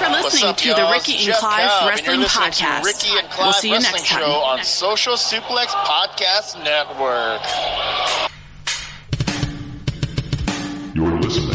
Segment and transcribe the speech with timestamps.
[0.00, 0.92] Thank you for listening up, to the y'all?
[0.92, 2.84] Ricky and Jeff Clive Cobb, Wrestling you're Podcast.
[2.84, 4.58] Ricky and Clive we'll see you Wrestling next Show time.
[4.58, 7.42] on Social Suplex Podcast Network.
[10.94, 11.52] You're listening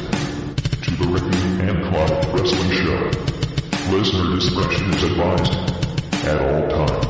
[0.81, 1.37] to the Ricky
[1.67, 3.95] and Clive Wrestling Show.
[3.95, 5.53] Listener discretion is advised
[6.25, 7.04] at all times.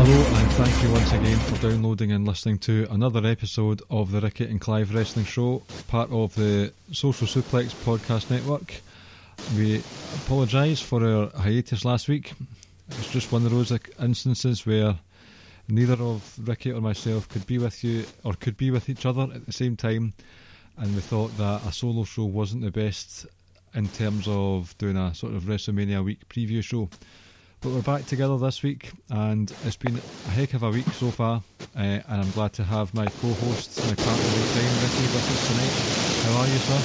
[0.00, 4.20] Hello, and thank you once again for downloading and listening to another episode of the
[4.20, 8.80] Ricky and Clive Wrestling Show, part of the Social Suplex Podcast Network.
[9.56, 9.82] We
[10.24, 12.32] apologise for our hiatus last week.
[12.90, 14.96] It's just one of those instances where
[15.66, 19.22] neither of Ricky or myself could be with you or could be with each other
[19.22, 20.12] at the same time,
[20.76, 23.26] and we thought that a solo show wasn't the best
[23.74, 26.88] in terms of doing a sort of WrestleMania week preview show.
[27.60, 31.10] But we're back together this week, and it's been a heck of a week so
[31.10, 31.42] far.
[31.76, 35.48] Uh, and I'm glad to have my co-host, my partner in crime, Ricky, with us
[35.48, 35.74] tonight.
[36.22, 36.80] How are you, sir?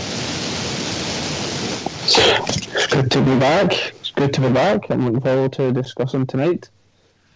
[2.74, 3.72] It's good to be back.
[4.00, 4.90] It's good to be back.
[4.90, 6.72] I'm looking forward to discussing tonight.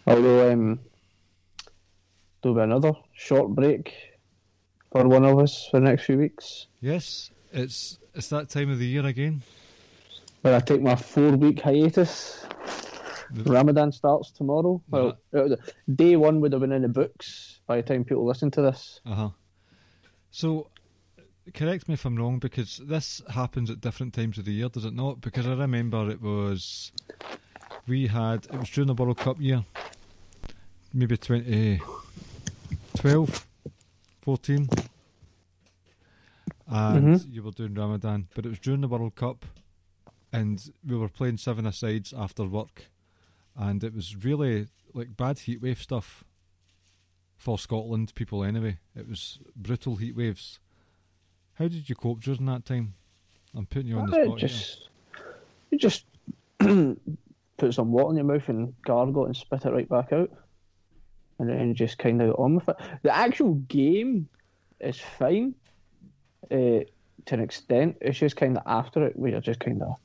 [0.07, 0.79] Although um,
[2.41, 3.93] there'll be another short break
[4.91, 6.65] for one of us for the next few weeks.
[6.81, 9.43] Yes, it's it's that time of the year again.
[10.41, 12.47] Where I take my four week hiatus.
[13.33, 14.81] Ramadan starts tomorrow.
[14.89, 15.55] Well, uh,
[15.93, 19.01] day one would have been in the books by the time people listen to this.
[19.05, 19.29] Uh huh.
[20.31, 20.69] So,
[21.53, 24.85] correct me if I'm wrong, because this happens at different times of the year, does
[24.85, 25.21] it not?
[25.21, 26.91] Because I remember it was
[27.87, 29.65] we had it was during the World Cup year,
[30.93, 33.47] maybe 2012,
[34.21, 34.69] 14,
[36.67, 39.45] and you were doing Ramadan, but it was during the World Cup,
[40.33, 42.87] and we were playing seven asides after work,
[43.57, 46.23] and it was really like bad heat wave stuff
[47.35, 48.77] for Scotland people anyway.
[48.95, 50.59] It was brutal heat waves.
[51.55, 52.93] How did you cope during that time?
[53.55, 54.37] I'm putting you on the Uh, spot.
[54.39, 54.89] just,
[55.71, 56.05] you just
[56.59, 60.31] put some water in your mouth and gargle and spit it right back out.
[61.39, 62.75] And then just kind of on with it.
[63.03, 64.27] The actual game
[64.79, 65.53] is fine
[66.51, 66.55] uh,
[67.25, 67.97] to an extent.
[68.01, 69.95] It's just kind of after it where you're just kind of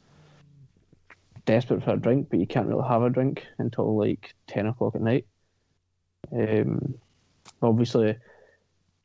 [1.45, 4.95] desperate for a drink, but you can't really have a drink until like 10 o'clock
[4.95, 5.27] at night.
[6.33, 6.95] Um,
[7.61, 8.17] obviously,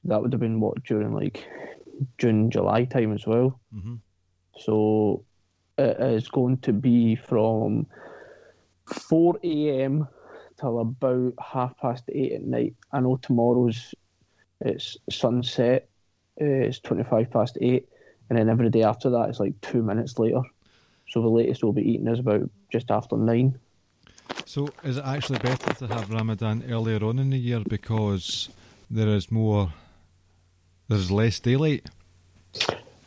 [0.06, 1.48] that would have been what during like
[2.18, 3.60] June, July time as well.
[3.74, 4.00] Mhm.
[4.60, 5.24] So
[5.78, 7.88] it is going to be from
[8.86, 10.08] 4 a.m.
[10.60, 12.76] till about half past eight at night.
[12.92, 13.94] I know tomorrow's
[14.62, 15.88] it's sunset,
[16.42, 17.88] uh, it's 25 past eight,
[18.30, 20.42] and then every day after that it's like two minutes later.
[21.10, 23.58] So the latest we'll be eating is about just after nine.
[24.46, 28.50] So, is it actually better to have Ramadan earlier on in the year because
[28.90, 29.74] there is more,
[30.88, 31.86] there's less daylight?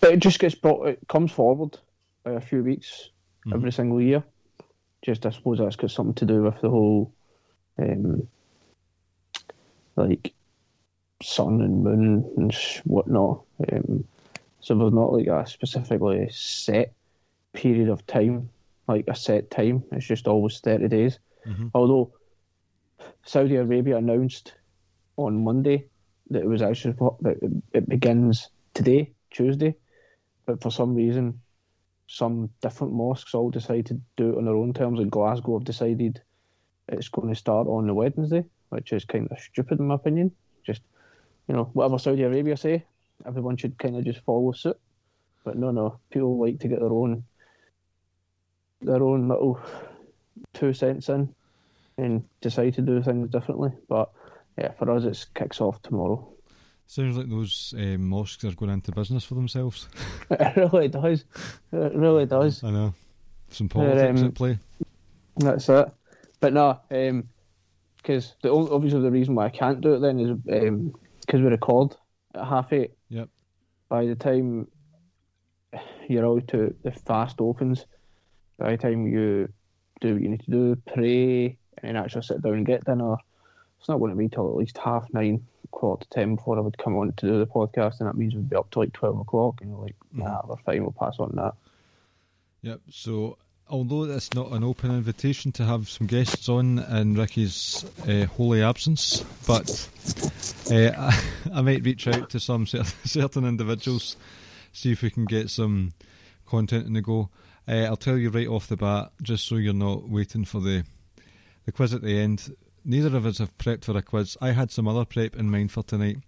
[0.01, 1.79] But it just gets brought, it comes forward
[2.25, 3.11] by a few weeks
[3.53, 4.23] every single year.
[5.03, 7.13] Just, I suppose that's got something to do with the whole
[7.79, 8.27] um,
[9.97, 10.33] like
[11.23, 12.55] sun and moon and
[12.85, 13.43] whatnot.
[13.73, 14.05] Um,
[14.61, 16.93] so there's not like a specifically set
[17.53, 18.51] period of time,
[18.89, 19.85] like a set time.
[19.93, 21.19] It's just always 30 days.
[21.47, 21.69] Mm-hmm.
[21.75, 22.13] Although
[23.25, 24.55] Saudi Arabia announced
[25.17, 25.87] on Monday
[26.31, 29.75] that it was actually that it begins today, Tuesday,
[30.47, 31.41] but for some reason,
[32.07, 35.01] some different mosques all decided to do it on their own terms.
[35.01, 36.21] And Glasgow have decided
[36.89, 40.33] it's going to start on the Wednesday, which is kind of stupid in my opinion.
[40.65, 40.83] Just
[41.49, 42.85] you know, whatever Saudi Arabia say,
[43.27, 44.79] everyone should kind of just follow suit.
[45.45, 47.25] But no, no, people like to get their own
[48.81, 49.61] their own little
[50.55, 51.35] two cents in
[51.99, 53.71] and decide to do things differently.
[53.89, 54.11] But
[54.59, 56.27] yeah, for us, it kicks off tomorrow.
[56.87, 59.89] Sounds like those uh, mosques are going into business for themselves.
[60.31, 61.25] It really does.
[61.73, 62.65] It really does.
[62.65, 62.95] I know.
[63.51, 64.59] Some politics um, at play.
[65.37, 65.89] That's it.
[66.41, 70.31] But no, because the only, obviously the reason why I can't do it then is
[71.21, 71.95] because we record
[72.35, 72.93] at half eight.
[73.09, 73.29] Yep.
[73.89, 74.67] By the time
[76.09, 77.87] you're out to the fast opens,
[78.61, 79.49] by the time you
[80.01, 83.17] do what you need to do, pray, and then actually sit down and get dinner,
[83.79, 86.61] it's not going to be till at least half nine, quarter to ten before I
[86.61, 88.93] would come on to do the podcast, and that means we'd be up to like
[88.93, 91.55] twelve o'clock, and you're like, nah, we're fine, we'll pass on that.
[92.63, 92.81] Yep.
[92.91, 93.39] So,
[93.71, 98.63] although that's not an open invitation to have some guests on in Ricky's uh, holy
[98.63, 99.89] absence, but
[100.71, 101.23] uh, I,
[101.55, 102.67] I might reach out to some
[103.05, 104.19] certain individuals,
[104.73, 105.95] see if we can get some
[106.47, 107.31] content in the go.
[107.71, 110.85] Uh, I'll tell you right off the bat, just so you're not waiting for the
[111.67, 112.57] the quiz at the end.
[112.85, 114.37] Neither of us have prepped for a quiz.
[114.41, 116.19] I had some other prep in mind for tonight,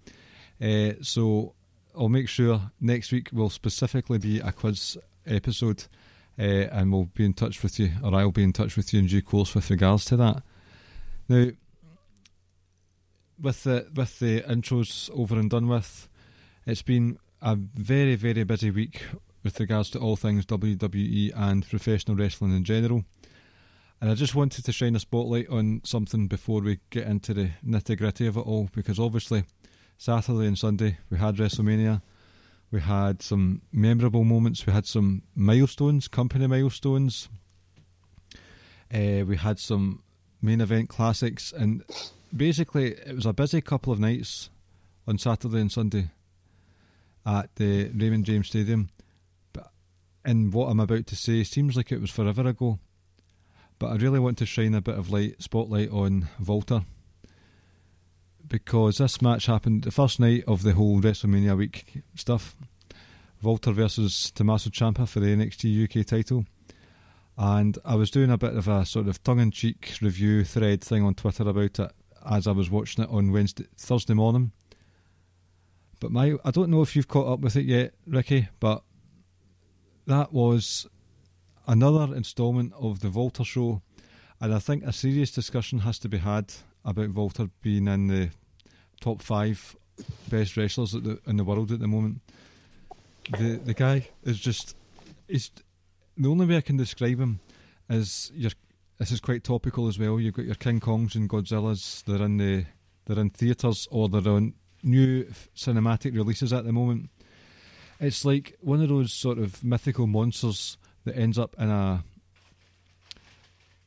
[0.61, 1.55] uh, so
[1.97, 4.97] I'll make sure next week will specifically be a quiz
[5.27, 5.85] episode
[6.39, 9.01] uh, and we'll be in touch with you, or I'll be in touch with you
[9.01, 10.43] in due course with regards to that.
[11.29, 11.49] Now,
[13.41, 16.09] with the with the intros over and done with,
[16.67, 19.03] it's been a very very busy week
[19.43, 23.05] with regards to all things WWE and professional wrestling in general.
[24.01, 27.51] And I just wanted to shine a spotlight on something before we get into the
[27.65, 29.45] nitty gritty of it all, because obviously
[29.97, 32.03] Saturday and Sunday we had WrestleMania.
[32.73, 34.67] We had some memorable moments.
[34.67, 37.29] We had some milestones, company milestones.
[38.93, 40.03] Uh, we had some
[40.41, 41.85] main event classics, and
[42.35, 44.51] basically it was a busy couple of nights
[45.07, 46.11] on Saturday and Sunday
[47.25, 48.89] at the Raymond James Stadium.
[50.25, 52.79] In what I'm about to say, seems like it was forever ago.
[53.79, 56.83] But I really want to shine a bit of light spotlight on Walter
[58.47, 62.55] because this match happened the first night of the whole WrestleMania week stuff.
[63.43, 66.45] Walter versus Tommaso Ciampa for the NXT UK title.
[67.37, 70.83] And I was doing a bit of a sort of tongue in cheek review thread
[70.83, 71.91] thing on Twitter about it
[72.31, 74.53] as I was watching it on Wednesday Thursday morning.
[75.99, 78.83] But my I don't know if you've caught up with it yet, Ricky, but
[80.07, 80.87] that was
[81.67, 83.83] another instalment of the Walter show
[84.43, 86.53] and I think a serious discussion has to be had
[86.85, 88.31] about Walter being in the
[89.01, 89.77] top five
[90.29, 92.21] best wrestlers the, in the world at the moment.
[93.39, 94.77] The the guy is just
[95.29, 95.53] he's
[96.17, 97.39] the only way I can describe him
[97.89, 98.51] is your
[98.99, 100.19] this is quite topical as well.
[100.19, 102.03] You've got your King Kongs and Godzillas.
[102.05, 102.65] They're in the
[103.07, 105.25] they're in theatres or they're on new
[105.55, 107.11] cinematic releases at the moment.
[108.03, 112.03] It's like one of those sort of mythical monsters that ends up in a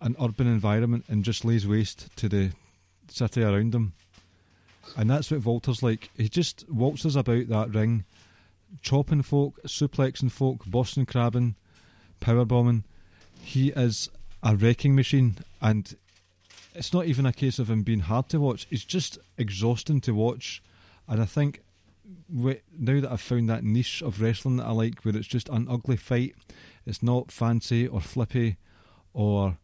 [0.02, 2.52] an urban environment and just lays waste to the
[3.10, 3.94] city around him.
[4.96, 6.12] And that's what Walter's like.
[6.16, 8.06] He just waltzes about that ring,
[8.82, 11.56] chopping folk, suplexing folk, Boston crabbing,
[12.20, 12.86] power bombing.
[13.42, 14.10] He is
[14.44, 15.94] a wrecking machine, and
[16.74, 18.68] it's not even a case of him being hard to watch.
[18.70, 20.62] It's just exhausting to watch.
[21.08, 21.62] And I think
[22.30, 25.68] now that I've found that niche of wrestling that I like, where it's just an
[25.70, 26.36] ugly fight,
[26.86, 28.58] it's not fancy or flippy
[29.14, 29.58] or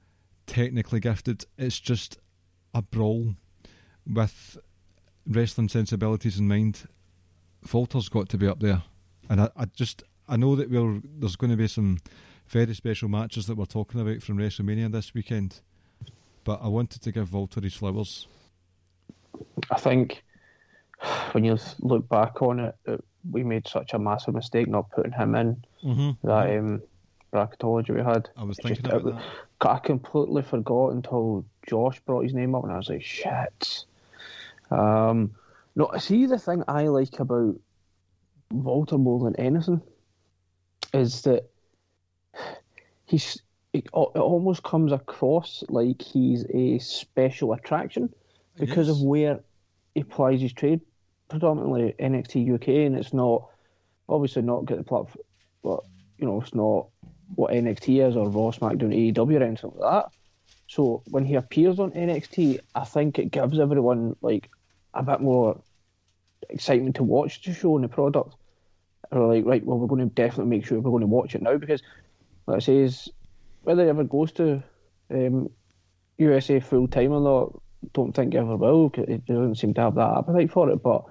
[0.48, 1.46] technically gifted.
[1.58, 2.18] It's just
[2.74, 3.36] a brawl
[4.08, 4.58] with
[5.28, 6.88] wrestling sensibilities in mind.
[7.72, 8.84] Walter's got to be up there,
[9.30, 12.00] and I, I just I know that we're there's going to be some
[12.48, 15.62] very special matches that we're talking about from WrestleMania this weekend,
[16.44, 18.28] but I wanted to give Walter his flowers.
[19.70, 20.24] I think
[21.32, 25.12] when you look back on it, it we made such a massive mistake not putting
[25.12, 26.28] him in Mm-hmm.
[26.28, 26.82] that um,
[27.34, 28.30] bracketology we had.
[28.38, 29.70] I was thinking just- about it- that.
[29.70, 33.86] I completely forgot until Josh brought his name up, and I was like, shit.
[34.72, 35.32] Um,
[35.76, 37.56] no, see, the thing I like about
[38.52, 39.82] Walter more than anything
[40.94, 41.50] is that
[43.06, 43.42] he's
[43.74, 48.14] it, it almost comes across like he's a special attraction
[48.58, 48.98] because Yes.
[48.98, 49.40] of where
[49.96, 50.82] he plies his trade
[51.32, 53.48] predominantly NXT UK, and it's not
[54.08, 55.24] obviously not get the platform,
[55.64, 55.80] but
[56.18, 56.88] you know it's not
[57.36, 60.12] what NXT is or Raw, SmackDown, AEW, or anything like that.
[60.68, 64.50] So when he appears on NXT, I think it gives everyone like
[64.94, 65.62] a bit more
[66.50, 68.36] excitement to watch the show and the product.
[69.12, 71.42] Or like, right, well, we're going to definitely make sure we're going to watch it
[71.42, 71.82] now because,
[72.48, 73.10] like I say, is
[73.64, 74.64] whether he ever goes to
[75.10, 75.50] um,
[76.18, 77.62] USA full time or not,
[77.94, 78.90] don't think he ever will.
[78.90, 80.82] 'cause He doesn't seem to have that appetite for it.
[80.82, 81.04] But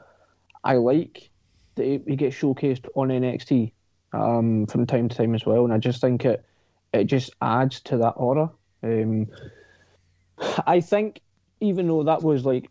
[0.64, 1.30] I like
[1.76, 3.72] that he, he gets showcased on NXT
[4.12, 6.44] um, from time to time as well, and I just think it
[6.92, 8.50] it just adds to that aura.
[8.82, 9.28] Um,
[10.66, 11.20] I think
[11.60, 12.70] even though that was like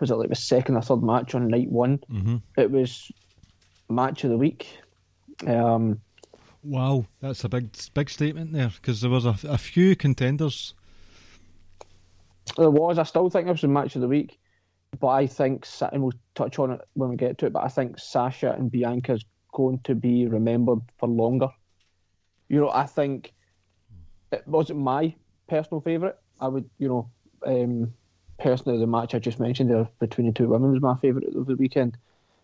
[0.00, 3.10] was it like the second or third match on night one, hmm it was
[3.88, 4.66] match of the week.
[5.46, 6.00] Um,
[6.64, 10.74] Wow, that's a big big statement there because there was a, a few contenders.
[12.56, 12.98] There was.
[12.98, 14.38] I still think it was the match of the week,
[15.00, 17.52] but I think, and we'll touch on it when we get to it.
[17.52, 21.48] But I think Sasha and Bianca's going to be remembered for longer.
[22.48, 23.32] You know, I think
[24.30, 25.14] it wasn't my
[25.48, 26.16] personal favourite.
[26.40, 27.10] I would, you know,
[27.46, 27.92] um,
[28.38, 31.46] personally, the match I just mentioned there between the two women was my favourite of
[31.46, 31.96] the weekend.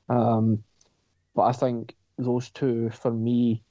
[0.09, 0.63] Um,
[1.35, 3.63] but I think those two, for me,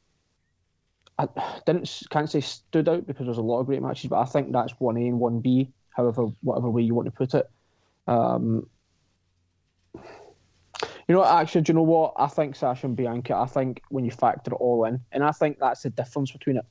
[1.18, 1.28] I
[1.66, 4.52] didn't can't say stood out because there's a lot of great matches, but I think
[4.52, 7.50] that's one A and one B, however whatever way you want to put it.
[8.08, 8.70] Um,
[11.08, 12.14] you know, actually, do you know what?
[12.18, 13.36] I think Sasha and Bianca.
[13.36, 16.58] I think when you factor it all in, and I think that's the difference between
[16.58, 16.66] it,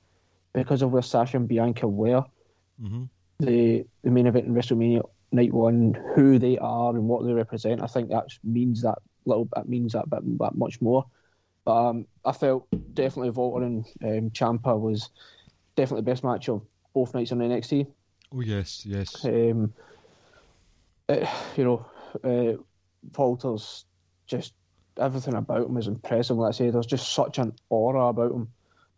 [0.52, 2.25] because of where Sasha and Bianca were,
[2.81, 3.05] hmm
[3.38, 5.02] the the main event in WrestleMania
[5.33, 7.83] night one, who they are and what they represent.
[7.83, 11.05] I think that means that little bit means that bit that much more.
[11.64, 15.11] But um, I felt definitely Walter and um, Ciampa was
[15.75, 16.62] definitely the best match of
[16.95, 17.87] both nights on the NXT.
[18.33, 19.25] Oh yes, yes.
[19.25, 19.75] Um,
[21.09, 21.87] eh, you know,
[22.25, 23.57] uh,
[24.27, 24.55] just
[24.99, 26.37] everything about him is impressive.
[26.37, 28.49] Like I say, there's just such an aura about him.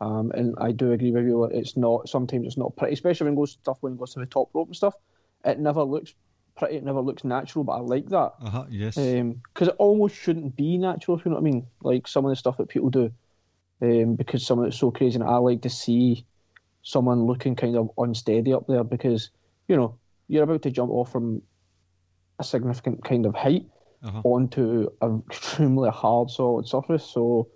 [0.01, 1.45] Um, and I do agree with you.
[1.45, 4.21] It's not sometimes it's not pretty, especially when it goes stuff when it goes to
[4.21, 4.95] the top rope and stuff.
[5.45, 6.15] It never looks
[6.57, 6.77] pretty.
[6.77, 7.65] It never looks natural.
[7.65, 8.65] But I like that Uh huh.
[8.71, 8.97] Yes.
[8.97, 11.19] because it almost shouldn't be natural.
[11.19, 13.11] If you know what I mean, like some of the stuff that people do,
[13.83, 15.17] um, because some of it's so crazy.
[15.17, 16.25] And I like to see
[16.83, 19.31] someone looking kind of unsteady up there because
[19.67, 19.99] you know
[20.29, 21.43] you're about to jump off from
[22.39, 23.67] a significant kind of height
[24.03, 24.21] Uh-huh.
[24.25, 27.05] onto an extremely hard, solid surface.
[27.05, 27.49] So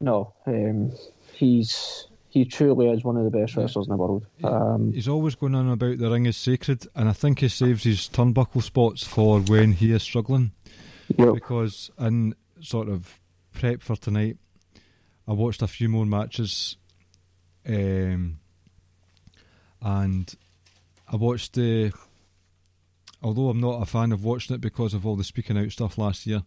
[0.00, 0.92] no, um,
[1.32, 4.24] he's he truly is one of the best wrestlers in the world.
[4.44, 7.82] Um, He's always going on about the ring is sacred, and I think he saves
[7.82, 10.52] his turnbuckle spots for when he is struggling.
[11.18, 13.18] yeah, Because in sort of
[13.52, 14.36] prep for tonight,
[15.26, 16.76] I watched a few more matches,
[17.68, 18.38] um,
[19.82, 20.32] and
[21.12, 21.92] I watched the.
[23.22, 25.98] Although I'm not a fan of watching it because of all the speaking out stuff
[25.98, 26.42] last year,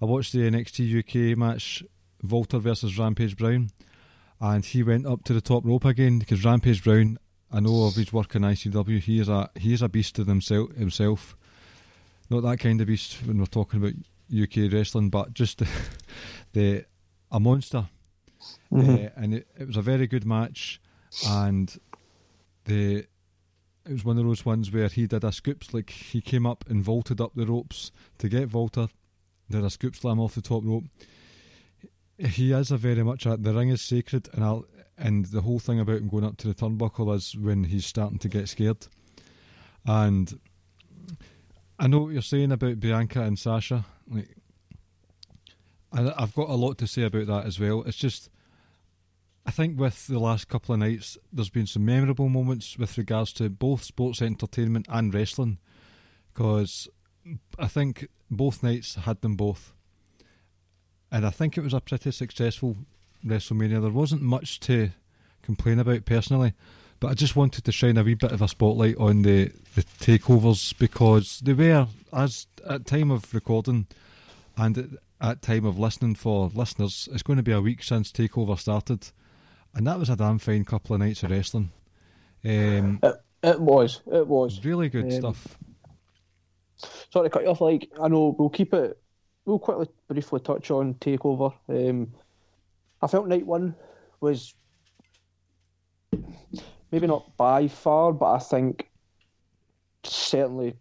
[0.00, 1.82] I watched the NXT UK match,
[2.22, 3.70] Walter versus Rampage Brown,
[4.40, 7.18] and he went up to the top rope again because Rampage Brown,
[7.50, 10.26] I know of his work in ICW, he is a he is a beast in
[10.26, 11.36] himself himself.
[12.28, 13.94] Not that kind of beast when we're talking about
[14.32, 15.68] UK wrestling, but just the,
[16.52, 16.84] the
[17.30, 17.88] a monster.
[18.74, 20.80] Uh, and it, it was a very good match,
[21.28, 21.78] and
[22.64, 23.06] the
[23.86, 26.64] it was one of those ones where he did a scoops like he came up
[26.68, 28.88] and vaulted up the ropes to get Walter,
[29.50, 30.84] did a scoop slam off the top rope.
[32.18, 34.66] He is a very much a, the ring is sacred, and I'll
[34.98, 38.18] and the whole thing about him going up to the turnbuckle is when he's starting
[38.18, 38.86] to get scared,
[39.84, 40.38] and
[41.78, 43.84] I know what you're saying about Bianca and Sasha.
[44.08, 44.28] Like,
[45.92, 47.82] I, I've got a lot to say about that as well.
[47.82, 48.28] It's just,
[49.44, 53.32] I think with the last couple of nights, there's been some memorable moments with regards
[53.34, 55.58] to both sports entertainment and wrestling,
[56.32, 56.88] because
[57.58, 59.72] I think both nights had them both,
[61.10, 62.76] and I think it was a pretty successful
[63.24, 63.80] WrestleMania.
[63.80, 64.90] There wasn't much to
[65.42, 66.54] complain about personally.
[67.02, 69.82] But I just wanted to shine a wee bit of a spotlight on the, the
[69.82, 73.88] takeovers because they were, as at time of recording
[74.56, 74.86] and at,
[75.20, 79.10] at time of listening for listeners, it's going to be a week since takeover started,
[79.74, 81.70] and that was a damn fine couple of nights of wrestling.
[82.44, 84.64] Um, it, it was, it was.
[84.64, 85.58] really good Um, stuff.
[87.10, 87.60] Sorry to cut you off.
[87.60, 88.98] Like I know we'll keep it.
[89.44, 91.52] We'll quickly, briefly touch on Takeover.
[91.68, 92.12] Um,
[93.00, 93.74] I felt night one
[94.20, 94.54] was
[96.90, 98.88] maybe not by far, but I think
[100.04, 100.76] certainly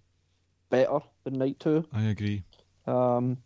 [0.70, 1.86] better than night two.
[1.94, 2.44] I agree.
[2.86, 3.38] Um,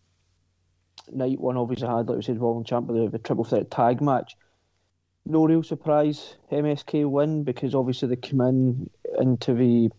[1.12, 4.36] night one obviously had, like we said, Roland Champ the, the triple threat tag match.
[5.26, 8.90] No real surprise, MSK win because obviously they come in
[9.20, 9.90] into the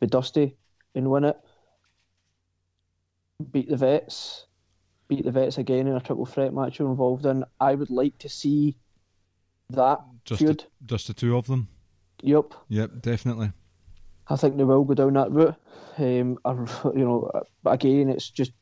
[0.00, 0.56] the Dusty
[0.94, 1.36] and win it.
[3.52, 4.46] beat the vets,
[5.08, 7.44] beat the vets again in a triple threat match you're involved in.
[7.60, 8.76] I would like to see
[9.70, 10.64] that Just feud.
[10.80, 11.68] the, just the two of them.
[12.22, 12.54] Yep.
[12.68, 13.52] Yep, definitely.
[14.28, 15.54] I think they will go down that route.
[15.98, 16.52] Um, I,
[16.94, 17.30] you know,
[17.64, 18.52] again, it's just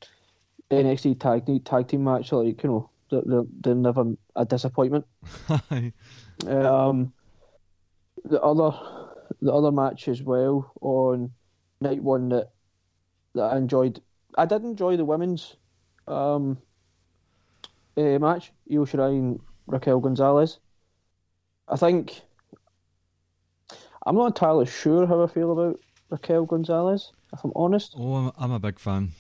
[0.71, 2.33] NXT tag tag team match.
[2.33, 2.91] Like you know,
[3.25, 4.05] they're, they're, never
[4.37, 5.07] a disappointment.
[6.49, 7.13] Um,
[8.25, 8.77] the other
[9.41, 11.31] the other match as well on
[11.81, 12.51] night one that
[13.35, 14.01] that I enjoyed.
[14.37, 15.57] I did enjoy the women's
[16.09, 16.59] um,
[17.97, 18.53] uh, match.
[18.71, 20.59] Io Shirai and Raquel Gonzalez.
[21.69, 22.21] I think
[24.07, 25.81] I'm not entirely sure how I feel about
[26.11, 27.13] Raquel Gonzalez.
[27.33, 29.13] If I'm honest, oh, I'm, I'm a big fan.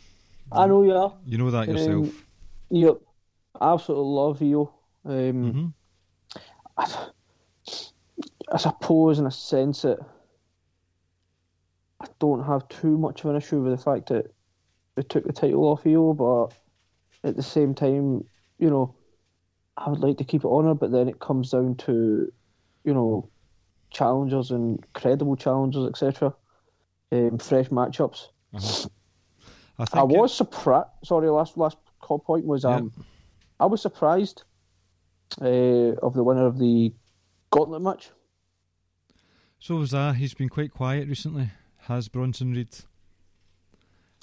[0.52, 1.14] I know you are.
[1.26, 2.24] You know that Um, yourself.
[2.70, 3.00] Yep,
[3.60, 4.74] absolutely love Io.
[5.04, 5.66] Um, hmm
[6.76, 7.08] I,
[8.52, 9.98] I suppose, in a sense, that
[12.00, 14.26] I don't have too much of an issue with the fact that
[14.96, 16.48] they took the title off Io, but
[17.28, 18.24] at the same time,
[18.58, 18.94] you know,
[19.76, 22.32] I would like to keep it on her, but then it comes down to,
[22.84, 23.28] you know,
[23.90, 26.34] challengers and credible challengers, etc.
[27.12, 28.28] Um, fresh matchups.
[29.78, 30.88] I think I it- was surprised.
[31.04, 32.92] Sorry, last last call point was um,
[33.60, 34.42] I was surprised
[35.40, 36.92] uh, of the winner of the
[37.50, 38.10] gauntlet match.
[39.58, 40.12] so was I.
[40.12, 41.50] He's been quite quiet recently.
[41.78, 42.68] Has Bronson Reed?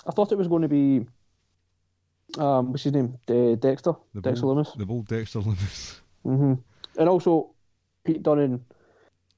[0.07, 1.05] I thought it was going to be
[2.37, 5.99] um, what's his name, De- Dexter, The Dexter bold, Lumis, The bold Dexter Lumis.
[6.23, 6.53] hmm
[6.97, 7.51] and also
[8.03, 8.63] Pete Dunne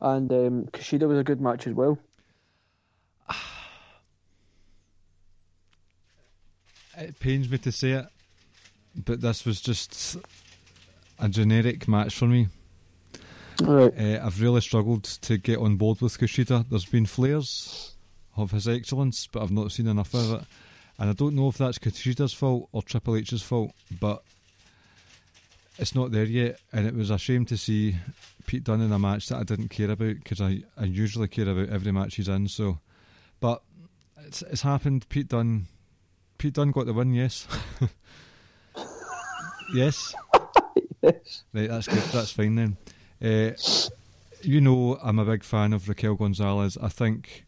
[0.02, 1.98] and um, Kushida was a good match as well.
[6.98, 8.06] It pains me to say it,
[8.96, 10.18] but this was just
[11.20, 12.48] a generic match for me.
[13.62, 13.94] Right.
[13.98, 16.66] Uh, I've really struggled to get on board with Kushida.
[16.70, 17.96] There's been flares
[18.36, 20.42] of his excellence, but I've not seen enough of it.
[21.00, 24.24] And I don't know if that's Kushida's fault or Triple H's fault, but
[25.78, 26.60] it's not there yet.
[26.72, 27.96] And it was a shame to see
[28.46, 31.50] Pete Dunne in a match that I didn't care about because I, I usually care
[31.50, 32.48] about every match he's in.
[32.48, 32.80] So,
[33.40, 33.62] but
[34.26, 35.08] it's it's happened.
[35.10, 35.68] Pete Dunne,
[36.38, 37.14] Pete Dunne got the win.
[37.14, 37.48] Yes,
[39.74, 40.14] yes.
[41.02, 41.44] Yes.
[41.54, 42.02] Right, that's good.
[42.14, 42.78] That's fine then.
[43.22, 43.56] Uh,
[44.42, 46.78] you know, I'm a big fan of Raquel Gonzalez.
[46.82, 47.46] I think,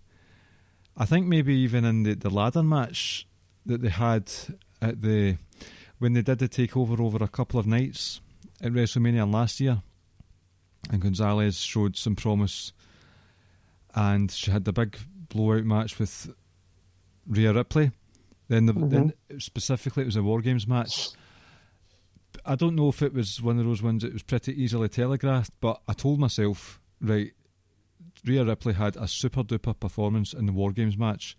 [0.98, 3.26] I think maybe even in the, the ladder match
[3.66, 4.30] that they had
[4.82, 5.38] at the
[6.00, 8.20] when they did the takeover over a couple of nights
[8.62, 9.82] at WrestleMania last year,
[10.92, 12.74] and Gonzalez showed some promise,
[13.94, 14.98] and she had the big
[15.30, 16.30] blowout match with
[17.26, 17.92] Rhea Ripley.
[18.50, 21.12] Then, the, then specifically, it was a War Games match.
[22.46, 25.54] I don't know if it was one of those ones that was pretty easily telegraphed,
[25.60, 27.32] but I told myself, right,
[28.26, 31.38] Rhea Ripley had a super duper performance in the War Games match.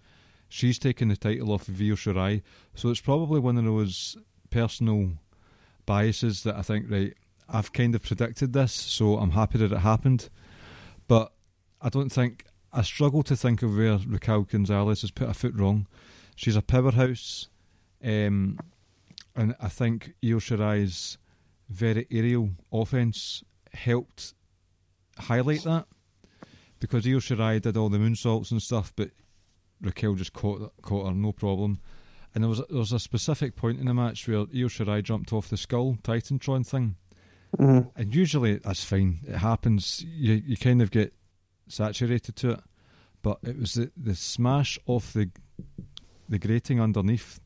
[0.49, 2.43] She's taken the title off of Io Shirai,
[2.75, 4.17] so it's probably one of those
[4.51, 5.13] personal
[5.87, 7.15] biases that I think, right,
[7.49, 10.29] I've kind of predicted this, so I'm happy that it happened.
[11.09, 11.33] But
[11.81, 15.55] I don't think, I struggle to think of where Raquel Gonzalez has put a foot
[15.55, 15.87] wrong.
[16.35, 17.49] She's a powerhouse.
[18.05, 18.59] Um,
[19.37, 21.19] and I think Io Shirai's
[21.69, 24.35] very aerial offense helped
[25.19, 25.87] highlight that
[26.81, 29.11] because Io Shirai did all the moonsaults and stuff, but
[29.81, 31.81] Raquel just caught caught her no problem.
[32.35, 35.33] And there was there was a specific point in the match where Io Shirai jumped
[35.33, 36.97] off the skull Titantron thing,
[37.59, 37.91] Mhm.
[37.97, 39.21] and usually that's fine.
[39.27, 40.05] It happens.
[40.07, 41.15] You you kind of get
[41.69, 42.61] saturated to it,
[43.23, 45.31] but it was the the smash off the
[46.29, 47.41] the grating underneath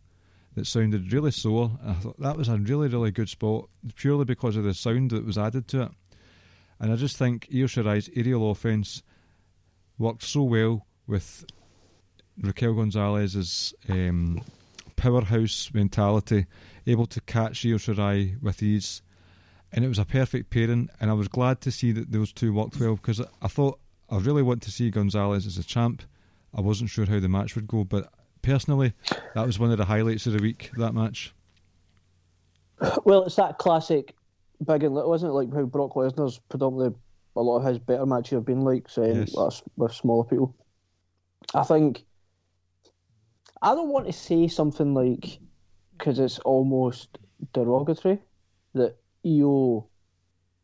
[0.61, 1.71] that sounded really sore.
[1.83, 5.25] I thought that was a really, really good spot, purely because of the sound that
[5.25, 5.91] was added to it.
[6.79, 9.03] And I just think Shirai's aerial offense
[9.97, 11.47] worked so well with
[12.43, 14.43] Raquel Gonzalez's um,
[14.97, 16.45] powerhouse mentality,
[16.87, 17.79] able to catch Io
[18.43, 19.01] with ease.
[19.73, 22.53] And it was a perfect pairing, and I was glad to see that those two
[22.53, 26.03] worked well because I thought I really want to see Gonzalez as a champ.
[26.55, 28.93] I wasn't sure how the match would go, but personally,
[29.35, 30.71] that was one of the highlights of the week.
[30.77, 31.35] That match.
[33.05, 34.15] Well, it's that classic
[34.65, 35.33] big and little, isn't it?
[35.33, 36.99] Like how Brock Lesnar's predominantly
[37.37, 39.63] a lot of his better matches have been like, saying Yes.
[39.77, 40.55] with smaller people.
[41.55, 42.05] I think
[43.63, 45.39] I don't want to say something like
[45.97, 47.19] because it's almost
[47.53, 48.19] derogatory
[48.75, 49.87] that Io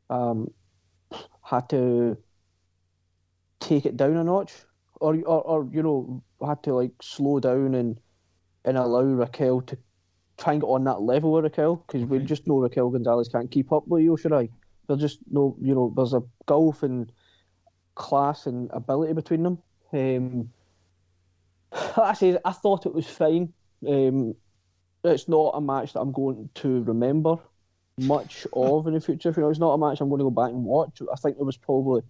[0.08, 0.50] um,
[1.42, 2.16] had to
[3.60, 4.52] take it down a notch,
[5.00, 8.01] or, or or you know had to like slow down and
[8.64, 9.79] and allow Raquel to
[10.37, 13.51] try and get on that level with Raquel because we just know Raquel Gonzalez can't
[13.51, 14.51] keep up with Io Shirai.
[14.87, 17.11] There's just no, you know, there's a gulf and
[17.94, 19.59] class and ability between them.
[19.92, 20.51] Um,
[21.72, 23.53] like I say I thought it was fine.
[23.87, 24.35] Um,
[25.05, 27.37] it's not a match that I'm going to remember
[27.99, 29.33] much of in the future.
[29.35, 31.01] You know, it's not a match I'm going to go back and watch.
[31.12, 32.03] I think there was probably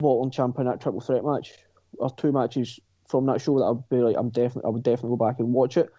[0.00, 1.52] and Ciampa in that triple threat match,
[1.98, 5.16] or two matches from that show that I'd be like, I'm definitely, I would definitely
[5.16, 5.90] go back and watch it.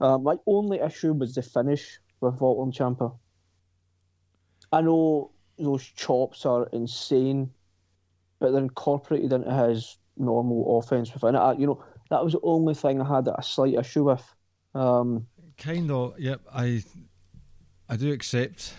[0.00, 3.16] Uh, my only issue was the finish with Walter and Ciampa.
[4.72, 7.50] I know those chops are insane,
[8.38, 11.38] but they're incorporated into his normal offense within it.
[11.38, 14.34] I, you know, that was the only thing I had a slight issue with.
[14.74, 16.18] Um, kind of.
[16.18, 16.40] Yep.
[16.52, 16.82] I
[17.88, 18.74] I do accept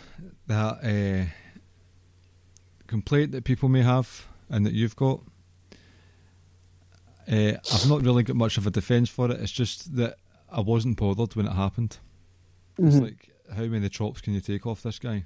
[0.47, 1.29] that uh,
[2.87, 5.21] complaint that people may have and that you've got.
[7.31, 9.39] Uh, I've not really got much of a defence for it.
[9.39, 10.17] It's just that
[10.49, 11.97] I wasn't bothered when it happened.
[12.77, 12.87] Mm-hmm.
[12.87, 15.23] It's like, how many chops can you take off this guy?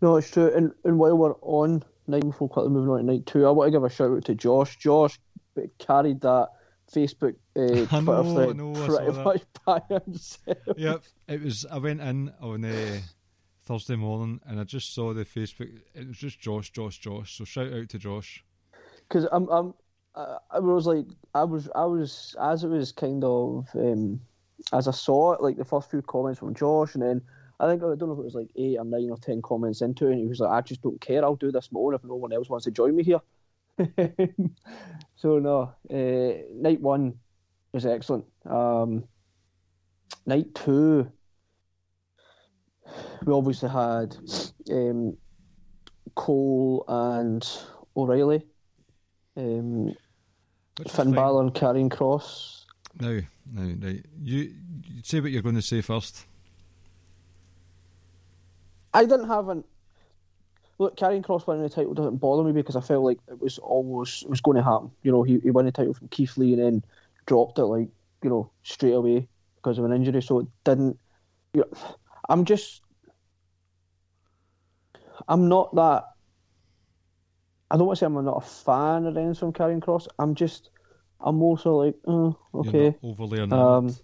[0.00, 0.52] No, it's true.
[0.54, 3.68] And, and while we're on night before quickly moving on to night two, I want
[3.68, 4.76] to give a shout out to Josh.
[4.76, 5.18] Josh
[5.78, 6.50] carried that
[6.92, 10.58] Facebook uh, I Twitter know, thread I know, pretty much by himself.
[10.76, 11.02] Yep.
[11.28, 11.66] It was.
[11.70, 13.00] I went in on uh,
[13.62, 15.80] Thursday morning and I just saw the Facebook.
[15.94, 17.36] It was just Josh, Josh, Josh.
[17.36, 18.44] So shout out to Josh.
[19.08, 19.74] Because I'm, I'm,
[20.14, 24.20] I, I was like, I was, I was, as it was kind of, um,
[24.72, 27.22] as I saw it, like the first few comments from Josh, and then
[27.60, 29.80] I think I don't know if it was like eight or nine or ten comments
[29.80, 31.24] into it, and he was like, I just don't care.
[31.24, 33.20] I'll do this own if no one else wants to join me here.
[35.16, 37.14] so no, uh, night one
[37.72, 38.24] was excellent.
[38.44, 39.04] Um,
[40.26, 41.10] night two,
[43.24, 44.16] we obviously had
[44.70, 45.16] um,
[46.14, 47.46] Cole and
[47.96, 48.44] O'Reilly,
[49.36, 49.94] um,
[50.80, 51.12] Is Finn.
[51.12, 52.66] Balor and Karrion Cross.
[53.00, 53.20] Now,
[53.52, 54.04] now, right.
[54.22, 56.26] You, you say what you're going to say first.
[58.92, 59.64] I didn't have an
[60.78, 60.96] look.
[60.96, 64.24] Karrion Cross winning the title doesn't bother me because I felt like it was almost
[64.24, 64.90] it was going to happen.
[65.02, 66.84] You know, he, he won the title from Keith Lee and then
[67.26, 67.88] dropped it like
[68.22, 70.22] you know straight away because of an injury.
[70.22, 70.98] So it didn't.
[71.52, 71.96] You know,
[72.28, 72.82] I'm just.
[75.28, 76.13] I'm not that.
[77.74, 80.06] I don't want to say I'm not a fan of anything from Karrion Cross.
[80.20, 80.70] I'm just.
[81.18, 82.94] I'm also like, oh, okay.
[83.02, 83.90] overly enamored.
[83.90, 83.96] Um,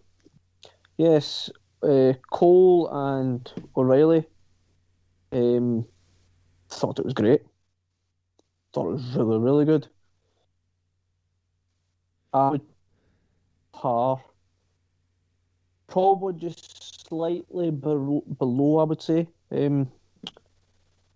[0.96, 4.26] yes, uh, Cole and O'Reilly.
[5.30, 5.86] Um,
[6.68, 7.42] thought it was great.
[8.72, 9.86] Thought it was really, really good.
[12.32, 12.62] I would
[13.72, 14.20] par.
[15.86, 19.28] Probably just slightly below, below I would say.
[19.52, 19.92] Um,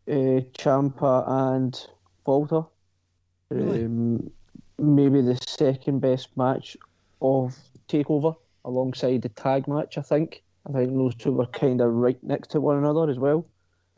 [0.07, 1.89] uh, Ciampa and
[2.27, 2.63] Walter.
[3.51, 3.85] Really?
[3.85, 4.31] Um,
[4.79, 6.77] maybe the second best match
[7.21, 7.57] of
[7.89, 9.99] Takeover alongside the tag match.
[9.99, 10.43] I think.
[10.67, 13.47] I think those two were kind of right next to one another as well.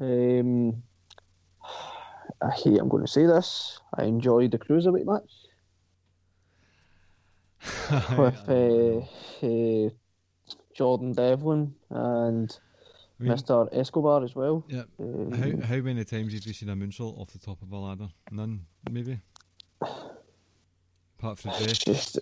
[0.00, 0.82] Um,
[2.42, 3.80] I hate I'm going to say this.
[3.94, 5.32] I enjoyed the cruiserweight match
[8.18, 9.90] with uh, uh,
[10.74, 12.58] Jordan Devlin and
[13.18, 13.68] I mean, Mr.
[13.72, 14.64] Escobar as well.
[14.68, 14.82] Yeah.
[15.00, 17.76] Um, How how many times have you seen a moonsault off the top of a
[17.76, 18.08] ladder?
[18.30, 19.20] None, maybe.
[21.18, 21.78] Apart from Jeff.
[21.78, 22.18] just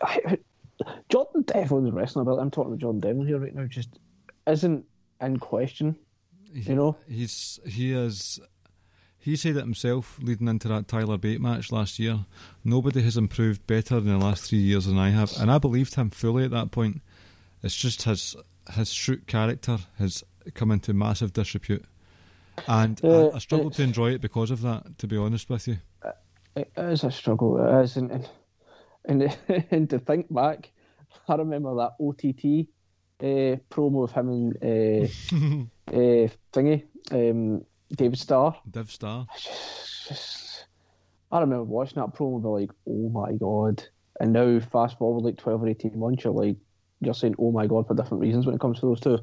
[0.00, 0.38] I,
[1.08, 2.28] Jordan Devlin's wrestling.
[2.28, 3.64] I'm talking to Jordan Devlin here right now.
[3.64, 3.98] Just
[4.46, 4.84] isn't
[5.20, 5.96] in question.
[6.52, 8.40] You know, He's he is.
[9.18, 12.24] He said it himself leading into that Tyler Bate match last year.
[12.64, 15.96] Nobody has improved better in the last three years than I have, and I believed
[15.96, 17.02] him fully at that point.
[17.62, 18.36] It's just his
[18.74, 21.84] his shoot character has come into massive disrepute,
[22.66, 24.98] and Uh, I, I struggle to enjoy it because of that.
[24.98, 25.78] To be honest with you,
[26.56, 27.58] it is a struggle.
[27.58, 28.28] It is, and
[29.04, 29.38] and,
[29.70, 30.70] and, to think back,
[31.28, 32.68] I remember that OTT
[33.20, 35.06] uh, promo of him and uh,
[35.96, 38.56] uh, thingy, um, David Starr.
[38.70, 39.26] Div Star.
[39.36, 40.66] Just, just,
[41.32, 43.84] I remember watching that promo, and be like, "Oh my god!"
[44.20, 46.56] And now, fast forward like twelve or eighteen months, you're like,
[47.00, 49.18] you're saying, "Oh my god" for different reasons when it comes to those two.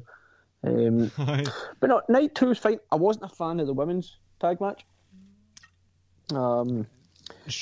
[0.64, 1.10] Um,
[1.80, 2.78] but no, night two is fine.
[2.90, 4.84] I wasn't a fan of the women's tag match.
[6.34, 6.86] Um,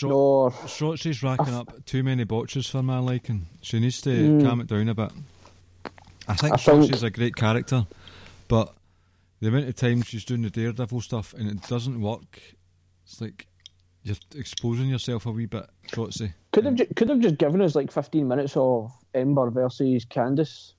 [0.02, 3.46] nor Shotzi's racking up too many botches for my liking.
[3.60, 4.42] She needs to Mm.
[4.44, 5.10] calm it down a bit.
[6.26, 7.86] I think I think- Shotzi's a great character,
[8.48, 8.74] but
[9.40, 12.40] the amount of times she's doing the Daredevil stuff and it doesn't work,
[13.04, 13.46] it's like
[14.02, 16.32] you're exposing yourself a wee bit, Shotzi.
[16.52, 20.74] Could have ju- could have just given us like fifteen minutes of Ember versus Candice,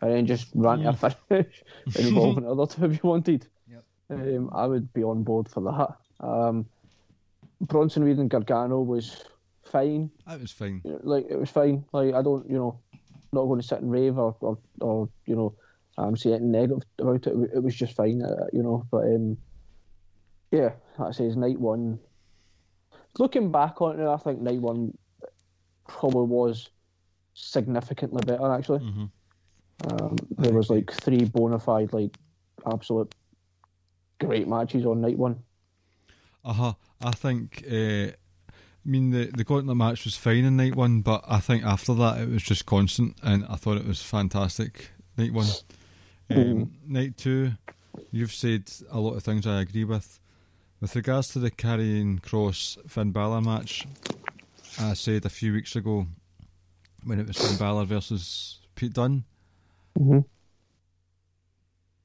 [0.00, 1.62] and then just ran to a finish
[1.98, 3.46] involving the other two if you wanted.
[4.10, 6.26] Um, I would be on board for that.
[6.26, 6.66] Um,
[7.60, 9.24] Bronson Reed and Gargano was
[9.64, 10.10] fine.
[10.26, 10.82] That was fine.
[10.84, 11.84] Like it was fine.
[11.92, 12.80] Like I don't, you know,
[13.32, 15.54] not going to sit and rave or or, or you know,
[15.98, 17.50] um, say anything negative about it.
[17.54, 18.86] It was just fine, uh, you know.
[18.90, 19.36] But um,
[20.50, 21.98] yeah, like I say, it's night one.
[23.18, 24.96] Looking back on it, I think night one
[25.86, 26.70] probably was
[27.38, 28.80] significantly better actually.
[28.80, 29.04] hmm
[29.90, 32.16] Um, there was like three bona fide, like
[32.66, 33.14] absolute
[34.18, 35.36] great matches on night one.
[36.44, 36.72] Uh huh.
[37.00, 37.64] I think.
[37.70, 38.08] Uh,
[38.86, 41.94] I mean, the the gauntlet match was fine in night one, but I think after
[41.94, 44.90] that it was just constant, and I thought it was fantastic.
[45.16, 45.48] Night one,
[46.30, 47.52] um, night two,
[48.10, 50.18] you've said a lot of things I agree with.
[50.80, 53.86] With regards to the Karrion Cross Finn Balor match,
[54.78, 56.06] I said a few weeks ago
[57.04, 59.24] when it was Finn Balor versus Pete Dunne.
[59.98, 60.24] Mhm.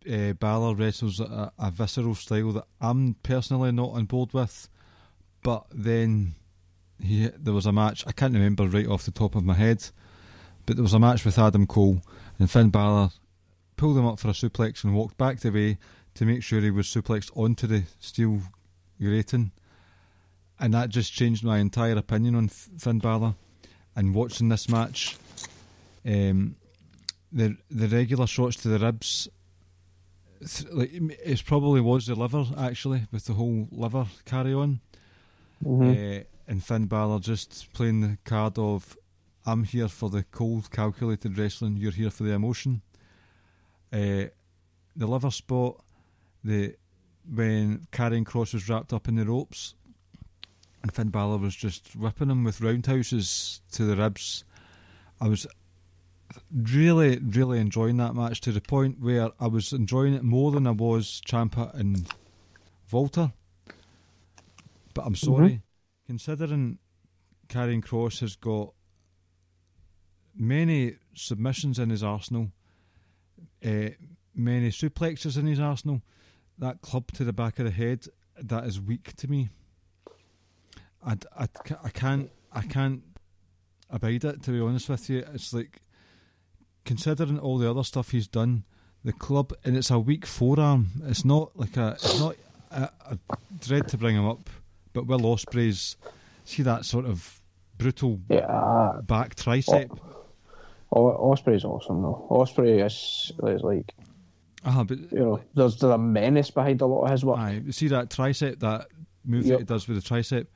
[0.09, 4.67] Uh, Balor wrestles a, a visceral style that I'm personally not on board with,
[5.43, 6.35] but then
[7.01, 9.85] he there was a match I can't remember right off the top of my head,
[10.65, 12.01] but there was a match with Adam Cole
[12.37, 13.11] and Finn Balor
[13.77, 15.77] pulled him up for a suplex and walked back the way
[16.15, 18.41] to make sure he was suplexed onto the steel
[18.99, 19.51] grating,
[20.59, 23.35] and that just changed my entire opinion on Finn Balor.
[23.95, 25.17] And watching this match,
[26.05, 26.55] um,
[27.31, 29.27] the the regular shots to the ribs,
[30.39, 34.79] th- like it probably was the liver actually with the whole liver carry on.
[35.63, 36.21] Mhm.
[36.21, 38.97] Uh, and Finn Balor just playing the card of
[39.45, 41.77] I'm here for the cold, calculated wrestling.
[41.77, 42.81] You're here for the emotion.
[43.91, 44.25] Uh,
[44.95, 45.83] the liver spot,
[46.43, 46.75] the
[47.33, 49.75] when Karrion Cross was wrapped up in the ropes,
[50.83, 54.43] and Finn Balor was just whipping him with roundhouses to the ribs.
[55.19, 55.47] I was
[56.53, 60.67] really, really enjoying that match to the point where I was enjoying it more than
[60.67, 62.07] I was Ciampa and
[62.91, 63.31] Walter.
[64.93, 65.61] But I'm sorry,
[66.05, 66.77] considering
[67.47, 68.73] Karrion Cross has got
[70.35, 72.51] many submissions in his arsenal,
[73.65, 73.89] uh,
[74.35, 76.01] many suplexes in his arsenal,
[76.59, 78.05] that club to the back of the head
[78.37, 79.49] that is weak to me.
[81.05, 81.47] I, I,
[81.83, 83.01] I can't I can't
[83.89, 85.23] abide it to be honest with you.
[85.33, 85.81] It's like
[86.85, 88.63] considering all the other stuff he's done,
[89.03, 90.87] the club and it's a weak forearm.
[91.05, 92.35] It's not like a it's not
[92.71, 93.17] a, a
[93.59, 94.49] dread to bring him up,
[94.93, 95.97] but Will Ospreay's
[96.45, 97.41] see that sort of
[97.77, 99.97] brutal Yeah, back tricep.
[100.91, 102.27] O- Ospreay's awesome though.
[102.29, 103.93] Ospreay is, is like
[104.65, 107.37] Ah, but you know, there's, there's a menace behind a lot of his work.
[107.37, 108.87] Aye, see that tricep, that
[109.25, 110.47] move that he does with the tricep.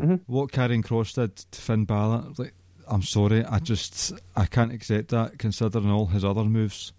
[0.00, 0.20] Mhm.
[0.26, 2.54] What Karrion Cross did to Finn Balor, like,
[2.88, 6.92] I'm sorry, I just I can't accept that considering all his other moves,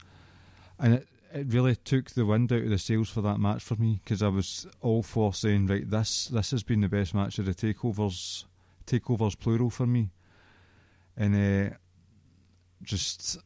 [0.79, 3.75] and it it really took the wind out of the sails for that match for
[3.77, 7.39] me because I was all for saying right this this has been the best match
[7.39, 8.43] of the takeovers
[8.85, 10.11] takeovers plural for me,
[11.15, 11.75] and uh,
[12.83, 13.37] just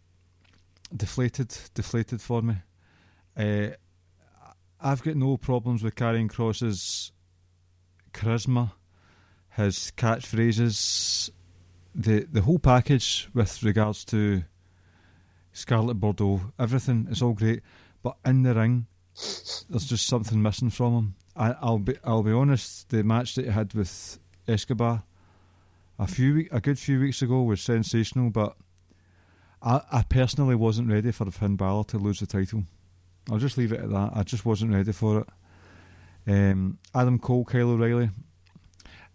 [0.95, 2.55] deflated deflated for me.
[3.37, 3.69] Uh,
[4.79, 7.11] I've got no problems with Karrion Cross's
[8.13, 8.71] charisma,
[9.55, 11.29] his catchphrases,
[11.93, 14.43] the the whole package with regards to
[15.53, 17.61] Scarlett Bordeaux, everything is all great.
[18.03, 18.87] But in the ring,
[19.69, 21.15] there's just something missing from him.
[21.35, 22.89] I, I'll be I'll be honest.
[22.89, 25.03] The match that he had with Escobar
[25.97, 28.55] a few a good few weeks ago was sensational, but
[29.61, 32.63] I, I personally wasn't ready for Finn Balor to lose the title.
[33.31, 34.11] I'll just leave it at that.
[34.13, 35.27] I just wasn't ready for it.
[36.27, 38.09] Um, Adam Cole, Kyle O'Reilly.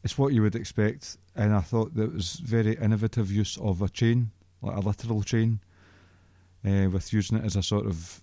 [0.02, 3.88] It's what you would expect, and I thought that was very innovative use of a
[3.88, 4.30] chain,
[4.62, 5.60] like a literal chain,
[6.64, 8.22] uh, with using it as a sort of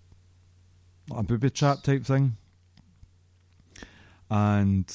[1.15, 2.35] a booby trap type thing.
[4.29, 4.93] And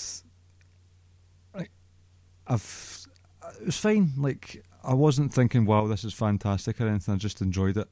[2.47, 3.07] I've
[3.61, 4.13] it was fine.
[4.17, 7.15] Like I wasn't thinking, "Wow, this is fantastic" or anything.
[7.15, 7.89] I just enjoyed it.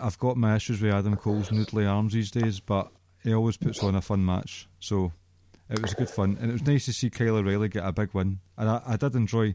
[0.00, 2.90] I've got my issues with Adam Cole's noodly arms these days, but
[3.22, 4.68] he always puts on a fun match.
[4.80, 5.12] So
[5.70, 8.10] it was good fun, and it was nice to see Kyle O'Reilly get a big
[8.12, 8.38] win.
[8.56, 9.54] And I, I did enjoy.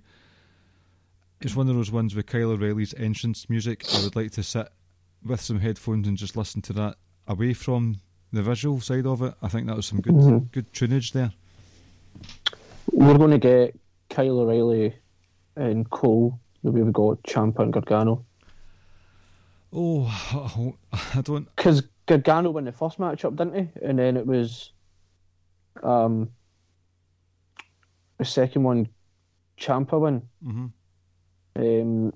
[1.42, 3.86] It's one of those ones with Kyle O'Reilly's entrance music.
[3.96, 4.68] I would like to sit
[5.24, 6.96] with some headphones and just listen to that
[7.28, 8.00] away from
[8.34, 9.34] the visual side of it.
[9.42, 10.52] I think that was some good Mhm.
[10.52, 11.32] good tunage there.
[12.92, 14.96] We're going to get Kyle O'Reilly
[15.56, 16.40] and Cole.
[16.64, 18.26] Way we got Ciampa and Gargano.
[19.72, 20.74] Oh,
[21.16, 21.48] I don't.
[21.56, 23.86] Because Gargano won the first matchup, didn't he?
[23.86, 24.72] And then it was
[25.84, 26.30] um,
[28.18, 28.90] the second one,
[29.60, 30.22] Ciampa win.
[30.44, 30.66] hmm
[31.56, 32.14] Um,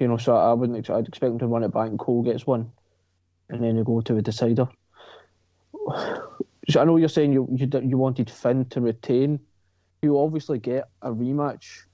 [0.00, 0.88] you know, so I wouldn't.
[0.88, 2.70] I'd expect him to run it back, and Cole gets one,
[3.50, 4.68] and then they go to a decider.
[6.68, 9.40] So I know you're saying you you you wanted Finn to retain.
[10.02, 11.84] You obviously get a rematch,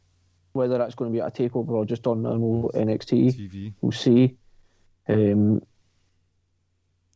[0.52, 3.34] whether that's going to be at a takeover or just on normal NXT.
[3.34, 3.72] TV.
[3.80, 4.36] We'll see.
[5.08, 5.62] Um,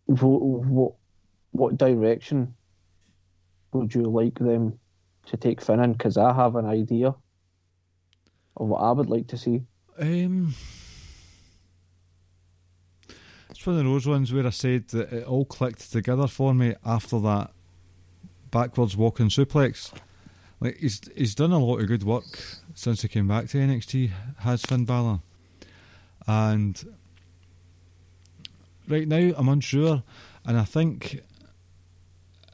[0.07, 0.93] what, what
[1.53, 2.55] what direction
[3.79, 4.79] would you like them
[5.27, 5.93] to take Finn in?
[5.93, 9.63] Because I have an idea of what I would like to see.
[9.99, 10.55] Um,
[13.51, 16.75] It's one of those ones where I said that it all clicked together for me
[16.85, 17.53] after that
[18.51, 19.93] backwards walking suplex.
[20.61, 22.39] Like he's he's done a lot of good work
[22.75, 24.11] since he came back to NXT.
[24.41, 25.21] Has Finn Balor,
[26.27, 26.97] and
[28.87, 30.03] right now I'm unsure,
[30.45, 31.23] and I think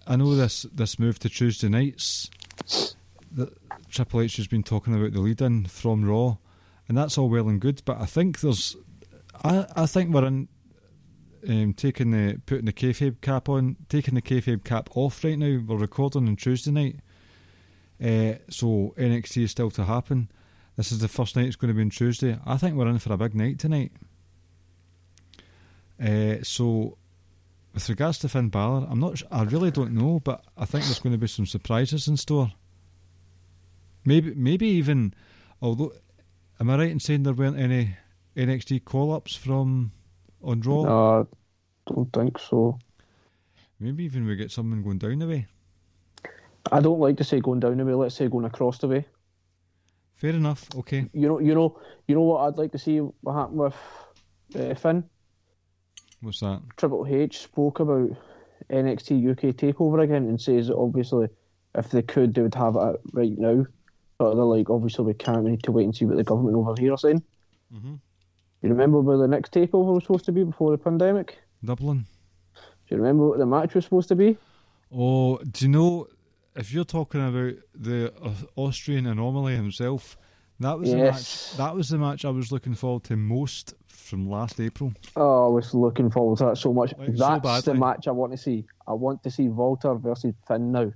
[0.06, 2.30] I know this this move to Tuesday nights
[3.32, 3.56] that
[3.88, 6.36] Triple H has been talking about the lead-in from Raw,
[6.88, 7.82] and that's all well and good.
[7.84, 8.76] But I think there's,
[9.44, 10.48] I I think we're in
[11.48, 15.60] um, taking the putting the kayfabe cap on, taking the kayfabe cap off right now.
[15.66, 17.00] We're recording on Tuesday night,
[18.02, 20.30] uh, so NXT is still to happen.
[20.76, 22.38] This is the first night it's going to be on Tuesday.
[22.46, 23.92] I think we're in for a big night tonight.
[26.02, 26.96] Uh, so,
[27.74, 29.22] with regards to Finn Balor, I'm not.
[29.30, 32.52] I really don't know, but I think there's going to be some surprises in store.
[34.04, 35.14] Maybe, maybe even.
[35.60, 35.92] Although,
[36.60, 37.96] am I right in saying there weren't any
[38.36, 39.92] NXT call-ups from
[40.42, 40.82] on Raw?
[40.82, 42.78] No, I don't think so.
[43.78, 45.46] Maybe even we get someone going down the way.
[46.70, 47.94] I don't like to say going down the way.
[47.94, 49.06] Let's say going across the way.
[50.14, 50.68] Fair enough.
[50.76, 51.08] Okay.
[51.12, 53.74] You know, you know, you know what I'd like to see what happened with
[54.54, 55.04] uh, Finn.
[56.22, 56.62] What's that?
[56.76, 58.10] Triple H spoke about
[58.70, 61.28] NXT UK takeover again and says that obviously
[61.74, 63.66] if they could they would have it right now.
[64.18, 66.56] But they're like obviously we can't we need to wait and see what the government
[66.56, 67.22] over here are saying.
[67.74, 67.94] Mm-hmm.
[68.62, 71.38] You remember where the next takeover was supposed to be before the pandemic?
[71.64, 72.06] Dublin.
[72.54, 74.36] Do you remember what the match was supposed to be?
[74.94, 76.06] Oh, do you know
[76.54, 80.16] if you're talking about the uh, Austrian anomaly himself?
[80.60, 81.14] That was the match.
[81.14, 81.54] Yes.
[81.56, 84.92] That was the match I was looking forward to most from last April.
[85.16, 86.92] Oh, I was looking forward to that so much.
[86.98, 87.80] Like, so That's the badly.
[87.80, 88.64] match I want to see.
[88.86, 90.92] I want to see Walter versus Finn now.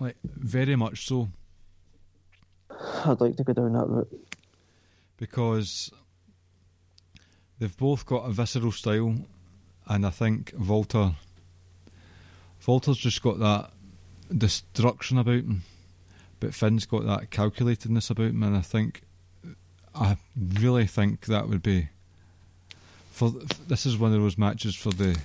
[0.00, 1.28] Like very much so
[3.04, 4.26] I'd like to go down that route.
[5.16, 5.90] because
[7.58, 9.16] they've both got a visceral style,
[9.88, 11.14] and I think Walter.
[12.66, 13.70] Walter's just got that
[14.36, 15.62] destruction about him,
[16.40, 19.02] but Finn's got that calculatedness about him, and I think
[19.98, 20.16] I
[20.60, 21.88] really think that would be
[23.10, 23.30] for
[23.66, 25.18] this is one of those matches for the,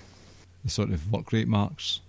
[0.64, 2.00] the sort of work rate marks,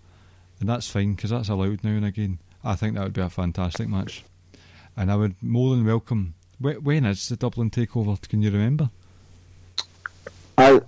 [0.60, 2.38] and that's fine because that's allowed now and again.
[2.64, 4.24] I think that would be a fantastic match,
[4.96, 6.34] and I would more than welcome.
[6.60, 8.20] wh- When is the Dublin takeover?
[8.28, 8.90] Can you remember?
[10.56, 10.80] I,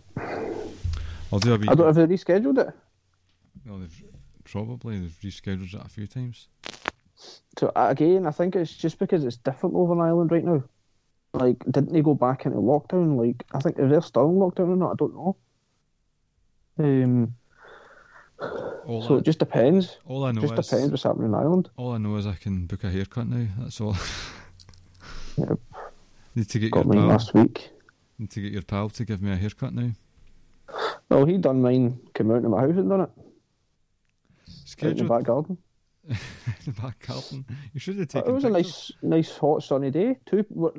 [1.32, 1.66] I'll do a wee.
[1.68, 2.72] I don't if they rescheduled it.
[3.64, 4.02] No, they've
[4.44, 6.46] probably they've rescheduled it a few times.
[7.58, 10.62] So again, I think it's just because it's different over in Ireland right now.
[11.34, 13.16] Like, didn't they go back into lockdown?
[13.16, 15.36] Like, I think if they're still in lockdown or not, I don't know.
[16.78, 17.34] Um,
[18.86, 19.98] All so I, it just depends.
[20.06, 21.70] all I know just is depends what's happening in Ireland.
[21.76, 23.46] all I know is I can book a haircut now.
[23.58, 23.96] That's all.
[25.36, 25.58] Yep.
[26.36, 27.08] Need to get Got your mine pal.
[27.08, 27.70] last week.
[28.20, 29.90] Need to get your pal to give me a haircut now.
[31.08, 31.98] Well, he done mine.
[32.14, 33.10] Came out to my house and done it.
[34.84, 35.58] Out in the back garden.
[36.08, 37.44] the back garden.
[37.72, 38.30] You should have taken.
[38.30, 40.18] it was a nice, nice hot sunny day.
[40.26, 40.76] Two what-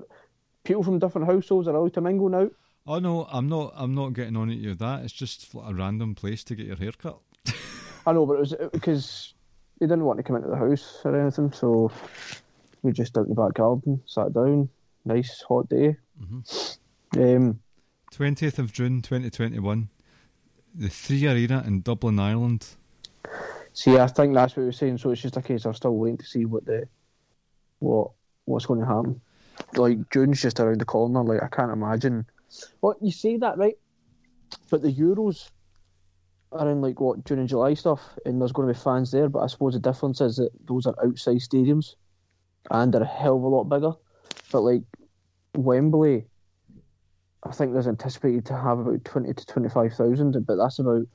[0.66, 2.50] people from different households are allowed to mingle now.
[2.88, 3.74] Oh no, I'm not.
[3.76, 5.04] I'm not getting on at you with that.
[5.04, 7.18] It's just a random place to get your haircut.
[8.06, 9.34] I know, but it was because
[9.80, 11.92] they didn't want to come into the house or anything, so
[12.84, 14.70] we just out in the back garden, sat down,
[15.04, 15.96] nice hot day.
[17.18, 17.60] Um,
[18.12, 19.90] Twentieth of June, twenty twenty one.
[20.76, 22.68] The Three Arena in Dublin, Ireland.
[23.74, 25.00] see, I think that's what we were saying.
[25.00, 26.88] So it's just a case of still waiting to see what the
[27.80, 28.12] what
[28.46, 29.22] what's going to happen.
[29.76, 31.24] Like June's just around the corner.
[31.24, 32.26] Like I can't imagine.
[32.82, 33.78] Well, you say that right,
[34.70, 35.50] but the Euros
[36.52, 39.30] are in like what June and July stuff, and there's going to be fans there.
[39.30, 41.96] But I suppose the difference is that those are outside stadiums,
[42.72, 43.92] and they're a hell of a lot bigger.
[44.52, 44.84] But like
[45.56, 46.26] Wembley,
[47.44, 51.08] I think there's anticipated to have about twenty to twenty five thousand, but that's about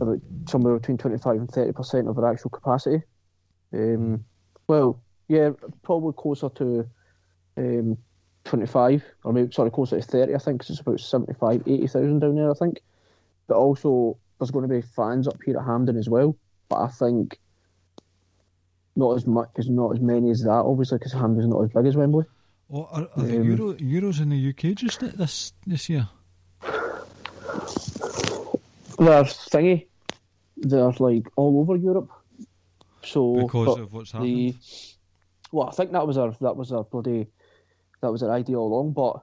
[0.00, 3.02] about somewhere between twenty five and thirty percent of our actual capacity.
[3.72, 4.24] Um,
[4.68, 5.50] well, yeah,
[5.82, 6.88] probably closer to
[7.60, 7.98] um,
[8.44, 12.50] 25, or maybe, sorry, closer to 30, I think, it's about 75, 80,000 down there,
[12.50, 12.80] I think.
[13.46, 16.36] But also, there's going to be fans up here at Hampden as well,
[16.68, 17.38] but I think
[18.96, 21.86] not as much, as not as many as that, obviously, because Hampden's not as big
[21.86, 22.24] as Wembley.
[22.72, 26.08] Oh, are, are the Um, Euro, Euros in the UK just this this year?
[28.98, 29.86] They're thingy,
[30.58, 32.10] they're like all over Europe.
[33.02, 34.54] So Because of what's the happened.
[35.52, 37.28] well, I think that was our that was our bloody
[38.00, 38.92] that was our idea all along.
[38.92, 39.22] But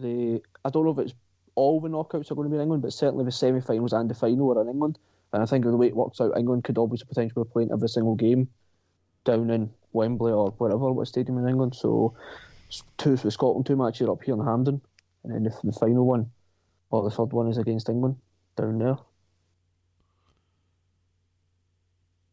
[0.00, 1.14] the I don't know if it's
[1.54, 4.14] all the knockouts are going to be in England, but certainly the semi-finals and the
[4.14, 4.98] final are in England.
[5.32, 7.72] And I think with the way it works out, England could obviously potentially be playing
[7.72, 8.48] every single game
[9.24, 11.74] down in Wembley or wherever, what stadium in England.
[11.74, 12.14] So
[12.98, 14.80] two for Scotland, two matches up here in Hampden,
[15.22, 16.30] and then the, the final one
[16.90, 18.16] or the third one is against England
[18.56, 18.96] down there.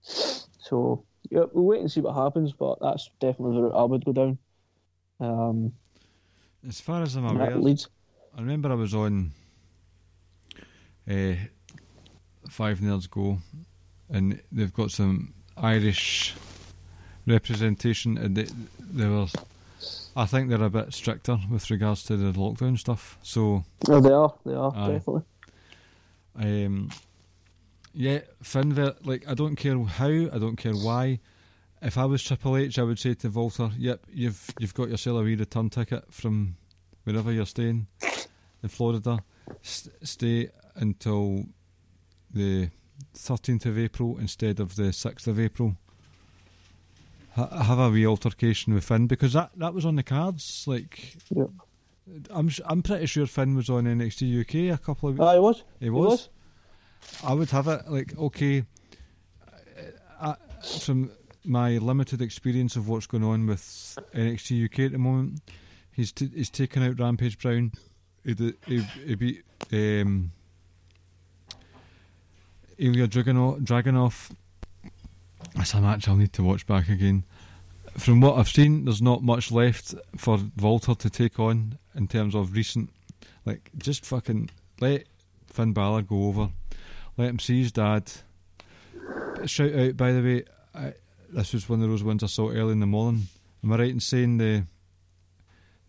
[0.01, 4.05] So yeah, we'll wait and see what happens, but that's definitely the route I would
[4.05, 4.37] go down.
[5.21, 5.71] Um,
[6.67, 7.87] As far as I'm aware, Leeds.
[8.35, 9.31] I remember I was on
[11.09, 11.33] uh,
[12.49, 13.37] Five Nerds Go,
[14.09, 16.33] and they've got some Irish
[17.27, 18.47] representation, and they,
[18.91, 19.27] they were.
[20.15, 23.17] I think they're a bit stricter with regards to the lockdown stuff.
[23.23, 24.33] So, Oh, they are.
[24.45, 24.91] They are Aye.
[24.91, 25.23] definitely.
[26.35, 26.89] um,
[27.93, 31.19] yeah, Finn, Ver- like I don't care how, I don't care why.
[31.81, 35.19] If I was Triple H, I would say to Walter, "Yep, you've you've got yourself
[35.19, 36.55] a wee return ticket from
[37.05, 37.87] wherever you're staying
[38.61, 39.23] in Florida.
[39.63, 41.45] S- stay until
[42.31, 42.69] the
[43.15, 45.75] 13th of April instead of the 6th of April.
[47.33, 50.65] Ha- have a wee altercation with Finn because that, that was on the cards.
[50.67, 51.49] Like, Yep.
[52.29, 55.39] I'm s- I'm pretty sure Finn was on NXT UK a couple of Ah, he
[55.39, 55.63] was.
[55.79, 56.29] he was.
[57.23, 58.65] I would have it like okay.
[60.21, 60.35] I,
[60.79, 61.09] from
[61.43, 65.41] my limited experience of what's going on with NXT UK at the moment,
[65.91, 67.71] he's t- he's taken out Rampage Brown.
[68.23, 68.33] He
[69.15, 70.31] beat um,
[72.77, 73.07] Ilya.
[73.07, 74.31] Dragunov.
[75.55, 77.23] That's a match I'll need to watch back again.
[77.97, 82.35] From what I've seen, there's not much left for Walter to take on in terms
[82.35, 82.89] of recent.
[83.45, 85.05] Like, just fucking let
[85.47, 86.49] Finn Balor go over.
[87.17, 88.11] Let him see his dad.
[89.45, 90.93] Shout out, by the way, I,
[91.33, 93.27] this was one of those ones I saw early in the morning.
[93.63, 94.63] Am I right in saying the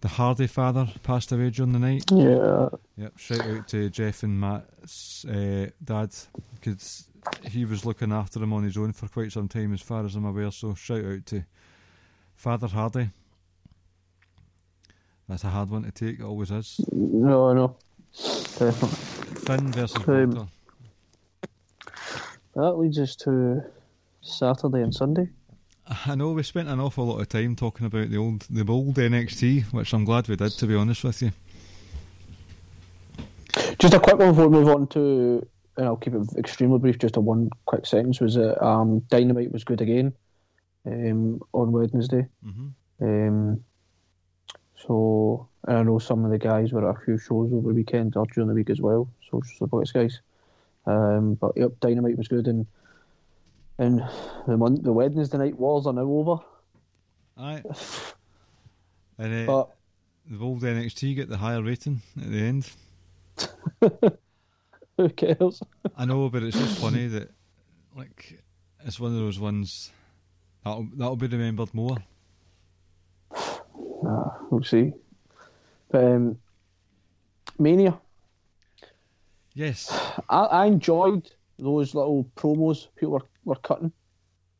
[0.00, 2.04] the Hardy father passed away during the night?
[2.10, 2.68] Yeah.
[2.96, 3.18] Yep.
[3.18, 6.10] Shout out to Jeff and Matt's uh, dad
[6.54, 7.08] because
[7.44, 10.16] he was looking after him on his own for quite some time, as far as
[10.16, 10.50] I'm aware.
[10.50, 11.44] So shout out to
[12.34, 13.10] Father Hardy.
[15.28, 16.18] That's a hard one to take.
[16.18, 16.80] It always is.
[16.90, 17.76] No, no.
[18.12, 18.88] Definitely.
[19.46, 20.50] Finn versus Um, Walter.
[22.54, 23.62] That leads us to
[24.22, 25.28] Saturday and Sunday.
[26.06, 28.94] I know we spent an awful lot of time talking about the old the old
[28.94, 30.52] NXT, which I'm glad we did.
[30.52, 31.32] To be honest with you,
[33.78, 35.46] Just a quick one before we move on to,
[35.76, 36.98] and I'll keep it extremely brief.
[36.98, 40.12] Just a one quick sentence was that um, Dynamite was good again
[40.86, 42.26] um, on Wednesday.
[42.46, 42.68] mm-hmm.
[43.00, 43.64] Um,
[44.86, 47.74] so, and I know some of the guys were at a few shows over the
[47.74, 49.08] weekend or during the week as well.
[49.30, 50.20] Social Suplex guys.
[50.86, 52.66] Um, but yep, Dynamite was good, and
[53.78, 54.02] and
[54.46, 56.36] the mon- the Wednesday night wars are now over.
[57.38, 57.62] aye.
[59.18, 59.76] And uh, But
[60.38, 62.70] the old NXT get the higher rating at the end.
[64.96, 65.62] who cares?
[65.96, 67.30] I know, but it's just funny that
[67.94, 68.42] like
[68.84, 69.92] it's one of those ones
[70.64, 71.96] that'll that'll be remembered more.
[74.04, 74.92] Uh, we'll see.
[75.90, 76.36] But um,
[77.58, 78.00] Mania,
[79.54, 79.90] Yes,
[80.28, 83.92] I, I enjoyed those little promos people were, were cutting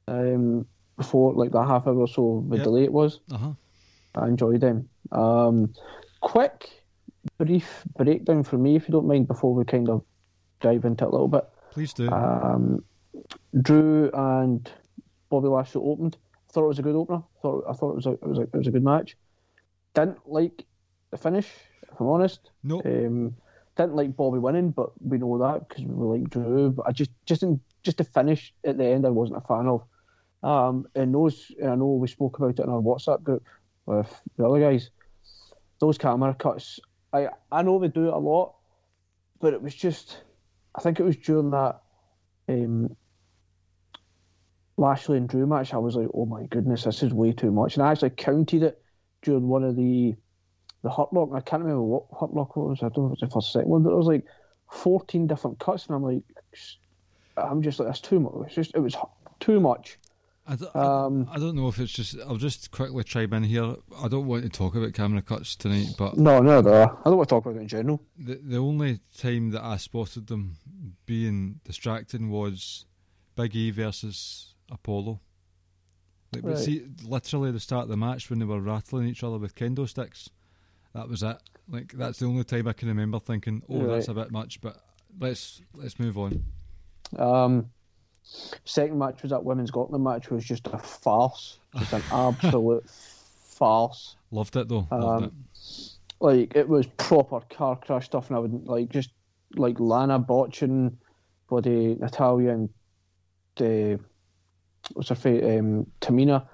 [0.09, 0.66] um,
[0.97, 2.64] before, like the half hour or so the Yep.
[2.64, 3.20] delay it was.
[3.30, 3.53] uh huh.
[4.14, 4.89] I enjoyed them.
[5.11, 5.72] Um,
[6.20, 6.68] quick,
[7.39, 10.05] brief breakdown for me, if you don't mind, before we kind of
[10.61, 11.45] dive into it a little bit.
[11.72, 12.11] Please do.
[12.11, 12.85] Um,
[13.62, 14.70] Drew and
[15.30, 16.16] Bobby Lashley opened.
[16.49, 17.22] I thought it was a good opener.
[17.41, 19.16] Thought I thought it was a it was a, it was a good match.
[19.95, 20.64] Didn't like
[21.11, 21.49] the finish,
[21.91, 22.51] if I'm honest.
[22.62, 23.35] no, Um,
[23.76, 26.70] didn't like Bobby winning, but we know that because we like Drew.
[26.70, 29.66] But I just just didn't, just the finish at the end, I wasn't a fan
[29.66, 29.83] of.
[30.43, 33.45] Um, and those, and I know we spoke about it in our WhatsApp group
[33.87, 34.91] with the other guys.
[35.80, 36.80] Those camera cuts,
[37.12, 38.55] I I know they do it a lot,
[39.41, 40.22] but it was just,
[40.74, 41.80] I think it was during that
[42.49, 42.97] um,
[44.76, 45.74] Lashley and Drew match.
[45.74, 47.76] I was like, oh my goodness, this is way too much.
[47.76, 48.80] And I actually counted it
[49.22, 50.14] during one of the
[50.83, 51.30] the Hurt Lock.
[51.33, 52.78] I can't remember what Hurt Lock was.
[52.83, 54.24] I don't know if it was the first second one, but it was like
[54.72, 56.22] 14 different cuts, and I'm like,
[57.37, 58.33] I'm just like, that's too much.
[58.47, 58.97] It's just, it was
[59.41, 59.99] too much.
[60.47, 62.16] I, don't, Um, I, don't know if it's just.
[62.26, 63.76] I'll just quickly chime in here.
[64.03, 66.83] I don't want to talk about camera cuts tonight, but No, no, no.
[66.83, 68.03] I don't want to talk about it in general.
[68.18, 70.57] the the only time that I spotted them
[71.07, 72.87] being distracting was
[73.37, 75.20] Big E versus Apollo.
[76.33, 76.59] Like, but Right.
[76.59, 79.89] see, literally the start of the match when they were rattling each other with kendo
[79.89, 80.28] sticks.
[80.93, 81.37] That was it.
[81.68, 84.83] Like that's the only time I can remember thinking, "Oh, that's a bit much." But
[85.20, 86.45] let's let's move on.
[87.19, 87.71] Um,
[88.65, 94.17] second match was that women's Gauntlet match was just a farce, just an absolute farce.
[94.31, 94.87] Loved it though.
[94.91, 95.33] Loved Um, it.
[96.21, 99.11] Like it was proper car crash stuff, and I would like just
[99.57, 100.97] like Lana botching,
[101.49, 102.69] body Natalya and
[103.57, 103.99] the
[104.95, 106.47] what's her face, um, Tamina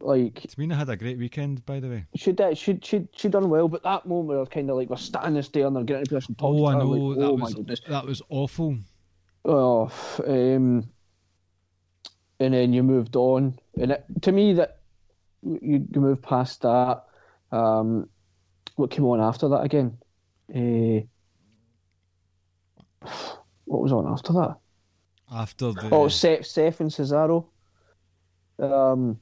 [0.00, 2.04] like Tamina had a great weekend, by the way.
[2.14, 4.96] she did, she she she done well, but that moment where kind of like we're
[4.96, 6.36] standing there and they're getting in position.
[6.40, 6.90] Oh, I know.
[6.90, 7.80] like, that oh was my goodness.
[7.88, 8.76] that was awful.
[9.48, 9.92] Oh,
[10.26, 10.88] um,
[12.40, 14.80] and then you moved on, and it, to me that
[15.42, 17.04] you, you move past that.
[17.52, 18.08] Um,
[18.74, 19.96] what came on after that again?
[20.52, 21.06] Uh,
[23.66, 24.56] what was on after that?
[25.32, 27.46] After the Oh, Seth, Seth and Cesaro.
[28.58, 29.20] Um,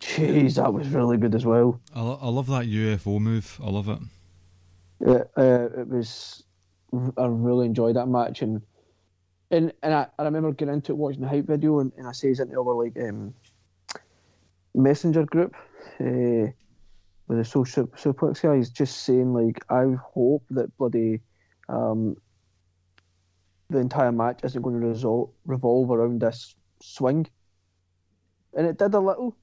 [0.00, 1.80] jeez, that was really good as well.
[1.94, 3.58] I, I love that UFO move.
[3.62, 3.98] I love it.
[5.00, 6.42] It, uh, it was.
[6.92, 8.60] I really enjoyed that match, and
[9.50, 12.12] and and I, I remember getting into it watching the hype video, and, and I
[12.12, 13.34] says into our like um,
[14.74, 15.54] messenger group
[16.00, 16.52] uh,
[17.26, 21.20] with the social suplex guys, just saying like I hope that bloody
[21.68, 22.16] um,
[23.68, 27.26] the entire match isn't going to result revolve around this swing,
[28.54, 29.36] and it did a little,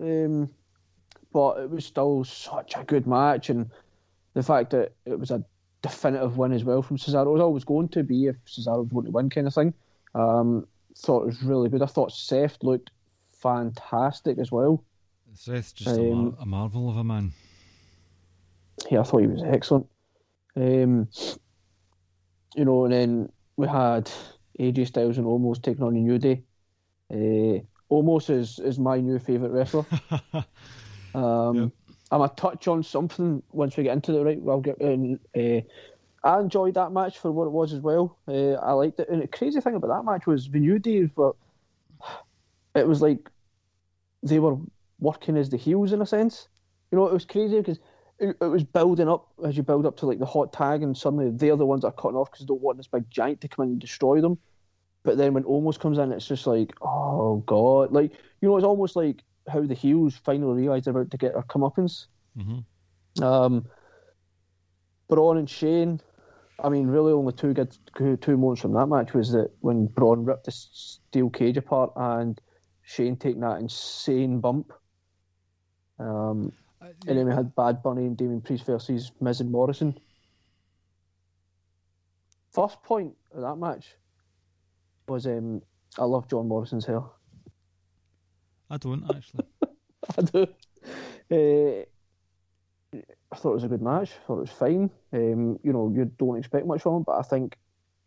[0.00, 0.48] um,
[1.32, 3.70] but it was still such a good match, and
[4.34, 5.44] the fact that it was a
[5.82, 7.26] definitive win as well from Cesaro.
[7.26, 9.74] It was always going to be if Cesaro was going to win, kind of thing.
[10.14, 10.66] Um,
[10.96, 11.82] thought it was really good.
[11.82, 12.90] I thought Seth looked
[13.32, 14.84] fantastic as well.
[15.34, 17.32] Seth's just a, mar- Um, a marvel of a man.
[18.90, 19.86] Yeah, I thought he was excellent.
[20.56, 21.08] Um,
[22.54, 24.10] you know, and then we had
[24.60, 26.42] AJ Styles and Omos taking on a New Day.
[27.10, 27.60] Uh,
[27.90, 29.86] Omos is, is my new favourite wrestler.
[31.14, 31.70] Um, Yep.
[32.12, 34.38] I'm a touch on something once we get into it, right?
[34.46, 35.18] I'll get in.
[35.34, 35.62] Uh,
[36.22, 38.18] I enjoyed that match for what it was as well.
[38.28, 39.08] Uh, I liked it.
[39.08, 41.34] And the crazy thing about that match was the New Day, but
[42.74, 43.30] it was like
[44.22, 44.56] they were
[45.00, 46.48] working as the heels in a sense.
[46.90, 47.80] You know, it was crazy because
[48.18, 50.94] it, it was building up as you build up to like the hot tag, and
[50.94, 53.40] suddenly they're the ones that are cutting off because they don't want this big giant
[53.40, 54.36] to come in and destroy them.
[55.02, 58.66] But then when Omos comes in, it's just like, oh god, like you know, it's
[58.66, 62.06] almost like how the heels finally realise they're about to get their comeuppance.
[62.36, 62.60] hmm
[63.22, 63.66] Um,
[65.08, 66.00] Braun and Shane,
[66.62, 67.76] I mean, really only two good
[68.22, 72.40] two moments from that match was that when Braun ripped the steel cage apart and
[72.82, 74.72] Shane taking that insane bump.
[75.98, 79.98] Um, and then we had Bad Bunny and Damien Priest versus Miz and Morrison.
[82.52, 83.96] First point of that match
[85.08, 85.62] was um,
[85.98, 87.02] I love John Morrison's hair.
[88.72, 89.44] I don't actually.
[90.18, 90.46] I do.
[91.30, 91.84] Uh,
[93.30, 94.10] I thought it was a good match.
[94.12, 94.90] I thought it was fine.
[95.12, 97.58] Um, you know, you don't expect much from him, but I think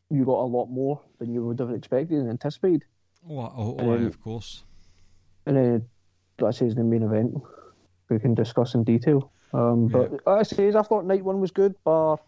[0.09, 2.83] you got a lot more than you would have expected and anticipated.
[3.29, 4.63] Oh, oh, oh, Um, of course.
[5.45, 5.87] And then
[6.39, 7.35] that says the main event
[8.09, 9.31] we can discuss in detail.
[9.53, 10.17] Um, but Yeah.
[10.25, 12.19] like I says I thought night one was good, bar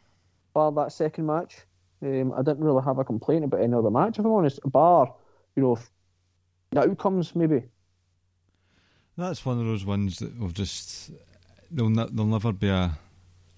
[0.53, 1.65] bar that second match.
[2.03, 4.59] Um, I didn't really have a complaint about any other match, if I'm honest.
[4.65, 5.15] Bar,
[5.55, 5.79] you know,
[6.71, 7.63] the outcomes maybe.
[9.17, 11.11] That's one of those ones that will just
[11.71, 12.97] there'll, ne- there'll never be a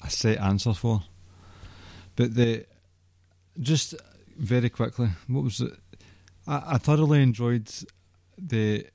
[0.01, 1.03] a set answer for.
[2.16, 2.66] But the
[3.60, 3.95] just
[4.38, 5.74] very quickly, what was it?
[6.47, 7.70] I, I thoroughly enjoyed
[8.38, 8.88] the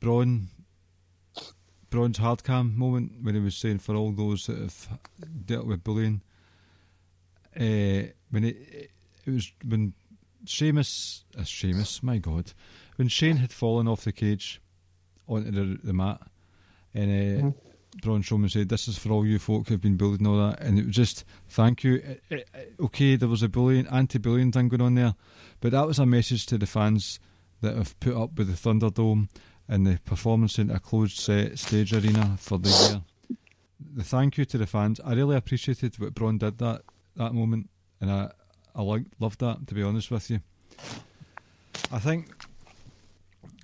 [0.00, 0.48] Braun
[1.90, 4.98] Braun's hard cam moment when he was saying for all those that have
[5.44, 6.22] dealt with bullying.
[7.54, 8.90] Uh, when it
[9.26, 9.94] it was when
[10.44, 12.52] Sheamus, uh, Sheamus, my God,
[12.96, 14.60] when Shane had fallen off the cage
[15.28, 16.20] onto the, the mat,
[16.94, 17.50] and uh,
[18.02, 20.60] Braun Strowman said, "This is for all you folk who've been bullied and all that,"
[20.60, 21.94] and it was just thank you.
[21.96, 25.14] It- it- okay, there was a bullying, anti-bullying thing going on there,
[25.60, 27.18] but that was a message to the fans
[27.62, 29.28] that have put up with the Thunderdome
[29.68, 33.02] and the performance in a closed set stage arena for the year.
[33.94, 35.00] The thank you to the fans.
[35.04, 36.82] I really appreciated what Braun did that
[37.16, 37.68] that moment,
[38.00, 38.30] and I
[38.74, 39.66] I loved that.
[39.66, 40.40] To be honest with you,
[41.90, 42.30] I think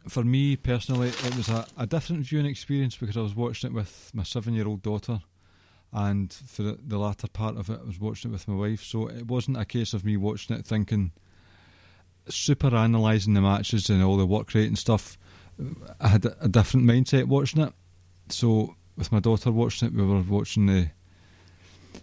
[0.09, 3.75] for me personally, it was a, a different viewing experience because I was watching it
[3.75, 5.21] with my seven year old daughter,
[5.93, 8.83] and for the, the latter part of it, I was watching it with my wife.
[8.83, 11.13] So it wasn't a case of me watching it thinking,
[12.29, 15.19] super analysing the matches and all the work rate and stuff.
[16.01, 17.73] I had a, a different mindset watching it.
[18.29, 20.91] So with my daughter watching it, we were watching the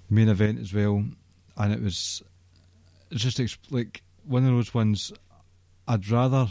[0.09, 1.03] main event as well,
[1.57, 2.23] and it was
[3.11, 3.39] just
[3.71, 5.11] like one of those ones.
[5.87, 6.49] I'd rather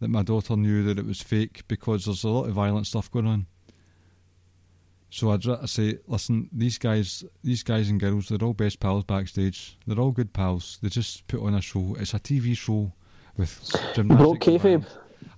[0.00, 3.10] that my daughter knew that it was fake because there's a lot of violent stuff
[3.10, 3.46] going on.
[5.10, 9.04] So I'd rather say, listen, these guys, these guys and girls, they're all best pals
[9.04, 9.76] backstage.
[9.86, 10.78] They're all good pals.
[10.82, 11.96] They just put on a show.
[11.98, 12.92] It's a TV show
[13.36, 13.60] with
[13.94, 14.22] gymnastics.
[14.22, 14.86] Broke kayfabe.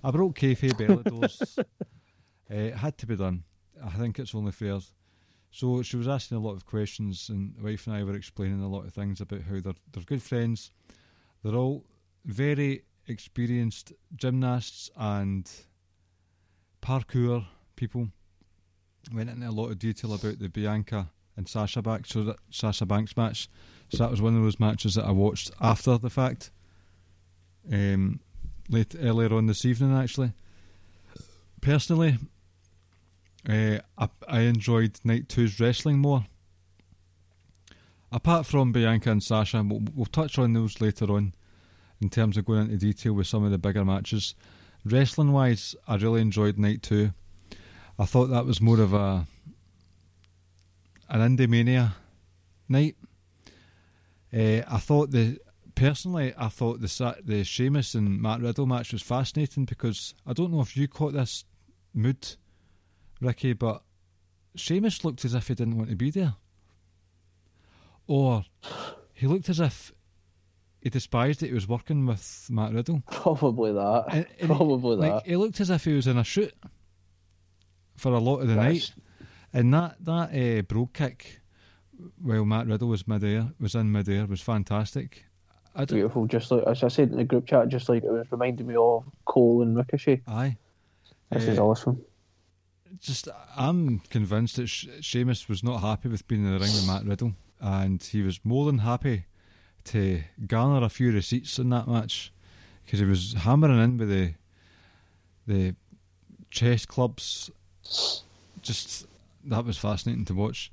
[0.03, 1.57] I broke kayfabe early doors.
[1.57, 1.63] uh,
[2.49, 3.43] it had to be done.
[3.83, 4.79] I think it's only fair.
[5.49, 8.61] So she was asking a lot of questions, and the wife and I were explaining
[8.61, 10.71] a lot of things about how they're they're good friends.
[11.43, 11.83] They're all
[12.25, 15.49] very experienced gymnasts and
[16.81, 17.45] parkour
[17.75, 18.09] people.
[19.13, 22.85] Went into a lot of detail about the Bianca and Sasha Banks, so that Sasha
[22.85, 23.49] Banks match.
[23.89, 26.51] So that was one of those matches that I watched after the fact.
[27.71, 28.19] Um,
[28.69, 30.31] late earlier on this evening, actually.
[31.61, 32.17] Personally,
[33.47, 36.25] uh, I, I enjoyed night two's wrestling more.
[38.11, 41.33] Apart from Bianca and Sasha, we'll, we'll touch on those later on
[42.03, 44.35] in terms of going into detail with some of the bigger matches.
[44.85, 47.11] Wrestling wise, I really enjoyed night two.
[47.97, 49.25] I thought that was more of a
[51.09, 51.95] an indie mania
[52.67, 52.95] night.
[54.33, 55.39] Uh, I thought the
[55.75, 60.51] personally, I thought the the Sheamus and Matt Riddle match was fascinating because I don't
[60.51, 61.45] know if you caught this
[61.93, 62.35] mood,
[63.21, 63.83] Ricky, but
[64.55, 66.35] Sheamus looked as if he didn't want to be there,
[68.07, 68.43] or
[69.13, 69.93] he looked as if
[70.83, 73.01] he despised that he was working with Matt Riddle.
[73.11, 74.03] Probably that.
[74.09, 75.29] And- and Probably like, that.
[75.29, 76.53] He looked as if he was in a shoot
[77.95, 78.93] for a lot of the That's- night,
[79.53, 81.39] and that that uh, Brogue Kick
[82.21, 85.25] while Matt Riddle was midair was in midair was fantastic.
[85.75, 86.27] I Beautiful.
[86.27, 88.75] Just like as I said in the group chat, just like it was reminding me
[88.75, 90.21] of Cole and Ricochet.
[90.27, 90.57] aye.
[91.31, 92.01] This Eh, is awesome.
[92.99, 96.85] just I'm convinced that Sh- Sheamus was not happy with being in the ring with
[96.87, 99.25] Matt Riddle, and he was more than happy
[99.85, 102.31] to garner a few receipts in that match
[102.85, 104.33] because he was hammering in with the
[105.47, 105.75] the
[106.49, 107.51] chest clubs.
[108.61, 109.05] Just
[109.45, 110.71] that was fascinating to watch.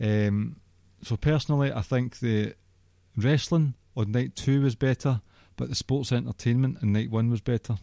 [0.00, 0.56] Um,
[1.02, 2.54] so personally, I think the
[3.16, 5.20] wrestling on night two was better,
[5.56, 7.76] but the sports entertainment on night one was better.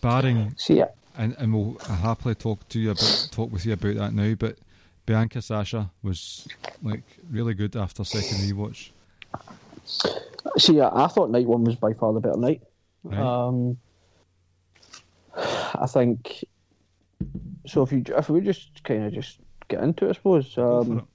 [0.00, 0.82] Barring See,
[1.16, 4.34] and and we'll happily talk to you about talk with you about that now.
[4.34, 4.58] But
[5.06, 6.46] Bianca Sasha was
[6.82, 8.90] like really good after second rewatch.
[10.56, 12.62] See, yeah, I thought night one was by far the better night.
[13.04, 13.18] Right.
[13.18, 13.78] Um,
[15.34, 16.44] I think.
[17.66, 19.38] So if you if we just kind of just
[19.68, 20.56] get into it, I suppose.
[20.58, 20.98] Um.
[21.00, 21.06] I-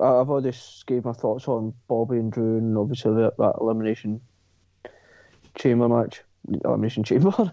[0.00, 0.56] I've already
[0.86, 4.20] gave my thoughts on Bobby and Drew, and obviously that, that elimination
[5.56, 6.22] chamber match,
[6.64, 7.30] elimination chamber,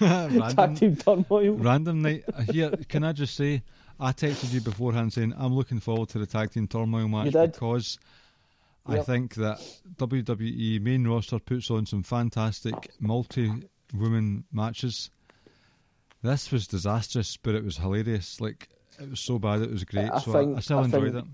[0.00, 1.52] tag random, team turmoil.
[1.54, 2.24] random night.
[2.50, 3.62] Here, can I just say,
[4.00, 7.54] I texted you beforehand saying I'm looking forward to the tag team turmoil match did.
[8.90, 9.58] I think that
[9.96, 15.10] WWE main roster puts on some fantastic multi-woman matches.
[16.22, 18.40] This was disastrous, but it was hilarious.
[18.40, 18.68] Like
[19.00, 20.10] it was so bad, it was great.
[20.10, 21.30] I so think- I, I still I enjoyed think- it.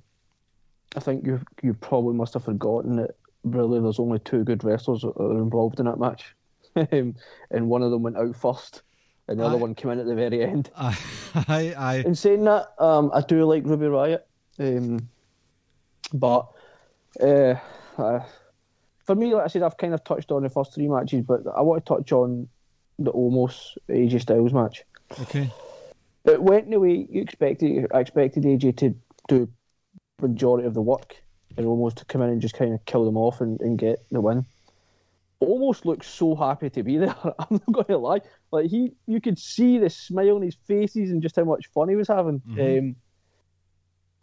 [0.97, 5.03] I think you you probably must have forgotten that really there's only two good wrestlers
[5.03, 6.35] that are involved in that match,
[6.75, 7.15] and
[7.51, 8.83] one of them went out first,
[9.29, 10.71] and the other one came in at the very end.
[10.77, 10.97] I,
[11.49, 14.23] I, I, In saying that, um, I do like Ruby Riott,
[14.59, 15.09] um,
[16.15, 16.47] but
[17.21, 17.55] uh,
[17.99, 18.21] uh,
[19.05, 21.43] for me, like I said, I've kind of touched on the first three matches, but
[21.57, 22.49] I want to touch on
[22.99, 24.83] the Omos AJ Styles match.
[25.21, 25.51] okay.
[26.25, 27.87] It went the way you expected.
[27.95, 28.97] I expected AJ to
[29.29, 29.49] do
[30.21, 31.17] majority of the work
[31.57, 34.05] and Omos to come in and just kind of kill them off and, and get
[34.11, 34.45] the win.
[35.43, 37.15] Omos looks so happy to be there.
[37.39, 38.21] I'm not going to lie.
[38.51, 41.89] Like he, you could see the smile on his faces and just how much fun
[41.89, 42.43] he was having.
[42.59, 42.97] Um,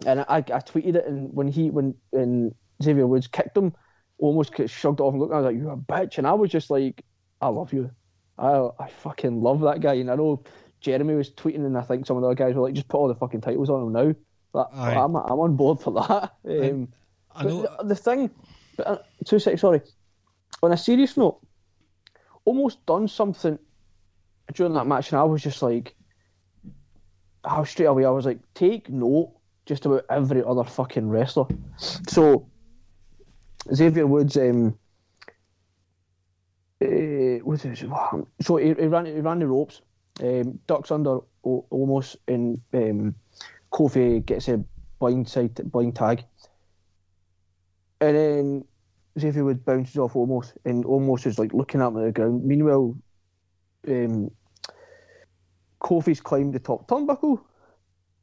[0.05, 3.74] and I, I tweeted it, and when he, when when Xavier Woods kicked him,
[4.21, 5.34] Omos shrugged it off and looked.
[5.34, 7.03] I was like, "You're a bitch," and I was just like,
[7.41, 7.91] "I love you.
[8.38, 10.43] I I fucking love that guy." And I know
[10.80, 12.97] Jeremy was tweeting, and I think some of the other guys were like, "Just put
[12.97, 14.15] all the fucking titles on him now."
[14.51, 14.69] But.
[14.74, 16.34] I'm I'm on board for that.
[16.47, 16.89] Um,
[17.36, 17.61] I but know.
[17.61, 18.30] the, the thing,
[18.78, 19.82] but, uh, two seconds, sorry.
[20.61, 21.39] On a serious note,
[22.47, 23.57] Omos done something
[24.53, 25.95] during that match, and I was just like,
[27.43, 29.34] how straight away, I was like, take note
[29.65, 31.45] just about every other fucking wrestler.
[31.78, 32.47] So,
[33.72, 34.78] Xavier Woods, um,
[36.82, 37.89] uh, what is it?
[38.41, 39.82] So he, he ran he ran the ropes,
[40.22, 43.16] um, ducks under o- Omos, and um,
[43.72, 44.64] Kofi gets a
[44.99, 46.24] blind side blind tag,
[48.01, 48.66] and then
[49.20, 52.43] Xavier Woods bounces off Omos, and Omos is like looking at the ground.
[52.43, 52.97] Meanwhile,
[53.88, 54.32] um,
[55.82, 57.39] Kofi's climbed the top turnbuckle,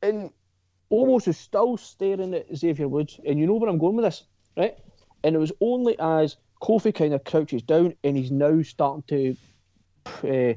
[0.03, 0.31] and
[0.93, 3.21] Omos is still staring at Xavier Woods.
[3.27, 4.25] And you know where I'm going with this,
[4.57, 4.77] right?
[5.25, 9.37] And it was only as Kofi kind of crouches down and he's now starting to
[10.29, 10.55] uh,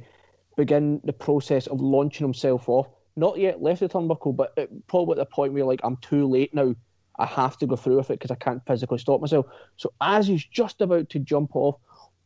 [0.58, 2.88] begin the process of launching himself off.
[3.16, 6.28] Not yet left the turnbuckle, but it, probably at the point where like I'm too
[6.28, 6.76] late now.
[7.20, 9.46] I have to go through with it because I can't physically stop myself.
[9.78, 11.76] So as he's just about to jump off,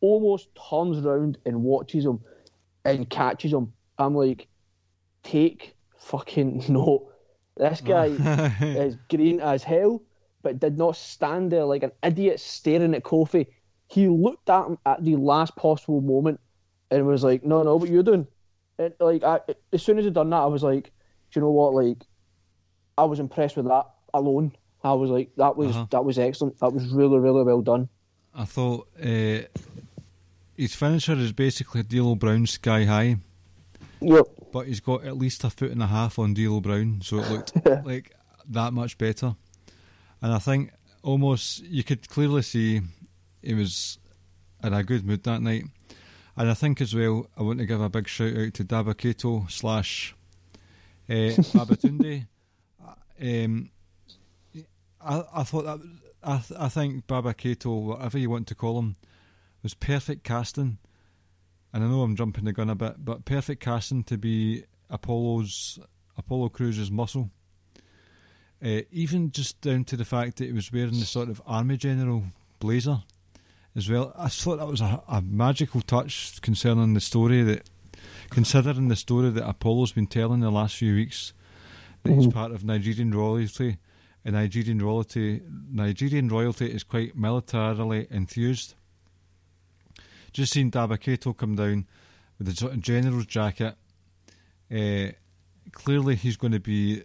[0.01, 2.21] Omos turns around and watches him
[2.85, 3.73] and catches him.
[3.97, 4.47] I'm like,
[5.23, 7.11] take fucking note.
[7.57, 8.05] This guy
[8.61, 10.01] is green as hell,
[10.47, 13.47] but did not stand there like an idiot staring at Kofi.
[13.89, 16.39] He looked at him at the last possible moment
[16.89, 18.27] and was like, "No, no, what you're doing?"
[18.79, 19.39] it, like I,
[19.73, 20.85] as soon as he done that, I was like,
[21.31, 21.73] do you know what?
[21.73, 21.97] Like,
[22.97, 24.53] I was impressed with that alone.
[24.83, 25.87] I was like, that was Uh-huh.
[25.89, 26.57] that was excellent.
[26.59, 27.89] That was really really well done.
[28.33, 29.39] I thought uh,
[30.55, 33.17] his finisher is basically D'Lo Brown sky high,
[33.99, 34.25] Yep.
[34.53, 37.29] but he's got at least a foot and a half on D'Lo Brown, so it
[37.31, 38.15] looked like
[38.49, 39.35] that much better.
[40.21, 40.71] And I think
[41.03, 42.81] Omos you could clearly see
[43.41, 43.99] he was
[44.63, 45.65] in a good mood that night.
[46.35, 49.47] And I think as well, I want to give a big shout out to Dabba-Kato
[49.49, 50.15] slash
[51.09, 51.13] uh,
[51.53, 52.27] Babatunde.
[53.21, 53.71] um,
[55.01, 55.79] I, I thought that
[56.23, 58.97] I, th- I think Baba Kato, whatever you want to call him,
[59.63, 60.77] was perfect casting.
[61.73, 65.79] And I know I'm jumping the gun a bit, but perfect casting to be Apollo's
[66.17, 67.31] Apollo Crews's muscle.
[68.63, 71.77] Uh, even just down to the fact that he was wearing the sort of army
[71.77, 72.23] general
[72.59, 73.03] blazer
[73.75, 74.11] as well.
[74.17, 77.69] I thought that was a, a magical touch concerning the story that,
[78.31, 81.33] considering the story that Apollo's been telling the last few weeks,
[82.01, 83.77] that he's part of Nigerian royalty,
[84.25, 85.41] and Nigerian royalty,
[85.71, 88.73] Nigerian royalty is quite militarily enthused.
[90.33, 91.85] Just seen Dabba-Kato come down
[92.37, 93.75] with the sort of general's jacket.
[94.71, 95.11] Uh,
[95.71, 97.03] clearly, he's going to be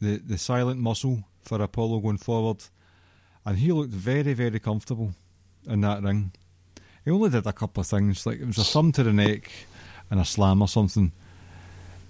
[0.00, 2.64] the the silent muscle for Apollo going forward,
[3.44, 5.12] and he looked very very comfortable
[5.68, 6.32] in that ring.
[7.04, 9.50] He only did a couple of things, like it was a thumb to the neck
[10.10, 11.12] and a slam or something.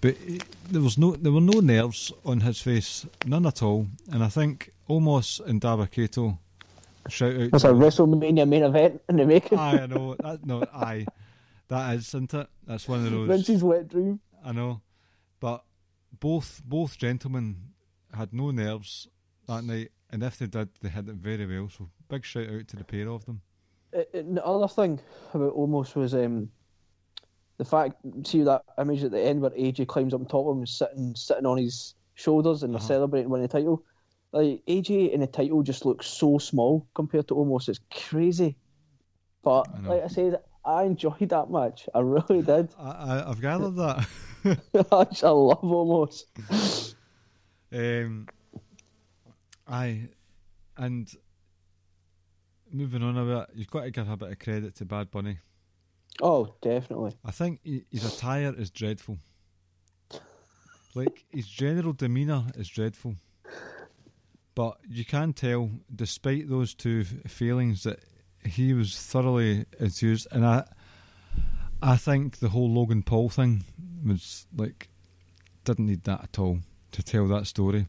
[0.00, 3.86] But he- there was no, there were no nerves on his face, none at all.
[4.10, 6.38] And I think Omos in Dabba-Kato,
[7.08, 7.50] shout out.
[7.50, 7.68] That's a.
[7.68, 9.58] WrestleMania main event in the making.
[9.58, 10.14] Aye, I know.
[10.14, 11.06] That, no, aye,
[11.68, 12.46] that is, isn't it?
[12.66, 13.28] That's one of those.
[13.28, 14.20] Vince's wet dream.
[14.44, 14.80] I know,
[15.40, 15.62] but
[16.20, 17.56] both both gentlemen
[18.16, 19.08] had no nerves
[19.46, 21.68] that night, and if they did, they had it very well.
[21.68, 23.40] So big shout out to the pair of them.
[23.94, 25.00] Uh, uh, the other thing
[25.32, 26.48] about Omos was um,
[27.58, 27.94] the fact
[28.24, 31.14] see that image at the end where AJ climbs up on top of him, sitting
[31.14, 32.88] sitting on his shoulders, and they're Uh-huh.
[32.88, 33.82] celebrating winning the title.
[34.32, 37.68] Like AJ in the title just looks so small compared to Omos.
[37.68, 38.56] It's crazy,
[39.42, 41.88] but I like I said, I enjoyed that match.
[41.94, 42.68] I really did.
[42.78, 44.06] I, I, I've gathered that.
[44.44, 46.24] I love Omos.
[47.76, 48.26] Um,
[49.68, 50.08] aye,
[50.78, 51.12] and
[52.72, 55.40] moving on a bit, you've got to give a bit of credit to Bad Bunny.
[56.22, 57.12] Oh, definitely.
[57.22, 59.18] I think he, his attire is dreadful.
[60.94, 63.16] Like his general demeanour is dreadful,
[64.54, 67.98] but you can tell, despite those two failings, that
[68.42, 70.28] he was thoroughly enthused.
[70.32, 70.64] And I,
[71.82, 73.64] I think the whole Logan Paul thing
[74.02, 74.88] was like
[75.64, 76.60] didn't need that at all
[76.92, 77.88] to tell that story.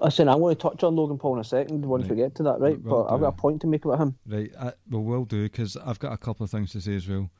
[0.00, 2.42] Listen, I'm going to touch on Logan Paul in a second once we get to
[2.44, 2.80] that, right?
[2.82, 4.16] Well but I've got a point to make about him.
[4.26, 7.08] Right, I, well, will do because I've got a couple of things to say as
[7.08, 7.30] well.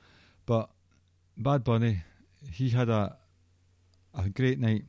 [0.46, 0.70] But
[1.36, 2.02] Bad Bunny,
[2.50, 3.16] he had a
[4.14, 4.84] a great night,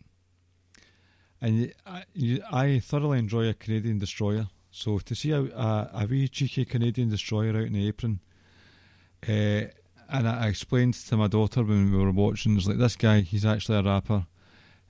[1.42, 4.48] and I, you, I thoroughly enjoy a Canadian destroyer.
[4.70, 8.20] So to see a, a, a wee cheeky Canadian destroyer out in the apron,
[9.28, 9.70] uh,
[10.10, 13.22] and I, I explained to my daughter when we were watching, it's like this guy,
[13.22, 14.26] he's actually a rapper.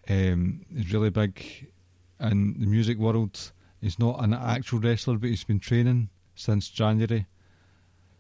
[0.10, 1.72] Um, he's really big
[2.20, 3.52] in the music world.
[3.82, 7.28] He's not an actual wrestler, but he's been training since January.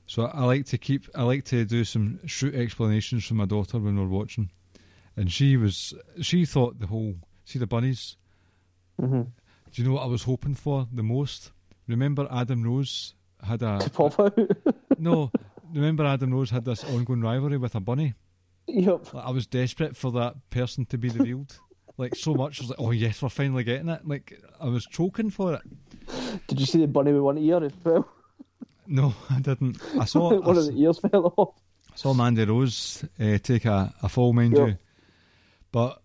[0.06, 3.80] So I like to keep, I like to do some shoot explanations for my daughter
[3.80, 4.52] when we're watching,
[5.16, 7.16] and she was, she thought the whole,
[7.46, 8.18] see the bunnies.
[9.02, 9.22] Mm-hmm.
[9.22, 11.52] Do you know what I was hoping for the most?
[11.88, 14.38] Remember Adam Rose had a To pop out.
[15.00, 15.32] no.
[15.74, 18.14] Remember Adam Rose had this ongoing rivalry with a bunny.
[18.68, 19.14] yep.
[19.14, 21.58] Like, I was desperate for that person to be revealed.
[21.98, 22.60] Like so much.
[22.60, 24.08] I was like, oh yes, we're finally getting it.
[24.08, 25.62] Like I was choking for it.
[26.48, 28.08] Did you see the bunny with one ear as well?
[28.86, 29.78] No, I didn't.
[29.98, 31.56] I saw I one of the ears fell off.
[31.96, 34.66] saw Mandy Rose uh, take a, a fall, mind Yeah.
[34.68, 34.78] you,
[35.72, 36.02] but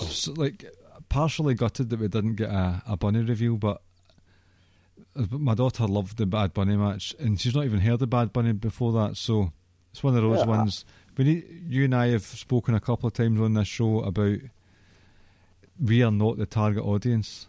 [0.00, 0.64] I was like
[1.08, 3.56] partially gutted that we didn't get a, a bunny reveal.
[3.56, 3.82] But
[5.16, 8.32] uh, my daughter loved the Bad Bunny match, and she's not even heard of Bad
[8.32, 9.16] Bunny before that.
[9.16, 9.52] So
[9.90, 10.46] it's one of those Yeah.
[10.46, 10.84] ones.
[11.16, 14.38] We need, you and I have spoken a couple of times on this show about
[15.80, 17.46] we are not the target audience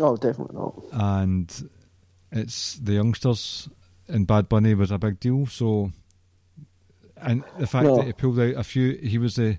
[0.00, 0.82] Oh, definitely not.
[0.92, 1.70] and
[2.32, 3.68] it's the youngsters
[4.08, 5.46] and Bad Bunny was a big deal.
[5.46, 5.92] So,
[7.16, 7.96] and the fact No.
[7.96, 9.58] that he pulled out a few, he was the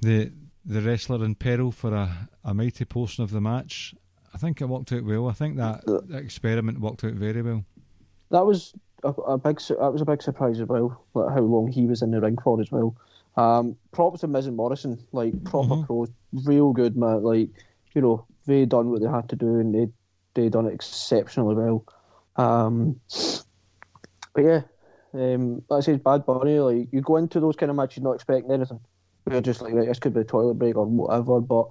[0.00, 0.30] the
[0.64, 3.94] the wrestler in peril for a, a mighty portion of the match.
[4.34, 5.28] I think it worked out well.
[5.28, 7.64] I think that, that experiment worked out very well.
[8.30, 8.74] That was
[9.04, 9.60] a, a big.
[9.68, 11.04] That was a big surprise as well.
[11.14, 12.96] Like how long he was in the ring for as well.
[13.36, 15.86] Um, props to Miz and Morrison, like proper Mhm.
[15.86, 17.22] pros, real good man.
[17.22, 17.50] Like
[17.94, 19.88] you know, they done what they had to do, and they
[20.34, 21.84] they done it exceptionally well.
[22.36, 23.00] Um,
[24.34, 24.60] but yeah,
[25.14, 26.58] um, like I said, Bad Bunny.
[26.58, 28.80] Like you go into those kind of matches not expecting anything,
[29.26, 31.40] were just like, right, this could be a toilet break or whatever.
[31.40, 31.68] But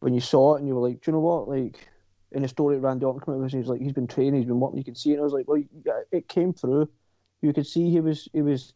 [0.00, 1.48] when you saw it and you were like, do you know what?
[1.48, 1.88] Like
[2.34, 4.46] in the story Randy Orton came out with, he was like, he's been training, he's
[4.46, 4.78] been working.
[4.78, 5.12] You can see.
[5.12, 5.62] And I was like, well,
[6.12, 6.88] it came through.
[7.42, 8.74] You could see he was he was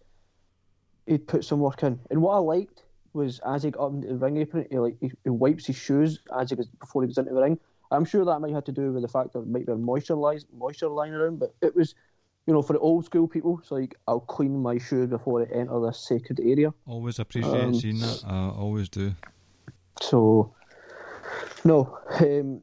[1.07, 1.99] he'd put some work in.
[2.11, 4.97] And what I liked was as he got up into the ring apron, he like
[5.01, 7.59] he, he wipes his shoes as he goes before he goes into the ring.
[7.91, 9.77] I'm sure that might have to do with the fact that it might be a
[9.77, 11.95] moisture lies, moisture lying around, but it was,
[12.47, 15.47] you know, for the old school people, it's like I'll clean my shoes before I
[15.53, 16.75] enter this sacred area.
[16.87, 18.23] Always appreciate Um, seeing that.
[18.27, 19.15] I always do.
[20.03, 20.55] So,
[21.65, 22.63] no, um,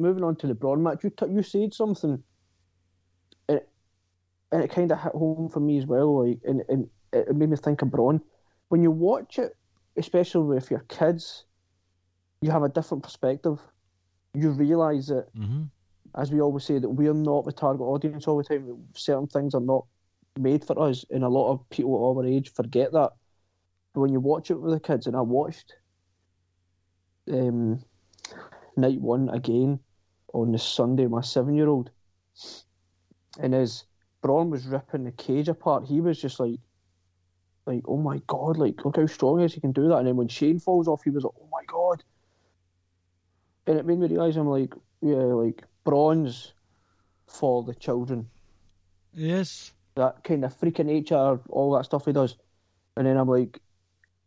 [0.00, 2.22] Moving on to the Braun match, you t- you said something,
[3.48, 3.68] and it,
[4.52, 6.26] and it kind of hit home for me as well.
[6.26, 8.20] Like, and, and it made me think of Braun.
[8.68, 9.56] When you watch it,
[9.96, 11.44] especially with your kids,
[12.40, 13.58] you have a different perspective.
[14.34, 15.64] You realise that, hmm
[16.16, 18.84] as we always say, that we're not the target audience all the time.
[18.96, 19.86] Certain things are not
[20.38, 23.10] made for us, and a lot of people our age forget that.
[23.94, 25.74] But when you watch it with the kids, and I watched
[27.30, 27.84] um,
[28.76, 29.78] night one again
[30.32, 31.90] on the Sunday, my seven year old,
[33.38, 33.84] and as
[34.22, 36.58] Braun was ripping the cage apart, he was just like,
[37.66, 39.98] like, oh my god, like look how strong he is, he can do that.
[39.98, 42.02] And then when Shane falls off, he was like, oh my god.
[43.66, 46.52] And it made me realise I'm like, yeah, like Braun's
[47.26, 48.28] for the children.
[49.14, 49.72] Yes.
[49.94, 52.36] That kind of freaking HR, all that stuff he does.
[52.96, 53.60] And then I'm like,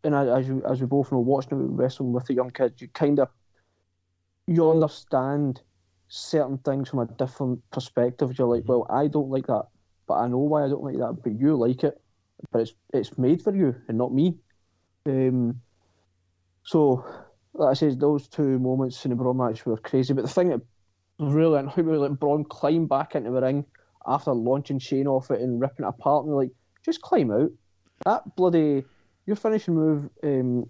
[0.03, 2.81] and I, as you, as we both know, watching him wrestling with the young kids,
[2.81, 3.29] you kind of
[4.47, 5.61] you understand
[6.13, 8.37] certain things from a different perspective.
[8.37, 9.65] You're like, well, I don't like that,
[10.07, 11.21] but I know why I don't like that.
[11.23, 11.99] But you like it,
[12.51, 14.37] but it's it's made for you and not me.
[15.07, 15.59] Um,
[16.63, 17.03] so,
[17.53, 20.13] like I said, those two moments in the Braun match were crazy.
[20.13, 20.61] But the thing that
[21.19, 23.65] really and how we let Braun climb back into the ring
[24.05, 26.51] after launching Shane off it and ripping it apart, and like,
[26.85, 27.51] just climb out.
[28.05, 28.83] That bloody
[29.25, 30.69] your finishing move, um,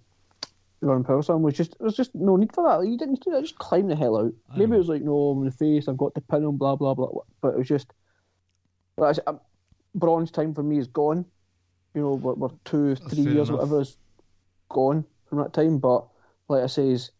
[0.84, 2.86] Ron Power Slam was just there was just no need for that.
[2.86, 3.42] You didn't need to do that.
[3.42, 4.32] Just climb the hell out.
[4.50, 4.76] I Maybe know.
[4.76, 5.88] it was like, no, I'm in the face.
[5.88, 6.56] I've got to pin him.
[6.56, 7.08] Blah blah blah.
[7.40, 7.92] But it was just.
[8.96, 9.40] Like I said, um,
[9.94, 11.24] Braun's time for me is gone.
[11.94, 13.60] You know, we're, we're two, three years, enough.
[13.60, 13.96] whatever is
[14.68, 15.78] gone from that time.
[15.78, 16.06] But
[16.48, 17.10] like I say, is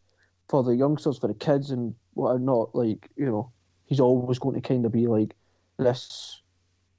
[0.49, 3.51] for the youngsters, for the kids, and what not like you know,
[3.87, 5.35] he's always going to kind of be like
[5.79, 6.41] this.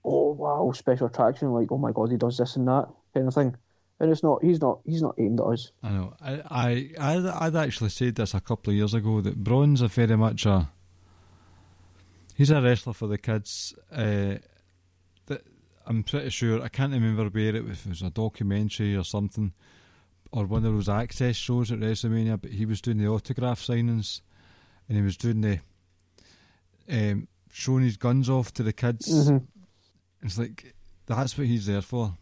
[0.03, 1.51] Oh wow, special attraction!
[1.51, 3.55] Like oh my god, he does this and that kind of thing.
[3.99, 4.43] And it's not.
[4.43, 4.79] He's not.
[4.85, 5.71] He's not aimed at us.
[5.81, 6.13] I know.
[6.21, 9.87] I, I, I'd, I'd actually said this a couple of years ago that Braun's a
[9.87, 10.69] very much a.
[12.35, 13.73] He's a wrestler for the kids.
[13.91, 14.35] Uh,
[15.27, 15.43] that
[15.85, 16.61] I'm pretty sure.
[16.61, 17.79] I can't remember where it was.
[17.79, 19.53] If it was a documentary or something,
[20.31, 22.41] or one of those access shows at WrestleMania.
[22.41, 24.19] But he was doing the autograph signings,
[24.89, 25.59] and he was doing the.
[26.87, 29.07] Um, showing his guns off to the kids.
[29.09, 29.37] Mm-hmm.
[30.21, 30.75] It's like
[31.05, 32.17] that's what he's there for.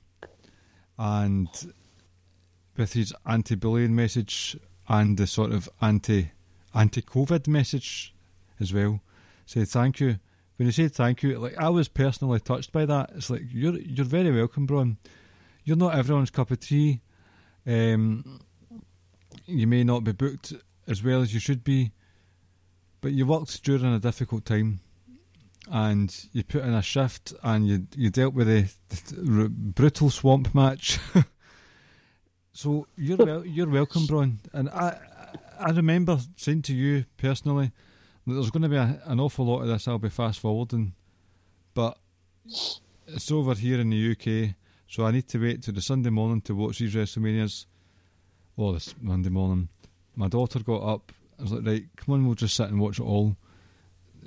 [0.98, 1.48] And
[2.78, 6.32] with his anti-bullying message and the sort of anti
[6.74, 8.14] anti-COVID message
[8.60, 9.02] as well,
[9.46, 10.18] say thank you.
[10.58, 13.12] When he said thank you, like I was personally touched by that.
[13.16, 14.98] It's like you're you're very welcome, Braun.
[15.64, 17.02] You're not everyone's cup of tea.
[17.66, 18.42] Um,
[19.46, 20.54] you may not be booked
[20.88, 21.92] as well as you should be,
[23.02, 24.80] but you worked during a difficult time
[25.72, 28.68] and you put in a shift and you you dealt with a,
[29.50, 31.00] brutal swamp match.
[32.54, 34.40] so you're wel- you're welcome, Braun.
[34.52, 34.98] And I
[35.60, 37.72] I remember saying to you personally
[38.28, 39.88] that there's going to be a, an awful lot of this.
[39.88, 40.94] I'll be fast forwarding,
[41.74, 41.98] but
[43.08, 44.56] it's over here in the UK,
[44.88, 47.66] so I need to wait till the Sunday morning to watch these WrestleManias.
[48.56, 49.70] Or this Monday morning,
[50.16, 51.12] my daughter got up.
[51.40, 53.36] I was like, right, come on, we'll just sit and watch it all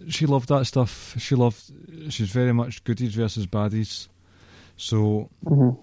[0.08, 1.14] she loved that stuff.
[1.18, 1.62] She loved.
[2.10, 4.08] She's very much goodies versus baddies.
[4.76, 5.78] So Mhm.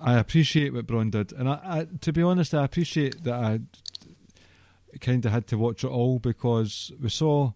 [0.00, 3.60] I appreciate what Braun did, and I, I, to be honest, I appreciate that I
[5.00, 7.52] kind of had to watch it all because we saw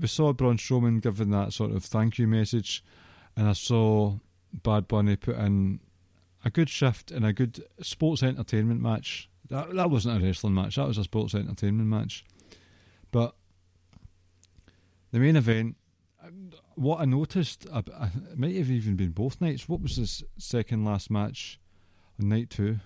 [0.00, 2.82] we saw Braun Strowman giving that sort of thank you message,
[3.36, 4.16] and I saw
[4.64, 5.80] Bad Bunny put in
[6.44, 9.28] a good shift and a good sports entertainment match.
[9.48, 10.76] That that wasn't a wrestling match.
[10.76, 12.24] That was a sports entertainment match,
[13.12, 13.34] but
[15.12, 15.76] the main event.
[16.74, 19.68] What I noticed, I, I, it might have even been both nights.
[19.68, 21.58] What was this second last match
[22.20, 22.78] on night two?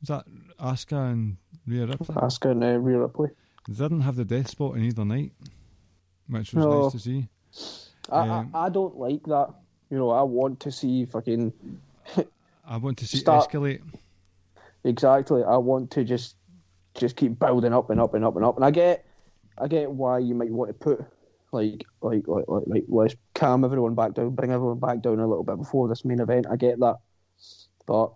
[0.00, 0.24] Was that
[0.58, 1.36] Asuka and
[1.66, 2.14] Rhea Ripley?
[2.16, 3.28] Asuka and uh, Rhea Ripley.
[3.68, 5.32] They didn't have the death spot in either night,
[6.28, 6.82] which was No.
[6.84, 7.28] nice to see.
[8.10, 9.54] I, Um, I, I don't like that.
[9.90, 11.52] You know, I want to see fucking
[12.66, 13.80] I want to see Start- escalate.
[14.84, 15.42] exactly.
[15.44, 16.36] I want to just
[16.94, 18.56] just keep building up and up and up and up.
[18.56, 19.04] And I get
[19.58, 21.04] I get why you might want to put
[21.52, 25.26] like like like like, like let's calm everyone back down, bring everyone back down a
[25.26, 26.46] little bit before this main event.
[26.50, 26.96] I get that,
[27.86, 28.12] but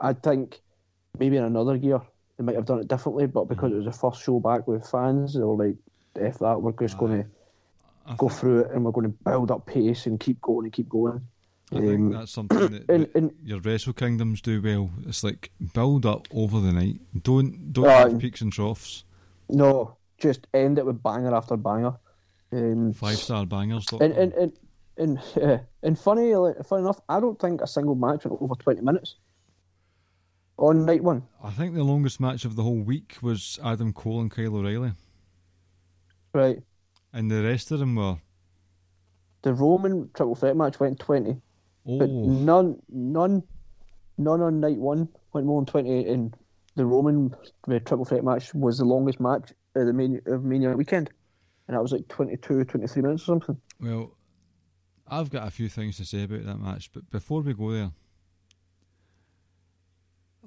[0.00, 0.60] I think
[1.18, 2.00] maybe in another year
[2.38, 3.26] they might have done it differently.
[3.26, 5.76] But because it was the first show back with fans, they were like,
[6.16, 7.28] "If that, we're just going to."
[8.18, 10.72] Go think, through it, and we're going to build up pace and keep going and
[10.74, 11.22] keep going.
[11.72, 14.90] I think Um, that's something that, and- that and- your Wrestle Kingdoms do well.
[15.06, 17.00] It's like build up over the night.
[17.22, 18.10] Don't don't Right.
[18.10, 19.04] have peaks and troughs.
[19.48, 21.94] No, just end it with banger after banger.
[22.54, 23.86] Um, Five star bangers.
[24.00, 24.52] and and and
[24.96, 28.54] and, uh, and funny, like, funny enough, I don't think a single match went over
[28.54, 29.16] twenty minutes
[30.56, 31.22] on night one.
[31.42, 34.92] I think the longest match of the whole week was Adam Cole and Kyle O'Reilly,
[36.32, 36.62] Right,
[37.12, 38.18] and the rest of them were
[39.42, 41.36] the Roman triple threat match went twenty,
[41.84, 43.42] but oh none, none,
[44.16, 46.08] none on night one went more than twenty.
[46.08, 46.36] And
[46.76, 47.34] the Roman
[47.68, 51.10] uh, triple threat match was the longest match of the main of Mania weekend,
[51.68, 53.60] and that was like 22, 23 minutes or something.
[53.80, 54.16] well.
[55.06, 57.90] I've got a few things to say about that match, but before we go there,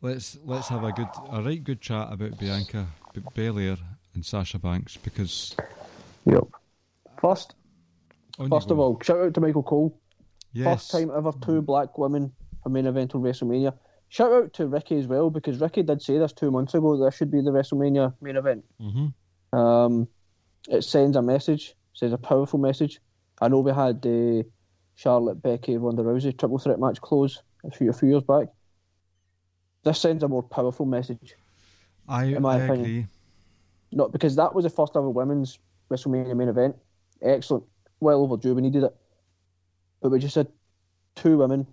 [0.02, 2.88] let's let's have a good a right good chat about Bianca
[3.36, 3.78] Belair
[4.14, 5.56] and Sasha Banks because
[6.26, 6.44] Yep.
[7.22, 7.56] First,
[8.50, 10.00] first of all, shout out to Michael Cole.
[10.54, 12.32] yes, First time ever two black women
[12.64, 13.74] for main event on WrestleMania.
[14.10, 16.98] Shout out to Ricky as well because Ricky did say this two months ago.
[16.98, 18.66] that This should be the WrestleMania main event.
[18.80, 19.14] Mhm.
[19.54, 20.08] Um,
[20.68, 23.00] it sends a message, sends a powerful message.
[23.42, 24.46] I know we had the
[24.96, 28.48] Charlotte, Becky, Ronda Rousey triple threat match close a few a few years back.
[29.84, 31.36] This sends a more powerful message.
[32.08, 32.80] I, in my I opinion.
[32.80, 33.08] agree.
[33.92, 35.60] Not because that was the first ever women's
[35.90, 36.76] WrestleMania main event.
[37.22, 37.64] Excellent,
[38.00, 38.54] well overdue.
[38.56, 38.96] We needed it,
[40.02, 40.48] but we just had
[41.16, 41.66] two women,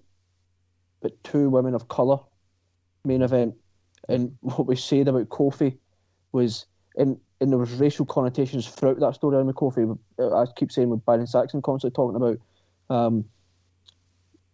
[1.00, 2.18] but two women of color
[3.04, 3.54] main event.
[4.08, 5.78] And what we said about Kofi
[6.32, 6.66] was,
[6.96, 9.98] and and there was racial connotations throughout that storyline with Kofi.
[10.18, 12.38] I keep saying with Byron Saxton constantly talking about,
[12.88, 13.24] um,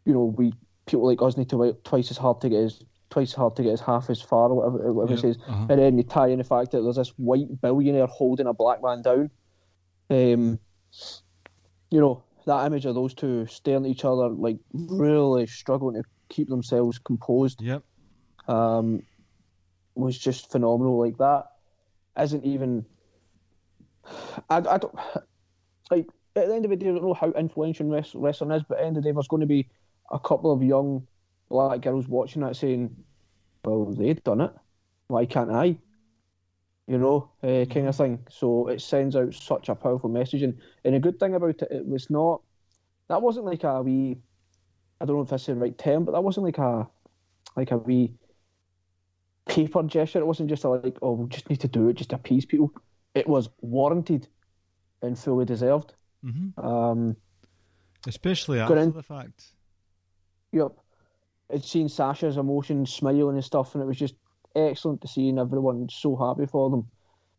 [0.04, 0.52] you know, we
[0.86, 3.56] people like us need to work twice as hard to get his twice as hard
[3.56, 5.38] to get his half as far, or whatever, whatever Yeah, it says.
[5.48, 5.66] uh-huh.
[5.68, 8.82] And then you tie in the fact that there's this white billionaire holding a black
[8.82, 9.30] man down.
[10.08, 10.58] Um,
[11.90, 16.08] you know, that image of those two staring at each other, like really struggling to
[16.28, 17.82] keep themselves composed, Yep.
[18.48, 19.02] um,
[19.94, 20.98] was just phenomenal.
[20.98, 21.49] Like that
[22.18, 22.84] isn't even.
[24.48, 24.94] I, I don't
[25.90, 26.06] like
[26.36, 26.88] at the end of the day.
[26.88, 29.28] I don't know how influential wrestling is, but at the end of the day, there's
[29.28, 29.68] going to be
[30.10, 31.06] a couple of young
[31.48, 32.94] black girls watching that saying,
[33.64, 34.52] "Well, they've done it.
[35.08, 35.78] Why can't I?"
[36.86, 38.26] You know, uh, kind of thing.
[38.28, 41.68] So it sends out such a powerful message, and, and a good thing about it,
[41.70, 42.42] it was not.
[43.08, 44.18] That wasn't like a wee.
[45.00, 46.88] I don't know if that's the right term, but that wasn't like a,
[47.56, 48.14] like a wee
[49.46, 50.20] paper gesture.
[50.20, 52.44] It wasn't just a, like, oh, we just need to do it just to appease
[52.46, 52.72] people.
[53.14, 54.28] It was warranted
[55.02, 55.94] and fully deserved.
[56.22, 57.16] hmm Um,
[58.06, 58.92] Especially after in.
[58.92, 59.52] the fact.
[60.52, 60.72] Yep.
[61.52, 64.14] I'd seen Sasha's emotions, smiling and stuff, and it was just
[64.54, 66.88] excellent to see, and everyone so happy for them.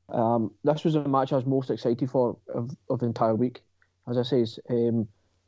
[0.09, 3.61] Um, this was the match I was most excited for of, of the entire week,
[4.09, 4.59] as I says.
[4.69, 5.07] Um,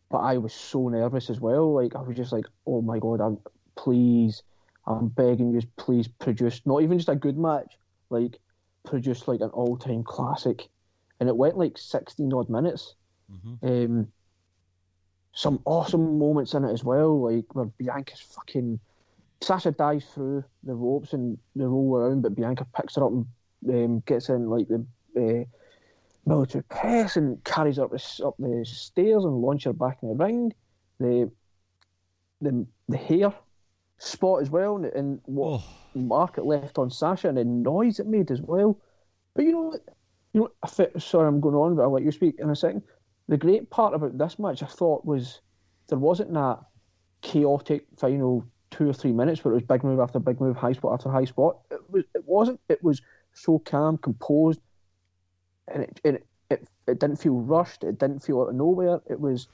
[0.10, 1.74] but I was so nervous as well.
[1.74, 3.40] Like I was just like, oh my god, I'm
[3.76, 4.44] please,
[4.86, 7.78] I'm begging you, please produce not even just a good match,
[8.10, 8.40] like
[8.86, 10.68] produce like an all-time classic.
[11.20, 12.96] And it went like sixteen odd minutes.
[13.64, 14.08] Um,
[15.32, 18.80] some awesome moments in it as well, like where Bianca's fucking
[19.42, 23.26] Sasha dives through the ropes and they roll around, but Bianca picks her up and
[23.70, 24.86] um, gets in like the
[25.18, 25.44] uh,
[26.26, 30.10] military press and carries her up the, up the stairs and launches her back in
[30.10, 30.54] the ring.
[31.00, 31.32] The
[32.42, 33.34] the the hair
[33.98, 35.64] spot as well, and, and what Oh,
[35.96, 38.80] mark it left on Sasha and the noise it made as well.
[39.36, 39.80] But you know,
[40.34, 42.56] you know, I fe- sorry, I'm going on, but I'll let you speak in a
[42.56, 42.84] second.
[43.28, 45.42] The great part about this match, I thought, was
[45.90, 46.60] there wasn't that
[47.22, 50.74] chaotic final two or three minutes where it was big move after big move, high
[50.74, 51.58] spot after high spot.
[51.72, 52.04] It was.
[52.16, 52.60] It wasn't.
[52.70, 53.02] It was
[53.34, 54.60] so calm, composed,
[55.68, 57.84] and it and it, it, it didn't feel rushed.
[57.84, 59.00] It didn't feel out of nowhere.
[59.10, 59.48] It was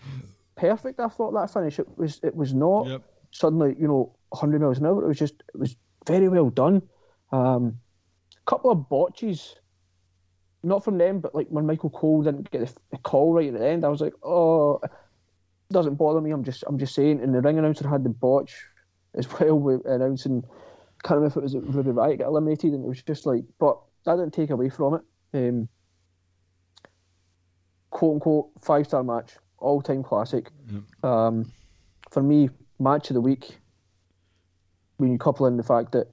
[0.55, 0.99] perfect.
[0.99, 1.79] I thought that finish.
[1.79, 2.19] It was.
[2.23, 3.01] It was not Yep.
[3.31, 5.03] suddenly, you know, 100 miles an hour.
[5.03, 5.75] It was just, it was
[6.07, 6.81] very well done.
[7.31, 7.79] Um,
[8.35, 9.55] a couple of botches,
[10.63, 13.59] not from them, but like when Michael Cole didn't get the, the call right at
[13.59, 14.81] the end, I was like, oh,
[15.71, 16.31] doesn't bother me.
[16.31, 17.21] I'm just, I'm just saying.
[17.21, 18.55] And the ring announcer had the botch
[19.15, 20.43] as well with announcing
[21.03, 23.77] can't remember if it was Ruby Riott got eliminated, and it was just like, but
[24.05, 25.01] that didn't take away from it.
[25.33, 25.69] Um,
[27.89, 30.51] quote unquote five star match, all time classic.
[31.03, 31.51] Um,
[32.11, 32.49] for me,
[32.79, 33.58] match of the week.
[34.99, 36.07] When you couple in the fact that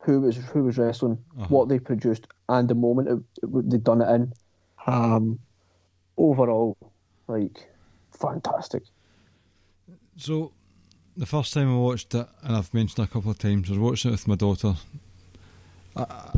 [0.00, 1.18] who was who was wrestling,
[1.48, 4.32] what they produced, and the moment it, it, they'd done it in,
[4.86, 5.38] um,
[6.16, 6.76] overall,
[7.26, 7.68] like
[8.12, 8.82] fantastic.
[10.16, 10.52] So,
[11.16, 13.72] the first time I watched it, and I've mentioned it a couple of times, I
[13.72, 14.74] was watching it with my daughter.
[15.96, 16.30] Uh,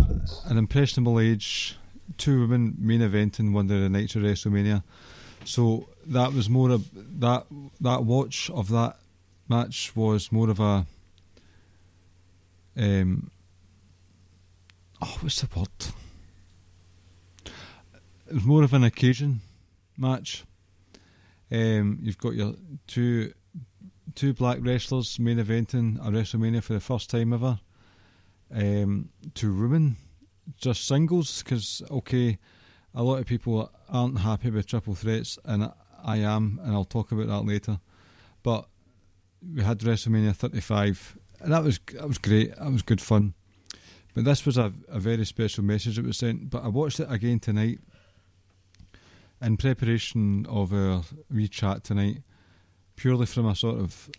[0.45, 1.77] an impressionable age,
[2.19, 4.83] two women main eventing one of the nights of WrestleMania.
[5.45, 6.89] So that was more of
[7.21, 7.47] that
[7.81, 8.97] that watch of that
[9.49, 10.87] match was more of a
[12.77, 13.31] um
[15.03, 15.68] oh what's the word?
[18.29, 19.41] It was more of an occasion
[19.97, 20.45] match.
[21.51, 22.55] Um, you've got your
[22.87, 23.33] two
[24.14, 27.61] two black wrestlers main eventing a WrestleMania for the first time ever.
[28.53, 29.97] Um, two women,
[30.57, 32.39] just singles, because okay,
[32.95, 35.70] a lot of people aren't happy with triple threats, and
[36.05, 37.79] I am, and I'll talk about that later.
[38.43, 38.66] But
[39.55, 42.57] we had WrestleMania 35, and that was that was great.
[42.57, 43.34] That was good fun.
[44.14, 46.49] But this was a, a very special message that was sent.
[46.49, 47.80] But I watched it again tonight
[49.43, 52.22] in preparation of our wee chat tonight,
[52.97, 54.11] purely from a sort of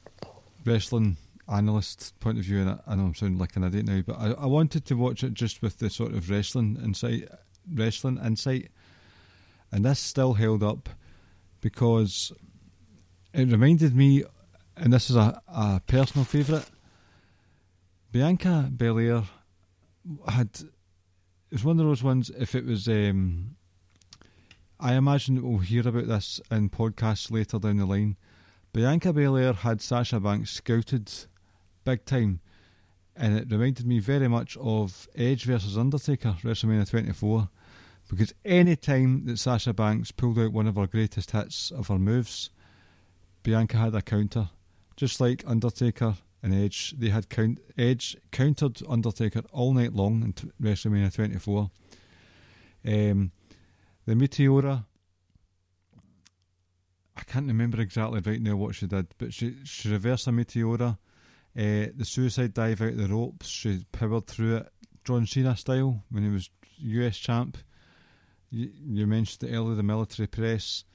[0.66, 1.18] wrestling
[1.52, 2.62] analyst point of view.
[2.62, 4.96] And I, I know I'm sounding like an idiot now, but I, I wanted to
[4.96, 7.28] watch it just with the sort of wrestling insight,
[7.74, 8.70] wrestling insight,
[9.72, 10.90] and this still held up
[11.62, 12.32] because
[13.34, 14.24] it reminded me,
[14.76, 16.66] and this is a, a personal favourite.
[18.18, 19.26] Bianca Belair
[20.28, 20.72] had it
[21.52, 22.32] was one of those ones.
[22.32, 23.58] If it was, um,
[24.80, 28.18] I imagine we'll hear about this in podcasts later down the line.
[28.74, 31.12] Bianca Belair had Sasha Banks scouted
[31.86, 32.40] big time,
[33.16, 37.50] and it reminded me very much of Edge versus Undertaker WrestleMania 24.
[38.10, 42.00] Because any time that Sasha Banks pulled out one of her greatest hits of her
[42.00, 42.50] moves,
[43.44, 44.50] Bianca had a counter,
[44.96, 46.94] just like Undertaker and Edge.
[46.98, 51.70] They had count Edge countered Undertaker all night long in t- WrestleMania 24.
[52.86, 53.32] Um,
[54.06, 54.86] the Meteora.
[57.16, 60.98] I can't remember exactly right now what she did, but she she reversed a Meteora.
[61.58, 63.48] Uh, the suicide dive out the ropes.
[63.48, 64.70] She powered through it,
[65.04, 67.58] John Cena style, when he was US champ.
[68.52, 70.86] You, you mentioned it earlier, the military press.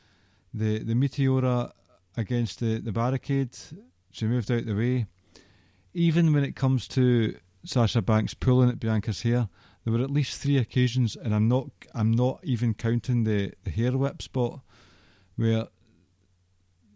[0.55, 1.73] The the Meteora
[2.17, 3.57] against the, the barricade.
[4.13, 5.07] She moved out the way
[5.95, 9.49] even when it comes to Sasha Banks pulling at Bianca's hair,
[9.85, 13.71] there were at least three occasions, and I'm not I'm not even counting the, the
[13.71, 14.61] hair whip spot
[15.37, 15.67] where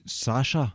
[0.05, 0.75] Sasha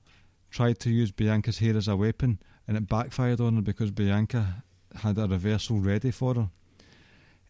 [0.50, 4.64] tried to use Bianca's hair as a weapon, and it backfired on her because Bianca
[4.96, 6.50] had a reversal ready for her.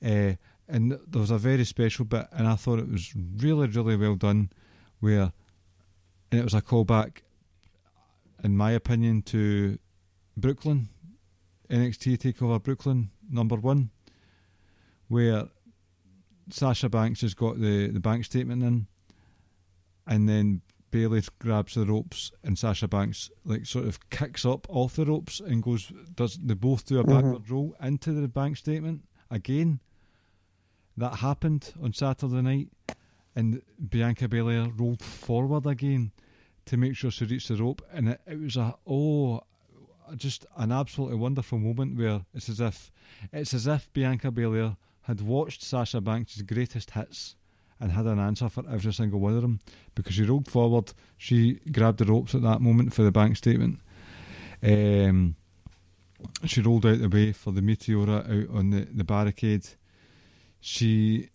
[0.04, 0.36] Uh,
[0.68, 4.16] and there was a very special bit, and I thought it was really, really well
[4.16, 4.52] done,
[5.00, 5.34] where,
[6.32, 7.18] and it was a callback,
[8.44, 9.80] in my opinion, to
[10.38, 10.90] Brooklyn,
[11.70, 13.92] NXT Takeover Brooklyn number one,
[15.08, 15.48] where
[16.50, 18.88] Sasha Banks has got the, the bank statement in,
[20.08, 20.62] and then
[20.92, 25.40] Bayley grabs the ropes, and Sasha Banks like sort of kicks up off the ropes
[25.40, 25.92] and goes.
[26.16, 27.14] Does they both do a mm-hmm.
[27.14, 29.80] backward roll into the bank statement again?
[30.98, 32.70] That happened on Saturday night,
[33.36, 36.12] and Bianca Belair rolled forward again
[36.66, 39.42] to make sure she reached the rope, and it, it was a oh
[40.16, 42.92] just an absolutely wonderful moment where it's as if
[43.32, 47.36] it's as if Bianca Belair had watched Sasha Banks' greatest hits
[47.80, 49.60] and had an answer for every single one of them
[49.96, 53.80] because she rolled forward, she grabbed the ropes at that moment for the bank statement.
[54.62, 55.36] Um,
[56.46, 59.68] she rolled out the way for the Meteora out on the, the barricade.
[60.60, 61.30] She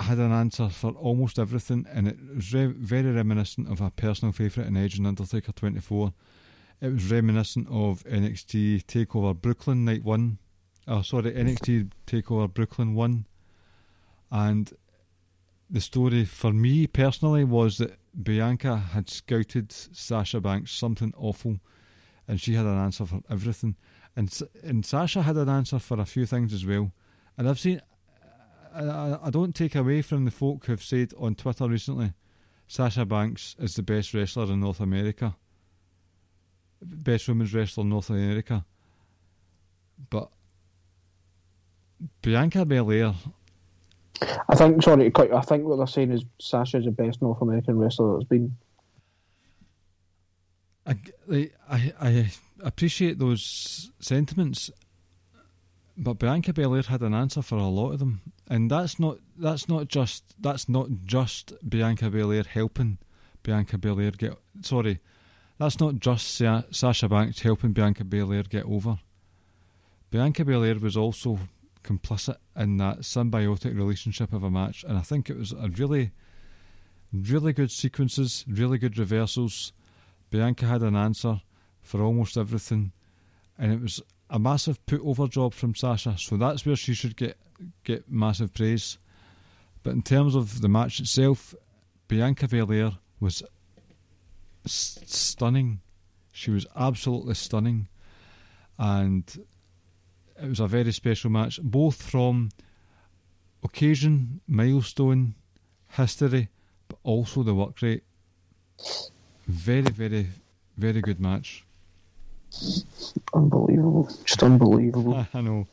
[0.00, 4.32] had an answer for almost everything, and it was re- very reminiscent of a personal
[4.32, 6.14] favourite in Edge and Undertaker 24.
[6.80, 10.38] It was reminiscent of NXT Takeover Brooklyn Night One.
[10.88, 13.26] Oh, sorry, NXT Takeover Brooklyn One.
[14.30, 14.72] And
[15.68, 21.60] the story for me personally was that Bianca had scouted Sasha Banks something awful,
[22.26, 23.76] and she had an answer for everything.
[24.16, 26.92] And and Sasha had an answer for a few things as well.
[27.36, 27.82] And I've seen.
[28.74, 32.14] I, I don't take away from the folk who've said on Twitter recently,
[32.68, 35.36] Sasha Banks is the best wrestler in North America
[36.82, 38.64] best women's wrestler in North America.
[40.08, 40.30] But
[42.22, 43.14] Bianca Belair.
[44.48, 47.22] I think, sorry to cut you, I think what they're saying is Sasha's the best
[47.22, 48.56] North American wrestler that's been.
[50.86, 50.96] I,
[51.70, 52.30] I, I
[52.62, 54.70] appreciate those sentiments,
[55.96, 59.68] but Bianca Belair had an answer for a lot of them, and that's not that's
[59.68, 62.98] not just that's not just Bianca Belair helping
[63.42, 65.00] Bianca Belair get sorry,
[65.60, 68.98] that's not just Sa- Sasha Banks helping Bianca Belair get over.
[70.10, 71.38] Bianca Belair was also
[71.84, 76.12] complicit in that symbiotic relationship of a match, and I think it was a really,
[77.12, 79.74] really good sequences, really good reversals.
[80.30, 81.42] Bianca had an answer
[81.82, 82.92] for almost everything,
[83.58, 84.00] and it was
[84.30, 87.36] a massive put over job from Sasha, so that's where she should get
[87.84, 88.96] get massive praise.
[89.82, 91.54] But in terms of the match itself,
[92.08, 93.42] Bianca Belair was
[94.64, 95.80] s- stunning.
[96.32, 97.88] She was absolutely stunning,
[98.78, 99.24] and
[100.42, 102.50] it was a very special match, both from
[103.62, 105.34] occasion, milestone,
[105.88, 106.48] history,
[106.88, 108.04] but also the work rate.
[109.46, 110.28] Very, very,
[110.76, 111.64] very good match.
[113.34, 114.08] Unbelievable.
[114.24, 115.26] Just unbelievable.
[115.34, 115.66] I know.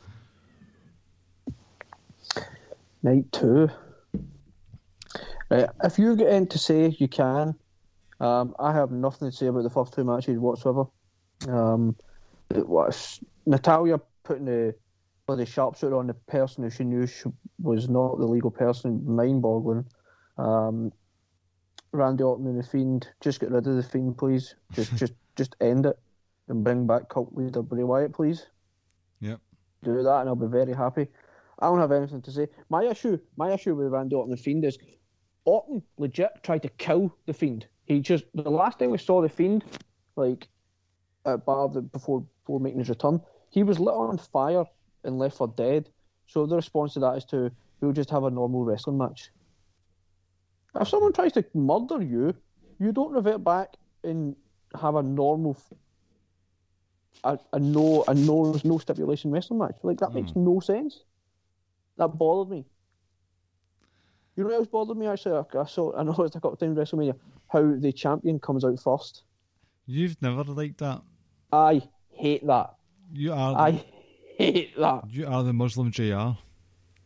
[3.02, 3.68] Night two.
[5.50, 7.54] Right, if you get in to say you can,
[8.20, 10.84] um, I have nothing to say about the first two matches whatsoever.
[11.48, 11.96] Um,
[12.54, 14.74] it was Natalya putting the
[15.26, 17.28] bloody sharpshooter on the person who she knew she
[17.60, 19.84] was not the legal person, mind boggling.
[20.38, 20.92] Um,
[21.92, 24.54] Randy Orton and the Fiend, just get rid of the Fiend, please.
[24.72, 25.98] Just, just, just end it
[26.48, 28.46] and bring back cult leader Bray Wyatt, please.
[29.20, 29.40] Yep.
[29.84, 31.06] Do that, and I'll be very happy.
[31.58, 32.48] I don't have anything to say.
[32.68, 34.78] My issue, my issue with Randy Orton and the Fiend is
[35.44, 37.66] Orton legit tried to kill the Fiend.
[37.88, 39.64] He just the last time we saw the Fiend,
[40.14, 40.46] like
[41.24, 43.20] at Bar before before making his return,
[43.50, 44.64] he was lit on fire
[45.04, 45.88] and left for dead.
[46.26, 47.50] So the response to that is to
[47.80, 49.30] we'll just have a normal wrestling match.
[50.78, 52.34] If someone tries to murder you,
[52.78, 53.74] you don't revert back
[54.04, 54.36] and
[54.78, 55.56] have a normal,
[57.24, 59.76] a, a no a no no stipulation wrestling match.
[59.82, 60.16] Like that hmm.
[60.16, 61.04] makes no sense.
[61.96, 62.66] That bothered me.
[64.38, 65.32] You know what else bothered me actually?
[65.36, 67.16] I saw I know it's a couple of times WrestleMania
[67.48, 69.24] how the champion comes out first.
[69.84, 71.02] You've never liked that.
[71.50, 72.76] I hate that.
[73.12, 73.54] You are.
[73.54, 73.84] The, I
[74.36, 75.10] hate that.
[75.10, 76.38] You are the Muslim JR.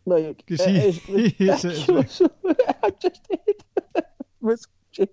[0.04, 2.04] Like it see, is he hates it well.
[2.82, 3.62] I just hate.
[4.42, 5.06] With JR.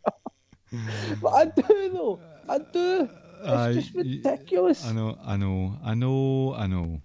[1.22, 2.20] But I do though.
[2.50, 3.10] I do.
[3.40, 4.86] It's Aye, just ridiculous.
[4.86, 7.02] I know, I know, I know, I know.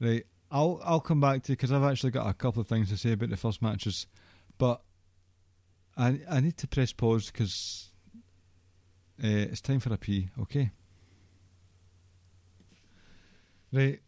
[0.00, 2.88] Right, I'll I'll come back to you because I've actually got a couple of things
[2.90, 4.06] to say about the first matches,
[4.58, 4.82] but
[5.96, 7.88] I I need to press pause because
[9.22, 10.28] uh, it's time for a pee.
[10.40, 10.70] Okay.
[13.72, 14.00] Right.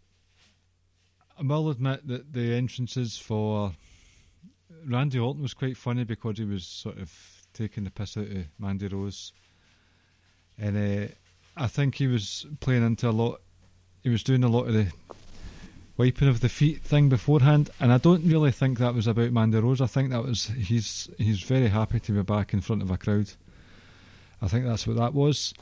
[1.38, 3.72] I will admit that the entrances for
[4.86, 7.12] Randy Orton was quite funny because he was sort of
[7.54, 9.32] taking the piss out of Mandy Rose.
[10.58, 11.12] And uh,
[11.56, 13.40] I think he was playing into a lot.
[14.02, 14.92] He was doing a lot of the
[16.00, 19.58] wiping of the feet thing beforehand, and I don't really think that was about Mandy
[19.58, 19.82] Rose.
[19.82, 22.96] I think that was he's he's very happy to be back in front of a
[22.96, 23.30] crowd.
[24.40, 25.52] I think that's what that was,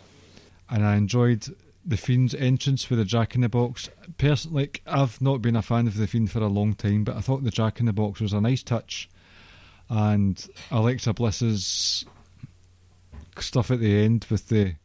[0.70, 1.44] and I enjoyed
[1.84, 3.90] the Fiend's entrance with the Jack in the Box.
[4.16, 7.20] Personally, I've not been a fan of the Fiend for a long time, but I
[7.20, 9.10] thought the Jack in the Box was a nice touch,
[9.88, 12.04] and Alexa Bliss's
[13.40, 14.76] stuff at the end with the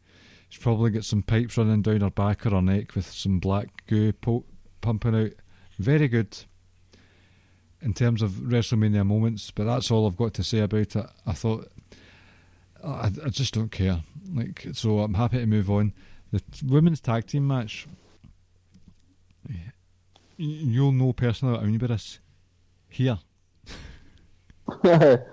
[0.48, 3.86] she's probably got some pipes running down her back or her neck with some black
[3.86, 4.44] goo po-
[4.80, 5.30] pumping out.
[5.78, 6.36] Very good
[7.82, 11.06] in terms of WrestleMania moments, but that's all I've got to say about it.
[11.26, 11.70] I thought
[12.82, 14.02] I, I just don't care.
[14.32, 15.92] Like so, I'm happy to move on.
[16.32, 17.86] The women's tag team match.
[20.36, 22.18] You'll know personally what I mean by this.
[22.88, 23.18] Here,
[24.82, 25.26] that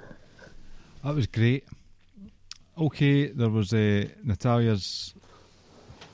[1.04, 1.66] was great.
[2.78, 5.14] Okay, there was uh, Natalya's.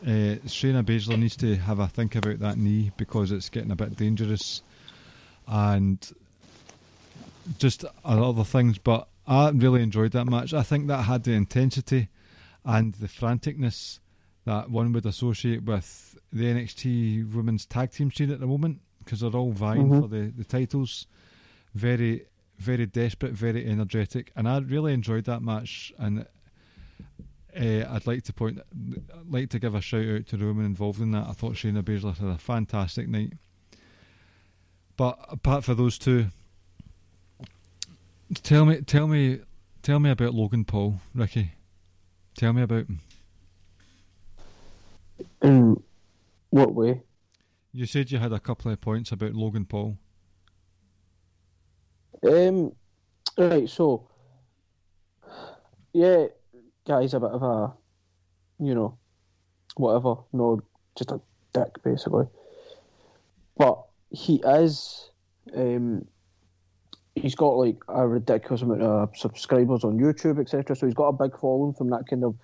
[0.04, 3.76] Uh, Shayna Baszler needs to have a think about that knee because it's getting a
[3.76, 4.62] bit dangerous,
[5.48, 6.12] and
[7.58, 8.78] just other things.
[8.78, 10.54] But I really enjoyed that match.
[10.54, 12.10] I think that had the intensity
[12.64, 14.00] and the franticness
[14.46, 19.22] that one would associate with the NXT women's tag team scene at the moment because
[19.22, 21.08] they're all vying for the, the titles.
[21.74, 22.26] Very,
[22.60, 25.94] very desperate, very energetic, and I really enjoyed that match.
[25.98, 26.26] And
[27.58, 30.66] uh, I'd like to point, I'd like to give a shout out to the women
[30.66, 31.28] involved in that.
[31.28, 33.34] I thought Shayna Baszler had a fantastic night.
[34.96, 36.28] But apart from those two,
[38.44, 39.42] tell me, tell me,
[39.82, 41.54] tell me about Logan Paul, Ricky.
[42.36, 43.00] Tell me about him.
[45.42, 45.84] In
[46.50, 47.02] what way?
[47.72, 49.98] You said you had a couple of points about Logan Paul.
[52.24, 52.74] Um,
[53.38, 54.08] right, so
[55.94, 56.28] yeah,
[56.88, 57.74] guy's a bit of a,
[58.64, 58.98] you know,
[59.76, 60.16] whatever.
[60.34, 60.62] No,
[60.98, 61.20] just a
[61.54, 62.26] dick basically.
[63.58, 65.10] But he is.
[65.56, 66.06] Um,
[67.16, 70.76] he's got like a ridiculous amount of subscribers on YouTube, etc.
[70.76, 72.36] So he's got a big following from that kind of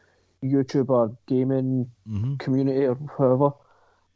[0.44, 2.36] YouTuber gaming Mm-hmm.
[2.36, 3.52] community or whoever.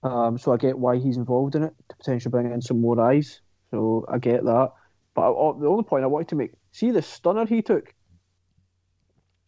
[0.04, 3.00] Um, so I get why he's involved in it to potentially bring in some more
[3.00, 3.42] eyes.
[3.72, 4.72] So I get that.
[5.16, 7.94] But I, I- the only point I wanted to make, see the stunner he took.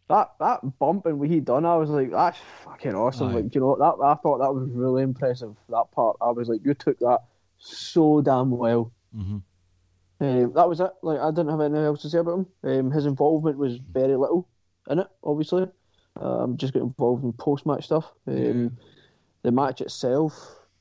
[0.10, 3.30] That that bump and what he done, I was like, that's fucking awesome.
[3.30, 3.34] Aye.
[3.36, 5.56] Like you know, that I thought that was really impressive.
[5.70, 7.20] That part, I was like, you took that
[7.60, 8.92] so damn well.
[9.16, 9.38] Mm-hmm.
[10.22, 10.92] Um, that was it.
[11.04, 12.48] Like I didn't have anything else to say about him.
[12.64, 14.48] Um, his involvement was very little
[14.90, 15.68] in it, obviously.
[16.20, 18.12] Um, just got involved in post match stuff.
[18.28, 18.70] Um, Yeah.
[19.42, 20.34] The match itself,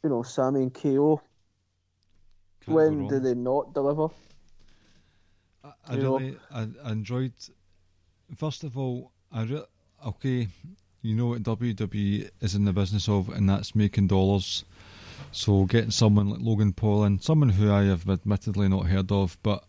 [0.03, 1.21] you know, Sammy and KO.
[2.65, 4.09] Can't when did they not deliver?
[5.63, 6.19] I, I know?
[6.19, 7.35] really I, I enjoyed.
[8.37, 9.65] First of all, I re-
[10.07, 10.49] okay,
[11.03, 14.65] you know what WWE is in the business of, and that's making dollars.
[15.33, 19.37] So getting someone like Logan Paul and someone who I have admittedly not heard of,
[19.43, 19.65] but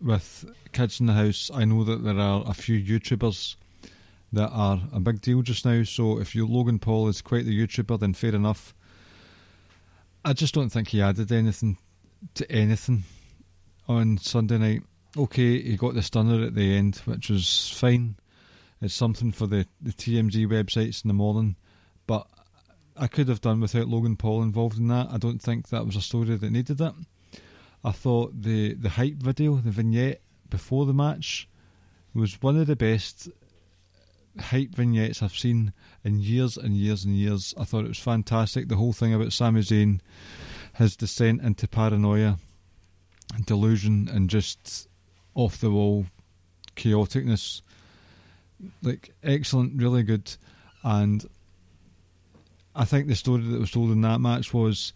[0.00, 3.56] with kids in the house, I know that there are a few YouTubers
[4.32, 5.82] that are a big deal just now.
[5.82, 8.74] So if you Logan Paul is quite the YouTuber, then fair enough.
[10.24, 11.78] I just don't think he added anything
[12.34, 13.04] to anything
[13.88, 14.82] on Sunday night.
[15.16, 18.16] Okay, he got the stunner at the end, which was fine.
[18.82, 21.56] It's something for the, the TMZ websites in the morning,
[22.06, 22.26] but
[22.96, 25.08] I could have done without Logan Paul involved in that.
[25.10, 26.94] I don't think that was a story that needed it.
[27.84, 31.48] I thought the, the hype video, the vignette before the match,
[32.14, 33.28] was one of the best
[34.38, 35.72] hype vignettes I've seen
[36.04, 37.54] in years and years and years.
[37.58, 38.68] I thought it was fantastic.
[38.68, 40.00] The whole thing about Sami Zayn,
[40.74, 42.38] his descent into paranoia,
[43.34, 44.88] and delusion, and just
[45.34, 46.06] off the wall
[46.76, 47.60] chaoticness.
[48.82, 50.36] Like excellent, really good,
[50.82, 51.24] and
[52.74, 54.92] I think the story that was told in that match was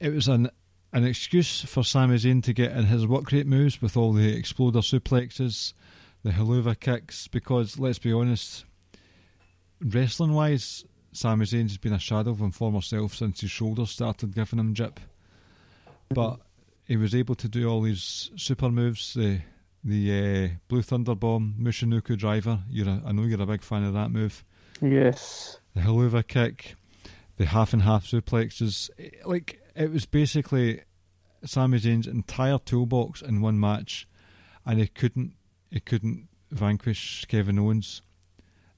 [0.00, 0.50] it was an
[0.92, 4.34] an excuse for Sami Zayn to get in his work rate moves with all the
[4.34, 5.74] exploder suplexes,
[6.22, 7.28] the helluva kicks.
[7.28, 8.64] Because let's be honest,
[9.80, 14.34] wrestling wise, Sami Zayn's been a shadow of his former self since his shoulders started
[14.34, 14.98] giving him jip.
[16.08, 16.40] But
[16.86, 19.12] he was able to do all these super moves.
[19.12, 19.40] The
[19.88, 22.60] the uh, Blue Thunder Bomb, Michinoku Driver.
[22.70, 24.44] You're a, I know you're a big fan of that move.
[24.80, 25.58] Yes.
[25.74, 26.74] The helluva kick,
[27.36, 28.90] the half and half suplexes.
[28.98, 30.82] Eh, Like it was basically
[31.44, 34.06] Sami Zayn's entire toolbox in one match,
[34.64, 35.34] and he couldn't
[35.70, 38.02] he couldn't vanquish Kevin Owens.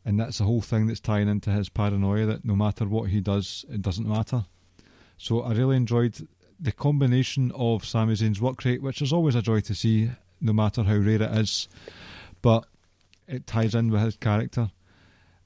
[0.05, 3.20] And that's the whole thing that's tying into his paranoia that no matter what he
[3.20, 4.47] does, it doesn't matter.
[5.19, 6.27] So I really enjoyed
[6.59, 10.11] the combination of Sami Zayn's work rate, which is always a joy to see,
[10.41, 11.69] no matter how rare it is.
[12.43, 12.67] But
[13.27, 14.71] it ties in with his character,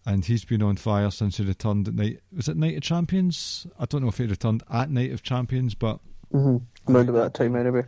[0.07, 2.21] and he's been on fire since he returned at night.
[2.35, 3.67] Was it Night of Champions?
[3.79, 6.01] I don't know if he returned at Night of Champions, but
[6.33, 6.93] Mm-hmm.
[6.93, 7.85] Around about that time anyway.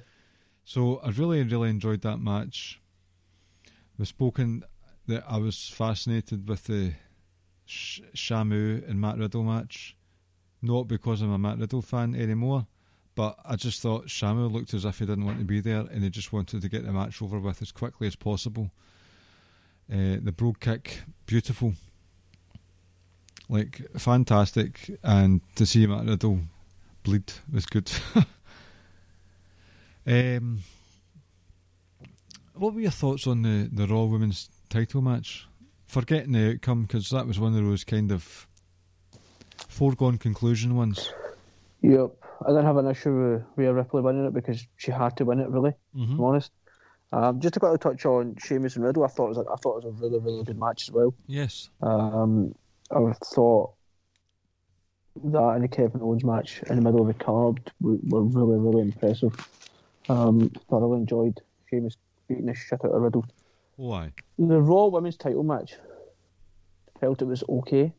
[0.65, 2.81] so I really, really enjoyed that match.
[3.99, 4.63] We've spoken
[5.09, 6.93] that I was fascinated with the
[7.65, 9.97] Sh- Shamu and Matt Riddle match,
[10.63, 12.67] not because I'm a Matt Riddle fan anymore,
[13.17, 16.05] but I just thought Shamu looked as if he didn't want to be there and
[16.05, 18.71] he just wanted to get the match over with as quickly as possible.
[19.91, 21.73] Uh, the brogue kick, beautiful,
[23.49, 26.41] like fantastic, and to see Matt Riddle
[27.05, 27.91] bleed was good.
[30.07, 30.59] um,
[32.53, 35.47] what were your thoughts on the, the Raw Women's title match?
[35.87, 38.47] Forgetting the outcome, because that was one of those kind of
[39.69, 41.11] foregone conclusion ones.
[41.81, 42.11] Yep.
[42.45, 45.41] I didn't have an issue with Rhea Ripley winning it because she had to win
[45.41, 46.53] it, really, if I'm honest.
[47.13, 49.57] Um, just to quickly touch on Sheamus and Riddle, I thought it was a, I
[49.57, 51.15] thought it was a really, really good match as well.
[51.27, 51.71] Yes.
[51.81, 52.55] Um,
[52.91, 53.73] I thought
[55.25, 58.59] that and the Kevin Owens match in the middle of the card were, were really,
[58.59, 59.35] really impressive.
[60.09, 61.41] Um, thoroughly enjoyed
[61.71, 61.97] Sheamus
[62.29, 63.25] beating the shit out of Riddle.
[63.77, 64.13] Why?
[64.39, 65.75] The Raw Women's title match
[67.01, 67.93] felt it was okay,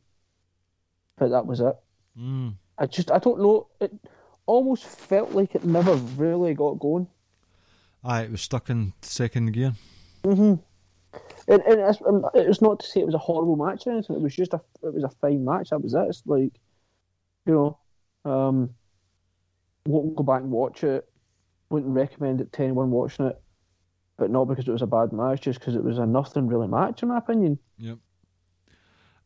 [1.18, 1.76] but that was it.
[2.20, 2.56] Mm.
[2.78, 3.68] I just I don't know.
[3.80, 3.92] It
[4.48, 7.08] almost felt like it never really got going.
[8.04, 9.74] Aye, it was stuck in second gear.
[10.24, 10.56] hmm
[11.48, 14.16] And, and it's, um, it's not to say it was a horrible match or anything.
[14.16, 15.70] It was just a it was a fine match.
[15.70, 16.06] That was it.
[16.08, 16.54] It's like,
[17.46, 17.80] you know,
[18.30, 18.72] um,
[19.86, 21.08] won't go back and watch it.
[21.70, 23.42] Wouldn't recommend it to anyone watching it,
[24.18, 26.68] but not because it was a bad match, just because it was a nothing really
[26.68, 27.60] match in my opinion.
[27.78, 27.98] Yep.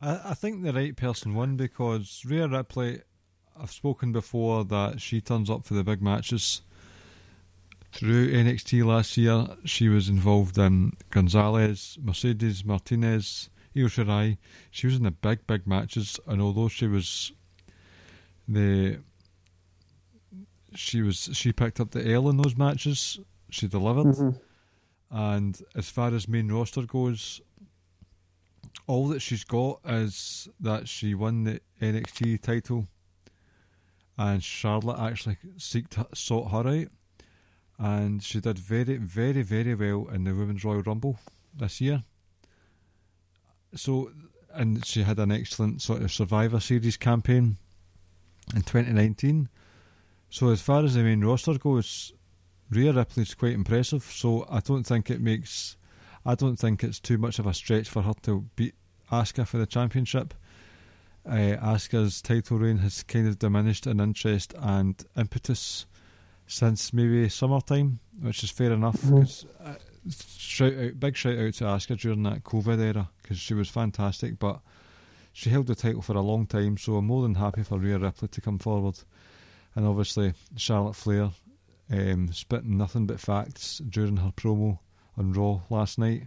[0.00, 3.02] I, I think the right person won because Rhea Ripley,
[3.62, 6.62] I've spoken before that she turns up for the big matches.
[7.92, 14.38] Through NXT last year, she was involved in Gonzalez, Mercedes Martinez, Io Shirai.
[14.72, 17.32] She was in the big, big matches, and although she was
[18.48, 18.98] the
[20.74, 23.20] she was she picked up the L in those matches.
[23.50, 24.06] She delivered.
[24.06, 24.40] Mhm.
[25.10, 27.40] And as far as main roster goes,
[28.86, 32.88] all that she's got is that she won the NXT title,
[34.18, 36.88] and Charlotte actually seeked, sought her out,
[37.78, 41.18] and she did very, very, very well in the Women's Royal Rumble
[41.54, 42.04] this year.
[43.74, 44.12] So,
[44.52, 47.56] and she had an excellent sort of Survivor Series campaign
[48.54, 49.48] in 2019.
[50.28, 52.12] So, as far as the main roster goes,
[52.70, 54.02] Rhea Ripley's quite impressive.
[54.04, 55.76] So, I don't think it makes,
[56.24, 58.74] I don't think it's too much of a stretch for her to beat
[59.10, 60.34] Asuka for the championship.
[61.24, 65.86] Uh, Asuka's title reign has kind of diminished in interest and impetus
[66.46, 69.00] since maybe summertime, which is fair enough.
[69.00, 69.74] Because uh,
[70.10, 74.38] shout out, big shout out to Asuka during that COVID era because she was fantastic.
[74.38, 74.60] But
[75.32, 77.98] she held the title for a long time, so I'm more than happy for Rhea
[77.98, 78.98] Ripley to come forward.
[79.74, 81.30] And obviously Charlotte Flair
[81.90, 84.78] um, spitting nothing but facts during her promo
[85.16, 86.26] on Raw last night.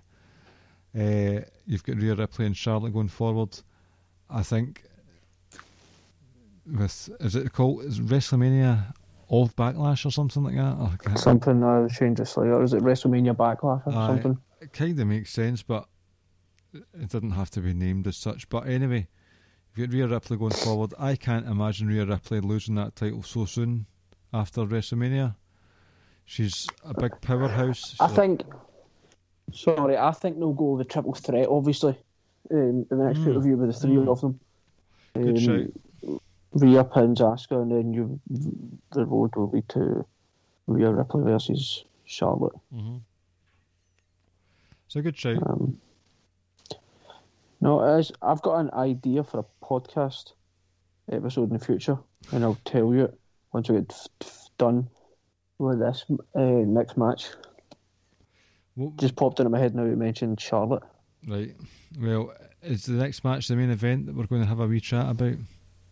[0.97, 3.59] Uh, you've got Rhea Ripley and Charlotte going forward.
[4.29, 4.83] I think
[6.65, 8.93] with is it called is WrestleMania
[9.29, 10.77] of Backlash or something like that?
[10.79, 12.19] Or, Something uh, change.
[12.19, 14.37] Or is it WrestleMania Backlash or something?
[14.61, 15.87] it kind of makes sense, but
[16.73, 18.49] it didn't have to be named as such.
[18.49, 19.07] But anyway,
[19.71, 23.23] if you get Rhea Ripley going forward, I can't imagine Rhea Ripley losing that title
[23.23, 23.85] so soon
[24.33, 25.35] after WrestleMania.
[26.25, 27.95] She's a big powerhouse.
[27.99, 28.43] I She's think.
[29.53, 31.47] Sorry, I think they'll go with the triple threat.
[31.47, 31.97] Obviously,
[32.51, 33.25] um, in the next Mm.
[33.25, 34.07] pay per view with the three Mm.
[34.09, 34.39] of them.
[35.13, 36.19] Good shout.
[36.53, 38.19] Rhea pins Asuka, and then you
[38.91, 40.05] the road will lead to
[40.67, 42.53] Rhea Ripley versus Charlotte.
[42.73, 43.01] Mhm.
[44.85, 45.41] It's a good shout.
[45.45, 45.77] Um,
[47.61, 50.33] no, it is, I've got an idea for a podcast
[51.11, 51.97] episode in the future,
[52.31, 53.11] and I'll tell you
[53.53, 54.87] once we get f- f- done
[55.57, 56.05] with this
[56.35, 57.29] uh, next match.
[58.75, 60.83] What- Just popped into my head now you mentioned Charlotte.
[61.27, 61.55] Right.
[61.99, 64.79] Well, is the next match the main event that we're going to have a wee
[64.79, 65.33] chat about?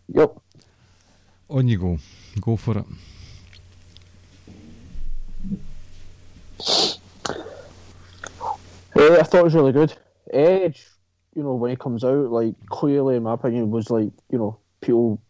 [0.08, 0.38] Yep.
[1.50, 1.98] On you go.
[2.40, 2.84] Go for it.
[8.96, 9.92] Uh, I thought it was really good.
[10.32, 10.86] Edge,
[11.34, 14.58] you know, when he comes out, like clearly, in my opinion, was like you know,
[14.80, 15.20] people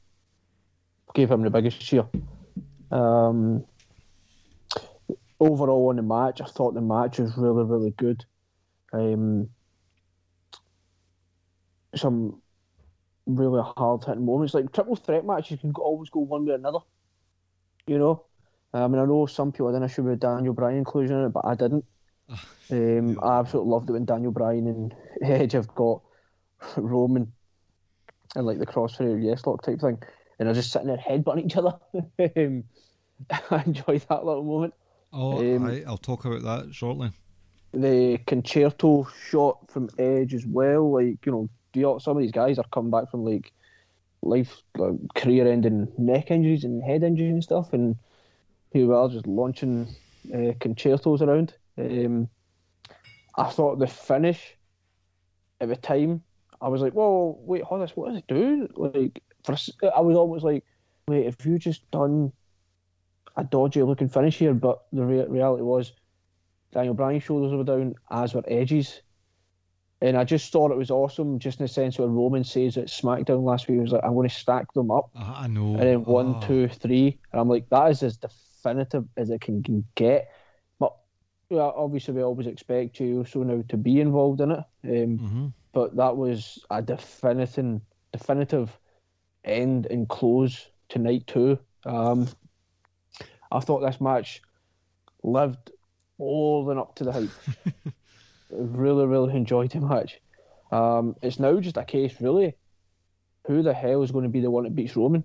[1.14, 2.04] gave him the biggest cheer.
[2.90, 3.64] Um,
[5.40, 8.24] overall, on the match, I thought the match was really, really good.
[8.92, 9.48] Um,
[11.96, 12.40] some
[13.26, 16.80] really hard hitting moments, like triple threat matches, can always go one way or another.
[17.86, 18.24] You know,
[18.72, 21.44] I mean, I know some people didn't issue with Daniel Bryan inclusion in it, but
[21.44, 21.84] I didn't.
[22.70, 26.00] Um, I absolutely loved it when Daniel Bryan and Edge have got
[26.78, 27.30] Roman
[28.34, 29.98] and like the crossface yes lock type thing,
[30.38, 31.74] and they're just sitting there headbutting each other.
[32.36, 32.64] um,
[33.50, 34.74] I enjoyed that little moment.
[35.12, 37.10] Oh, Um, I, I'll talk about that shortly.
[37.72, 42.58] The concerto shot from Edge as well, like you know, you, some of these guys
[42.58, 43.52] are coming back from like
[44.22, 47.96] life, like, career-ending neck injuries and head injuries and stuff, and
[48.72, 49.88] we are just launching
[50.34, 51.54] uh, concertos around.
[51.78, 52.28] Um,
[53.36, 54.56] I thought the finish
[55.60, 56.22] at the time,
[56.60, 59.56] I was like, "Whoa, wait, hold this, what does it do?" Like, for
[59.94, 60.64] I was almost like,
[61.08, 62.32] "Wait, if you just done
[63.36, 65.92] a dodgy-looking finish here?" But the rea- reality was,
[66.72, 69.02] Daniel Bryan's shoulders were down, as were Edge's.
[70.00, 72.86] And I just thought it was awesome, just in the sense where Roman says at
[72.88, 75.08] SmackDown last week, he was like, I'm going to stack them up.
[75.14, 75.74] I, I know.
[75.76, 76.40] And then one, Oh.
[76.46, 77.18] two, three.
[77.32, 80.28] And I'm like, that is as definitive as it can, can get.
[80.78, 80.94] But
[81.48, 84.64] yeah, obviously, we always expect Uso now to be involved in it.
[84.84, 85.52] Um, Mhm.
[85.72, 87.80] But that was a definitive,
[88.12, 88.78] definitive
[89.44, 91.58] end and close to night two.
[91.86, 92.28] Um,
[93.50, 94.42] I thought this match
[95.22, 95.70] lived
[96.18, 97.30] all than up to the hype.
[98.54, 100.20] really, really enjoyed the match.
[100.70, 102.56] Um, it's now just a case, really,
[103.46, 105.24] who the hell is going to be the one that beats Roman?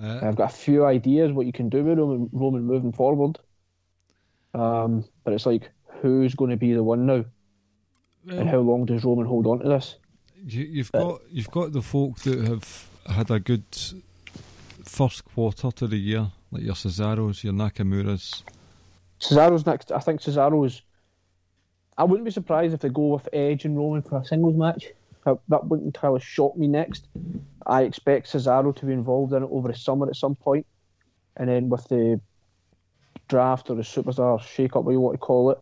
[0.00, 3.38] Uh, I've got a few ideas what you can do with Roman, Roman moving forward.
[4.54, 7.24] Um, but it's like, who's going to be the one now?
[8.24, 9.96] well, And how long does Roman hold on to this?
[10.46, 13.64] you, you've got you've got the folk that have had a good
[14.84, 18.42] first quarter to the year, like your Cesaros, your Nakamuras.
[19.20, 19.92] Cesaro's next.
[19.92, 20.82] I think Cesaro's.
[21.98, 24.86] I wouldn't be surprised if they go with Edge and Roman for a singles match.
[25.24, 27.08] That, that wouldn't entirely shock me next.
[27.66, 30.64] I expect Cesaro to be involved in it over the summer at some point.
[31.36, 32.20] and then with the
[33.28, 35.58] draft or the superstar shake-up, what you want to call it,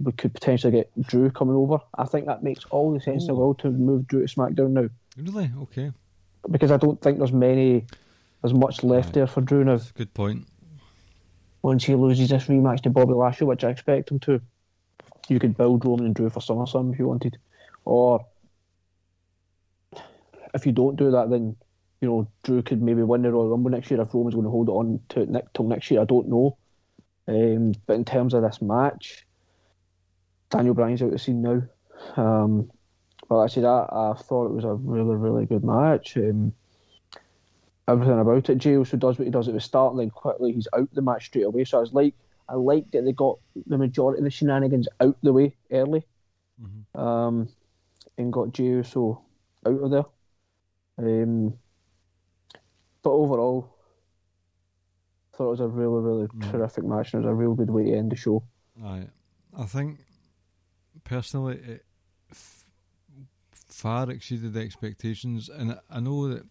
[0.00, 1.78] we could potentially get Drew coming over.
[1.96, 4.70] I think that makes all the sense in the world to move Drew to SmackDown
[4.70, 5.50] now Really?
[5.62, 5.92] Okay,
[6.50, 7.84] because I don't think there's many,
[8.40, 9.12] there's much left Aye.
[9.12, 9.76] there for Drew now.
[9.76, 10.46] that's a good point.
[11.62, 14.40] once he loses this rematch to Bobby Lashley, which I expect him to,
[15.28, 17.38] you could build Roman and Drew for SummerSlam if you wanted.
[17.84, 18.26] Or
[20.54, 21.56] if you don't do that, then
[22.00, 24.50] you know Drew could maybe win the Royal Rumble next year if Roman's going to
[24.50, 26.00] hold on to it till next year.
[26.00, 26.56] I don't know.
[27.28, 29.26] Um, but in terms of this match,
[30.50, 31.62] Daniel Bryan's out of the scene now.
[32.16, 32.70] Um,
[33.28, 36.16] but like I I, thought it was a really, really good match.
[36.16, 36.52] Um,
[37.88, 38.58] everything about it.
[38.58, 41.02] Jey also does what he does at the start, and then quickly he's out the
[41.02, 41.64] match straight away.
[41.64, 42.14] So I was like,
[42.52, 46.04] I liked that they got the majority of the shenanigans out the way early,
[46.60, 47.00] Mhm.
[47.00, 47.48] um,
[48.18, 49.22] and got Jey Uso
[49.66, 50.04] out of there.
[50.98, 51.54] Um,
[53.02, 53.70] but overall,
[55.32, 56.50] I thought it was a really, really Mm.
[56.50, 58.42] terrific match, and it was a real good way to end the show.
[58.84, 59.08] Aye.
[59.56, 60.00] I think
[61.04, 61.84] personally it
[62.30, 62.64] f-
[63.68, 66.44] far exceeded the expectations, and I know that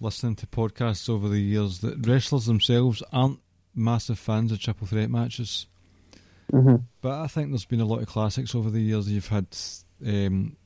[0.00, 3.40] listening to podcasts over the years that wrestlers themselves aren't
[3.76, 5.66] massive fans of triple threat matches.
[6.52, 6.76] Mm-hmm.
[7.00, 9.10] But I think there's been a lot of classics over the years.
[9.10, 9.46] You've had
[10.04, 10.56] um,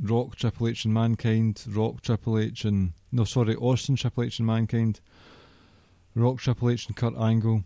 [0.00, 1.62] Rock, Triple H, and Mankind.
[1.68, 5.00] Rock, Triple H, and no, sorry, Austin, Triple H, and Mankind.
[6.14, 7.64] Rock, Triple H, and Kurt Angle.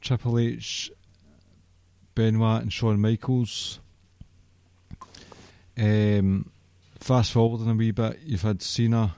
[0.00, 0.90] Triple H,
[2.14, 3.80] Benoit, and Shawn Michaels.
[5.76, 6.50] Um,
[7.00, 9.14] fast forwarding a wee bit, you've had Cena.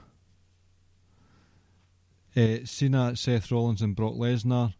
[2.35, 4.73] Uh, Cena, Seth Rollins, and Brock Lesnar.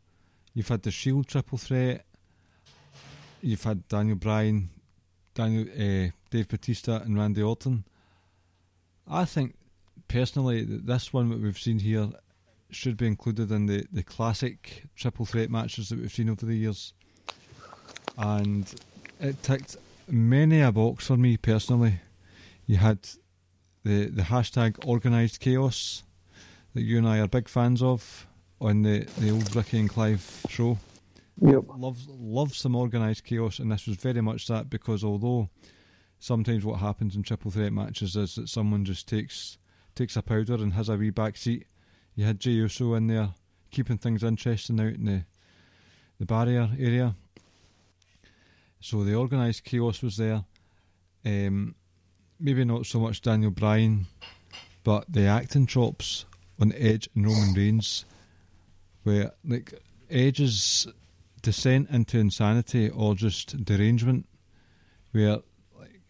[0.57, 2.03] You've had the Shield triple threat.
[3.43, 4.71] You've had Daniel Bryan,
[5.35, 7.83] Daniel, uh, Dave Batista, and Randy Orton.
[9.07, 9.53] I think
[10.07, 12.09] personally that this one that we've seen here
[12.71, 16.55] should be included in the, the classic triple threat matches that we've seen over the
[16.55, 16.93] years.
[18.17, 18.73] And
[19.19, 19.77] it ticked
[20.07, 21.99] many a box for me personally.
[22.65, 23.07] You had
[23.83, 26.01] the the hashtag organised chaos
[26.73, 28.26] that you and I are big fans of
[28.59, 30.77] on the, the old Ricky and Clive show.
[31.41, 31.65] Yep.
[31.77, 35.49] Loves loves some organised chaos, and this was very much that because although
[36.19, 39.57] sometimes what happens in triple threat matches is that someone just takes
[39.93, 41.67] takes a powder and has a wee back seat.
[42.15, 43.29] You had Jey Uso in there
[43.69, 45.23] keeping things interesting out in the
[46.19, 47.15] the barrier area.
[48.79, 50.43] So the organised chaos was there.
[51.25, 51.75] Um,
[52.39, 54.07] maybe not so much Daniel Bryan,
[54.83, 56.25] but the acting chops
[56.59, 58.05] on Edge and Roman Reigns,
[59.07, 59.73] where like
[60.09, 60.85] Edge's
[61.41, 64.27] descent into insanity or just derangement,
[65.13, 65.37] where
[65.79, 66.01] like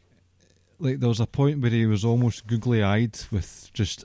[0.79, 4.03] like there was a point where he was almost googly eyed with just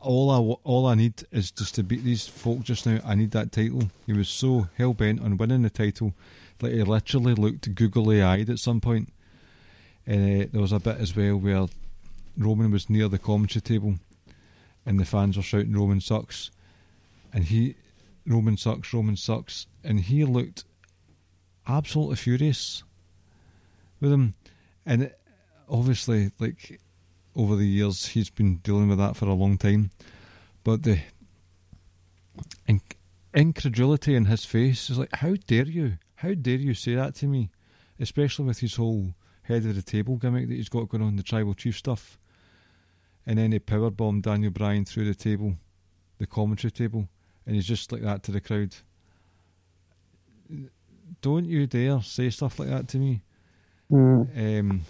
[0.00, 2.98] all I all I need is just to beat these folk just now.
[3.04, 3.90] I need that title.
[4.06, 6.12] He was so hell bent on winning the title
[6.58, 9.12] that he literally looked googly eyed at some point.
[10.04, 11.66] And uh, there was a bit as well where
[12.36, 13.94] Roman was near the commentary table,
[14.84, 16.50] and the fans were shouting "Roman sucks,"
[17.32, 17.76] and he
[18.26, 20.64] Roman sucks, Roman sucks, and he looked
[21.66, 22.82] absolutely furious
[24.00, 24.34] with him.
[24.84, 25.12] And
[25.68, 26.80] obviously, like
[27.36, 29.90] over the years, he's been dealing with that for a long time.
[30.64, 31.00] But the
[32.68, 32.96] inc-
[33.34, 35.98] incredulity in his face is like, how dare you?
[36.16, 37.50] How dare you say that to me?
[37.98, 41.22] Especially with his whole head of the table gimmick that he's got going on, the
[41.22, 42.18] tribal chief stuff.
[43.26, 45.56] And then he powerbombed Daniel Bryan through the table,
[46.18, 47.08] the commentary table,
[47.50, 48.76] and he's just like that to the crowd.
[51.20, 53.22] Don't you dare say stuff like that to me.
[53.90, 54.60] Mm.
[54.60, 54.82] Um,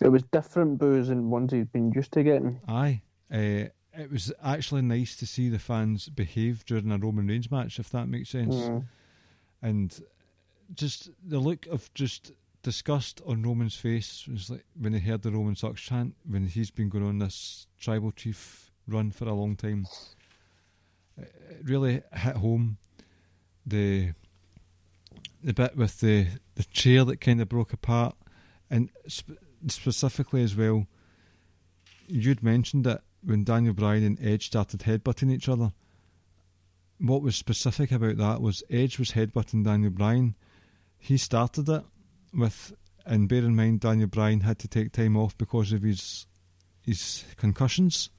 [0.00, 2.60] It was different boos than ones he'd been used to getting.
[2.68, 3.02] Aye.
[3.28, 7.80] Uh, it was actually nice to see the fans behave during a Roman Reigns match,
[7.80, 8.54] if that makes sense.
[8.54, 8.84] Mm.
[9.62, 10.00] And
[10.72, 12.30] just the look of just
[12.62, 16.70] disgust on Roman's face was like when he heard the Roman sucks chant, when he's
[16.70, 19.86] been going on this tribal chief run for a long time.
[21.16, 22.78] It really hit home
[23.64, 24.12] the
[25.42, 26.26] the bit with the,
[26.56, 28.16] the chair that kind of broke apart,
[28.68, 29.38] and sp-
[29.68, 30.86] specifically as well,
[32.08, 35.72] you'd mentioned it when Daniel Bryan and Edge started headbutting each other.
[36.98, 40.34] What was specific about that was Edge was headbutting Daniel Bryan.
[40.98, 41.84] He started it
[42.32, 42.72] with,
[43.04, 46.26] and bear in mind, Daniel Bryan had to take time off because of his
[46.80, 48.10] his concussions.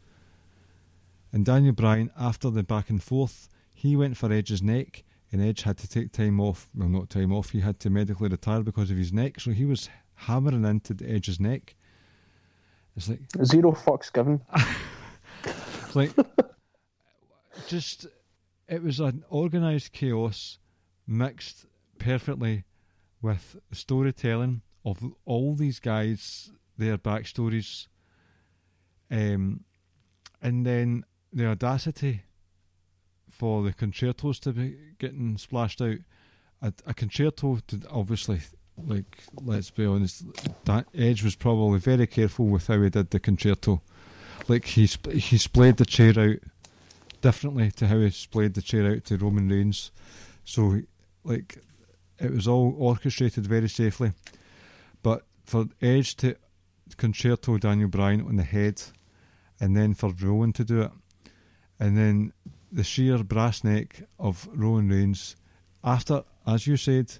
[1.32, 5.64] And Daniel Bryan, after the back and forth, he went for Edge's neck, and Edge
[5.64, 6.70] had to take time off.
[6.74, 7.52] Well, not time off.
[7.52, 9.40] He had to medically retire because of his neck.
[9.40, 11.76] So he was hammering into Edge's neck.
[12.96, 14.42] It's like Zero fucks given.
[15.44, 16.12] it's like
[17.68, 18.08] just
[18.68, 20.58] it was an organised chaos
[21.06, 21.66] mixed
[22.00, 22.64] perfectly
[23.22, 27.88] with storytelling of all these guys, their backstories,
[29.12, 29.64] um,
[30.42, 32.24] and then the audacity
[33.30, 35.98] for the concertos to be getting splashed out.
[36.62, 38.40] A, a concerto, to, obviously,
[38.78, 40.24] like let's be honest,
[40.66, 43.82] that Edge was probably very careful with how he did the concerto.
[44.48, 46.38] Like he sp- he splayed the chair out
[47.22, 49.92] differently to how he splayed the chair out to Roman Reigns.
[50.46, 50.82] So,
[51.24, 51.58] like,
[52.20, 54.14] it was all orchestrated very safely.
[55.04, 56.36] But for Edge to
[56.96, 58.82] concerto Daniel Bryan on the head,
[59.60, 60.92] and then for Roman to do it,
[61.80, 62.34] and then
[62.72, 65.36] the sheer brass neck of Roman Reigns,
[65.84, 67.14] after, as you said,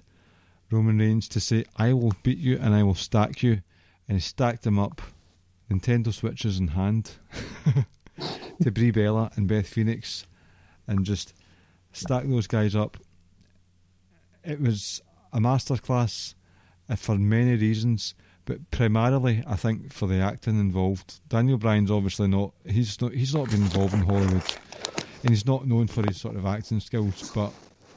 [0.70, 3.62] Roman Reigns to say, I will beat you and I will stack you.
[4.08, 5.02] And he stacked them up,
[5.70, 7.12] Nintendo Switches in hand,
[8.62, 10.26] to Brie Bella and Beth Phoenix,
[10.86, 11.34] and just
[11.92, 12.96] stack those guys up.
[14.44, 15.02] It was
[15.32, 16.34] a masterclass
[16.88, 18.14] uh, for many reasons,
[18.48, 21.20] but primarily I think for the acting involved.
[21.28, 22.52] Daniel Bryan's obviously not.
[22.64, 23.12] He's not.
[23.12, 24.42] He's not been involved in Hollywood,
[25.22, 27.52] and he's not known for his sort of acting skills, but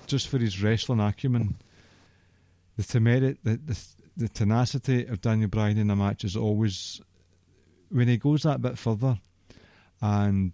[0.08, 1.56] just for his wrestling acumen
[2.78, 3.80] the temerity, the, the
[4.18, 7.02] the tenacity of Daniel Bryan in a match is always
[7.90, 9.18] when he goes that bit further,
[10.02, 10.52] and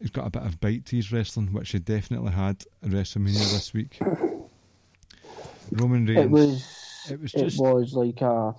[0.00, 3.52] he's got a bit of bite to his wrestling, which he definitely had at WrestleMania
[3.52, 3.98] this week.
[5.72, 6.20] Roman Reigns.
[6.20, 7.08] It was.
[7.10, 7.60] It was just.
[7.60, 8.54] It was like a.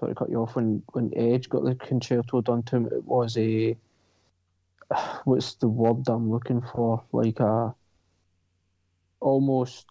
[0.00, 0.56] Sorry to cut you off.
[0.56, 3.76] When when Edge got the Con-Chair-To done to him, it was a.
[5.24, 7.02] What's the word I'm looking for?
[7.12, 7.74] Like a.
[9.20, 9.86] Almost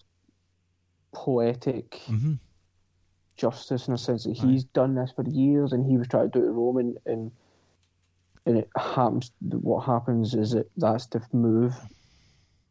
[1.14, 2.40] poetic Mhm.
[3.36, 6.40] justice in a sense that he's done this for years and he was trying to
[6.40, 7.32] do it to Roman and
[8.46, 11.74] and it happens what happens is that that's the move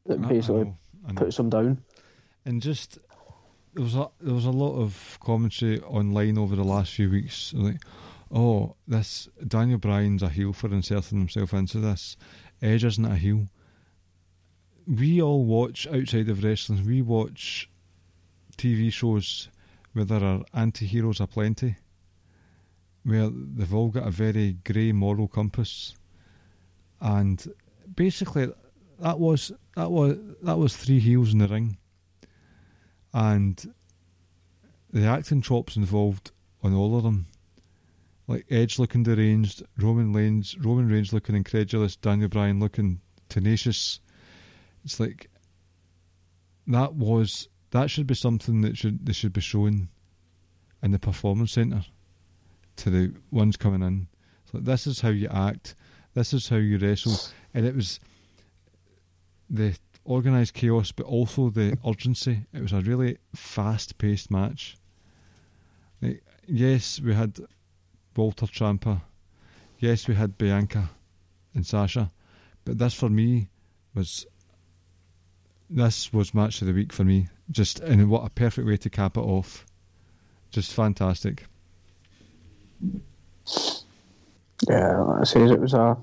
[0.06, 0.78] that basically know,
[1.08, 1.20] I know.
[1.22, 1.82] puts him down.
[2.44, 2.98] and just
[3.74, 7.52] there was a there was a lot of commentary online over the last few weeks
[7.54, 7.80] like
[8.30, 12.16] oh this Daniel Bryan's a heel for inserting himself into this.
[12.60, 13.48] Edge isn't a heel.
[14.86, 17.70] We all watch outside of wrestling we watch
[18.56, 19.48] TV shows
[19.92, 21.76] where there are anti-heroes aplenty
[23.04, 25.96] where they've all got a very grey moral compass.
[27.00, 27.44] And
[27.96, 28.52] basically
[29.00, 31.78] that was that was that was three heels in the ring
[33.12, 33.72] and
[34.92, 36.32] the acting chops involved
[36.62, 37.26] on all of them.
[38.28, 44.00] Like Edge looking deranged, Roman Reigns, Roman Reigns looking incredulous, Daniel Bryan looking tenacious.
[44.84, 45.28] It's like
[46.66, 49.88] that was that should be something that should they should be shown
[50.82, 51.84] in the performance centre
[52.76, 54.06] to the ones coming in.
[54.44, 55.74] It's like this is how you act,
[56.14, 57.16] this is how you wrestle,
[57.54, 57.98] and it was
[59.50, 59.76] the
[60.06, 62.46] organised chaos, but also the urgency.
[62.52, 64.76] It was a really fast-paced match.
[66.00, 67.38] Like, yes, we had
[68.16, 69.02] Walter Ciampa.
[69.78, 70.90] Yes, we had Bianca
[71.54, 72.10] and Sasha,
[72.64, 73.48] but this for me
[73.94, 74.26] was
[75.68, 77.28] this was match of the week for me.
[77.50, 79.66] Just and what a perfect way to cap it off.
[80.50, 81.46] Just fantastic.
[84.68, 85.96] Yeah, like I says it was a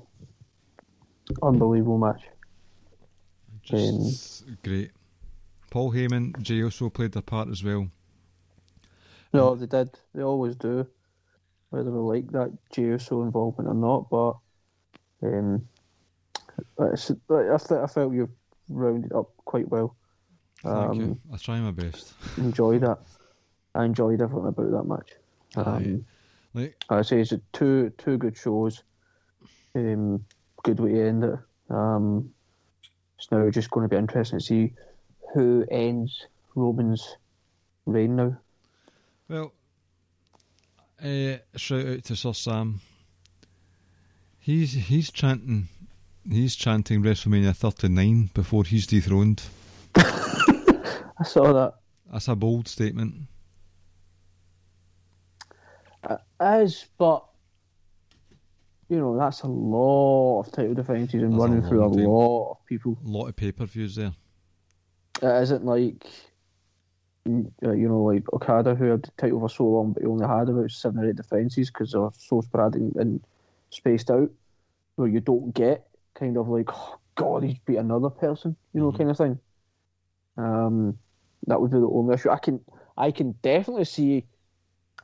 [1.42, 2.22] unbelievable match.
[3.70, 4.90] Just great.
[5.70, 7.88] Paul Heyman, Jey Uso played their part as well.
[9.32, 9.90] No, they did.
[10.14, 10.86] They always do.
[11.70, 14.34] Whether we like that Jey Uso involvement or not, but
[15.22, 15.68] um,
[16.80, 17.18] I, th-
[17.70, 18.30] I felt you've
[18.68, 19.94] rounded up quite well.
[20.64, 21.02] Thank you.
[21.02, 22.12] Um, I try my best.
[22.36, 22.98] enjoy that.
[23.74, 25.12] I enjoyed everything about that match.
[25.56, 26.04] Um,
[26.54, 28.82] Like I say it's a two two good shows.
[29.76, 30.24] Um,
[30.64, 31.38] good way to end it.
[31.70, 32.30] Um,
[33.20, 34.72] it's now just going to be interesting to see
[35.34, 37.16] who ends Roman's
[37.84, 38.38] reign now.
[39.28, 39.52] Well,
[41.04, 42.80] uh, shout out to Sir Sam.
[44.38, 45.68] He's he's chanting,
[46.26, 49.42] he's chanting WrestleMania 39 before he's dethroned.
[49.96, 51.74] I saw that.
[52.10, 53.26] That's a bold statement.
[56.40, 57.26] As but
[58.90, 62.50] you know that's a lot of title defences and That's a running through a lot
[62.50, 62.98] of people.
[63.04, 64.12] A lot of pay per views there.
[65.22, 66.06] It isn't like
[67.24, 70.48] you know like Okada who had the title for so long, but he only had
[70.48, 73.24] about seven or eight defences because they're so sporadic and
[73.70, 74.28] spaced out,
[74.96, 78.90] where you don't get kind of like oh, God, he's beat another person, you know,
[78.90, 78.98] Mhm.
[78.98, 79.38] kind of thing.
[80.36, 80.98] Um,
[81.46, 82.30] that would be the only issue.
[82.30, 82.60] I can
[82.96, 84.26] I can definitely see.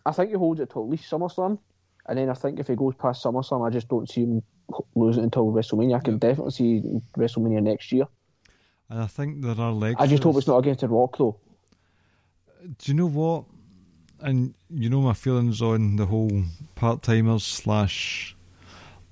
[0.05, 1.59] I think he holds it to at least SummerSlam,
[2.09, 4.43] and then I think if he goes past SummerSlam, I just don't see him
[4.95, 5.97] losing until WrestleMania.
[5.97, 6.21] I can Yep.
[6.21, 6.83] definitely see
[7.17, 8.07] WrestleMania next year.
[8.89, 9.97] And I think there are legs.
[10.01, 11.37] I just hope it's not against The Rock though.
[12.63, 13.45] Do you know what?
[14.21, 18.35] And you know my feelings on the whole part timers slash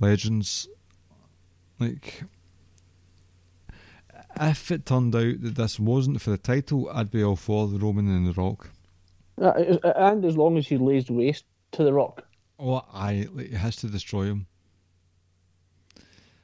[0.00, 0.68] legends.
[1.78, 2.24] Like,
[4.40, 7.78] if it turned out that this wasn't for the title, I'd be all for the
[7.78, 8.70] Roman and the Rock.
[9.40, 9.50] Uh,
[9.96, 12.24] And as long as he lays waste to the Rock,
[12.58, 14.46] Oh, I like, it has to destroy him.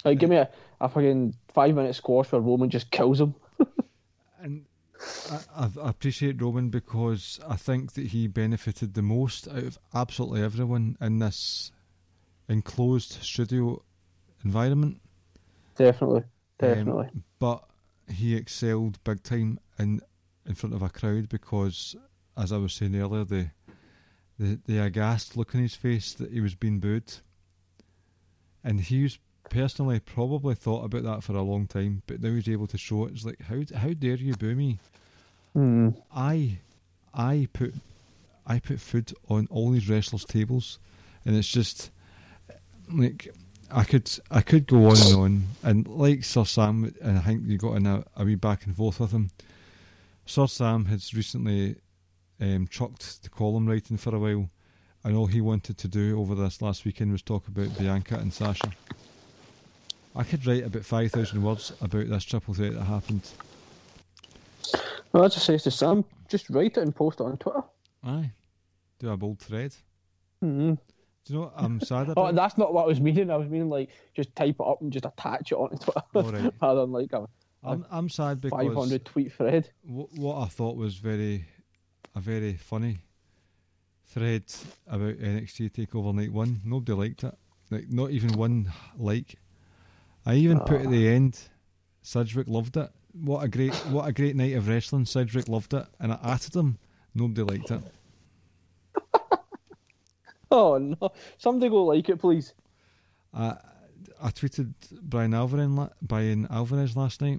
[0.05, 0.49] like give me a,
[0.81, 3.35] a fucking five minute squash where Roman just kills him.
[4.43, 4.65] And
[5.55, 10.43] I, I appreciate Roman because I think that he benefited the most out of absolutely
[10.43, 11.71] everyone in this
[12.49, 13.83] enclosed studio
[14.43, 15.03] environment.
[15.77, 17.09] Definitely, Um, definitely.
[17.39, 17.65] but
[18.11, 20.01] he excelled big time in
[20.47, 21.95] in front of a crowd because,
[22.39, 23.51] as I was saying earlier, the
[24.41, 27.13] the the aghast look on his face that he was being booed,
[28.65, 29.19] and he was
[29.51, 33.05] personally probably thought about that for a long time, but now he's able to show
[33.05, 33.13] it.
[33.13, 34.79] It's like how how dare you boo me?
[35.53, 35.91] Hmm.
[36.15, 36.59] I
[37.13, 37.75] I put
[38.47, 40.79] I put food on all these wrestlers' tables,
[41.27, 41.91] and it's just
[42.91, 43.29] like
[43.71, 47.43] I could I could go on and on, and like Sir Sam, and I think
[47.45, 49.31] you got in a, a wee back and forth with him.
[50.25, 51.77] Sir Sam has recently
[52.41, 54.49] um, chucked the column writing for a while,
[55.05, 58.33] and all he wanted to do over this last weekend was talk about Bianca and
[58.33, 58.71] Sasha.
[60.17, 63.29] I could write about five thousand words about this triple threat that happened.
[65.13, 67.63] Well, I just say to Sam, just write it and post it on Twitter.
[68.05, 68.31] Aye,
[68.99, 69.75] do a bold thread.
[70.41, 70.79] hmm Do
[71.27, 73.31] you know what I'm sad Oh, that's not what I was meaning.
[73.31, 76.55] I was meaning like just type it up and just attach it onto Twitter, Alright.
[76.63, 77.27] rather than like a
[77.63, 79.71] I'm I'm sad because 500 tweet thread.
[79.85, 81.45] wh- what I thought was very
[82.15, 82.99] a very funny
[84.07, 84.45] thread
[84.87, 86.61] about NXT Takeover Night One.
[86.65, 87.35] Nobody liked it.
[87.71, 89.37] Like not even one like.
[90.27, 91.13] I even put at the ah.
[91.13, 91.39] end,
[92.03, 92.91] Sidgwick loved it.
[93.13, 95.07] What a great what a great night of wrestling.
[95.07, 96.79] Sidgwick loved it, and I added him.
[97.15, 97.83] Nobody liked it.
[100.53, 101.13] Oh no!
[101.39, 102.55] Somebody go like it, please.
[103.33, 103.57] I
[104.21, 107.39] I tweeted Brian Alvarez Brian Alvarez last night.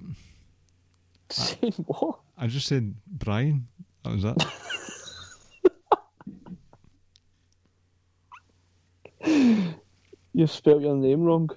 [1.28, 2.20] Saying what?
[2.38, 3.68] I just said Brian.
[4.04, 4.52] That was that.
[10.34, 11.50] You spelled your name wrong.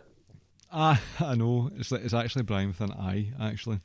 [0.72, 1.72] Ah, I know.
[1.78, 3.80] It's it's actually Brian with an I, actually.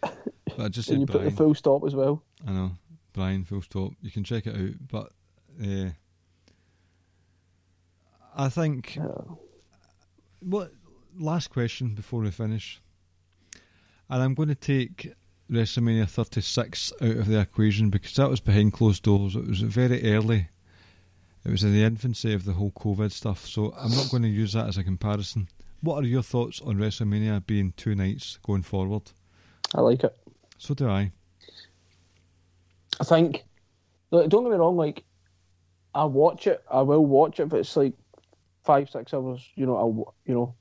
[0.00, 2.22] But I just And you put the full stop as well.
[2.46, 2.72] I know,
[3.12, 3.44] Brian.
[3.44, 3.92] Full stop.
[4.00, 4.88] You can check it out.
[4.90, 5.12] But
[5.62, 5.90] uh,
[8.34, 8.98] I think.
[10.40, 10.72] What?
[11.18, 12.80] Last question before we finish,
[14.08, 15.12] and I'm going to take
[15.50, 19.34] WrestleMania 36 out of the equation because that was behind closed doors.
[19.34, 20.48] It was very early.
[21.44, 24.28] It was in the infancy of the whole COVID stuff, so I'm not going to
[24.28, 25.48] use that as a comparison.
[25.80, 29.12] What are your thoughts on WrestleMania being two nights going forward?
[29.74, 30.16] I like it.
[30.58, 31.12] So do I.
[33.00, 33.44] I think.
[34.10, 34.76] Look, don't get me wrong.
[34.76, 35.04] Like,
[35.94, 36.62] I watch it.
[36.70, 37.94] I will watch it, but it's like
[38.64, 39.48] five, six hours.
[39.54, 40.54] You know, I'll you know,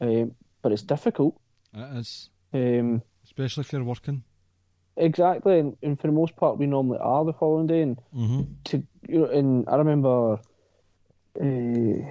[0.00, 1.38] um, but it's difficult.
[1.72, 3.02] It is, Um,
[3.36, 4.22] especially if you're working.
[4.96, 7.82] exactly, and, and for the most part, we normally are the following day.
[7.82, 8.42] And Mm-hmm.
[8.64, 10.38] to you know, and I remember,
[11.40, 12.04] uh, you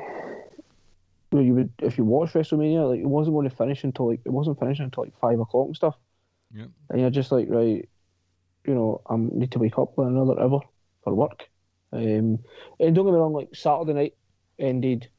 [1.53, 4.60] would if you watch WrestleMania, like it wasn't going to finish until like it wasn't
[4.60, 5.95] finishing until like five o'clock and stuff.
[6.53, 6.69] Yep.
[6.89, 7.88] And you're just like, right,
[8.65, 10.61] you know, I need to wake up in another hour
[11.03, 11.47] for work.
[11.91, 12.39] Um,
[12.80, 14.14] and don't get me wrong, like Saturday night
[14.60, 15.10] ended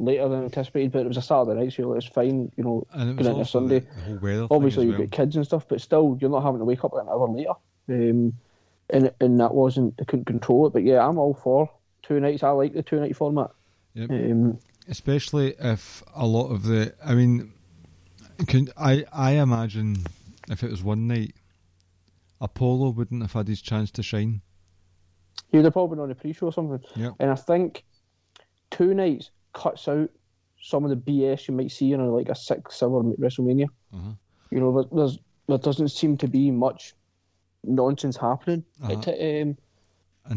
[0.00, 2.86] later than anticipated, but it was a Saturday night, so it was fine, you know,
[2.92, 3.80] And it was going into Sunday.
[3.80, 4.48] The, the whole.
[4.50, 5.06] Obviously, you've well.
[5.06, 7.28] got kids and stuff, but still, you're not having to wake up like an hour
[7.28, 7.52] later.
[7.88, 8.34] Um,
[8.90, 10.72] and and that wasn't, I couldn't control it.
[10.72, 11.70] But yeah, I'm all for
[12.02, 12.42] two nights.
[12.42, 13.50] I like the two night format.
[13.94, 14.10] Yep.
[14.10, 14.58] Um,
[14.88, 17.52] especially if a lot of the i mean
[18.46, 20.04] can i i imagine
[20.48, 21.34] if it was one night
[22.40, 24.40] apollo wouldn't have had his chance to shine
[25.50, 26.80] He would have probably been on a pre show or something.
[26.96, 27.14] Yep.
[27.20, 27.84] And I think
[28.70, 30.10] two nights cuts out
[30.62, 33.66] some of the BS you might see in a, like a six hour WrestleMania.
[33.94, 34.10] Uh-huh.
[34.50, 35.18] You know, there- there's
[35.48, 36.94] there doesn't seem to be much
[37.64, 38.64] nonsense happening.
[38.82, 39.00] Uh-huh.
[39.10, 39.56] It, um,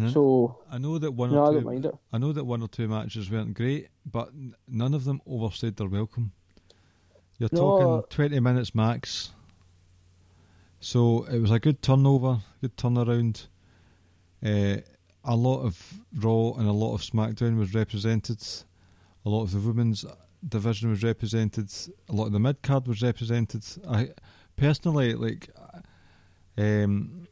[0.09, 1.95] so i know that one no, I or don't two mind it.
[2.13, 5.75] i know that one or two matches weren't great but n- none of them overstayed
[5.75, 6.31] their welcome
[7.37, 7.59] you're No.
[7.59, 9.33] talking 20 minutes max
[10.79, 13.47] so it was a good turnover good turnaround
[14.43, 14.77] uh,
[15.25, 18.39] a lot of raw and a lot of smackdown was represented
[19.25, 20.05] a lot of the women's
[20.47, 21.71] division was represented.
[22.09, 23.63] A lot of the mid card was represented.
[23.87, 24.09] I
[24.55, 25.49] personally like.
[26.57, 27.27] Um,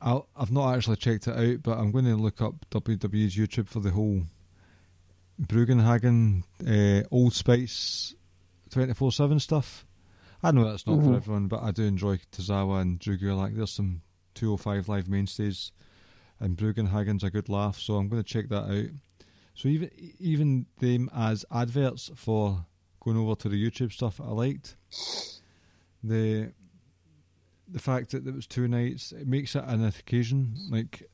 [0.00, 3.68] i I've not actually checked it out, but I'm going to look up WWE's YouTube
[3.68, 4.22] for the whole
[5.40, 8.14] Brugenhagen uh, Old Spice
[8.70, 9.86] twenty four seven stuff.
[10.42, 11.16] I know that's not for Mhm.
[11.16, 13.56] everyone, but I do enjoy Tozawa and Drew Gulak.
[13.56, 14.02] There's some
[14.34, 15.72] 205 live mainstays,
[16.38, 18.90] and Brugenhagen's a good laugh, so I'm going to check that out.
[19.56, 22.66] So even even them as adverts for
[23.00, 24.76] going over to the YouTube stuff, I liked
[26.04, 26.52] the
[27.66, 29.12] the fact that it was two nights.
[29.12, 30.54] It makes it an occasion.
[30.70, 31.08] Like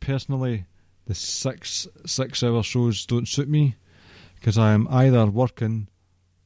[0.00, 0.64] personally,
[1.04, 3.76] the six six hour shows don't suit me
[4.36, 5.88] because I am either working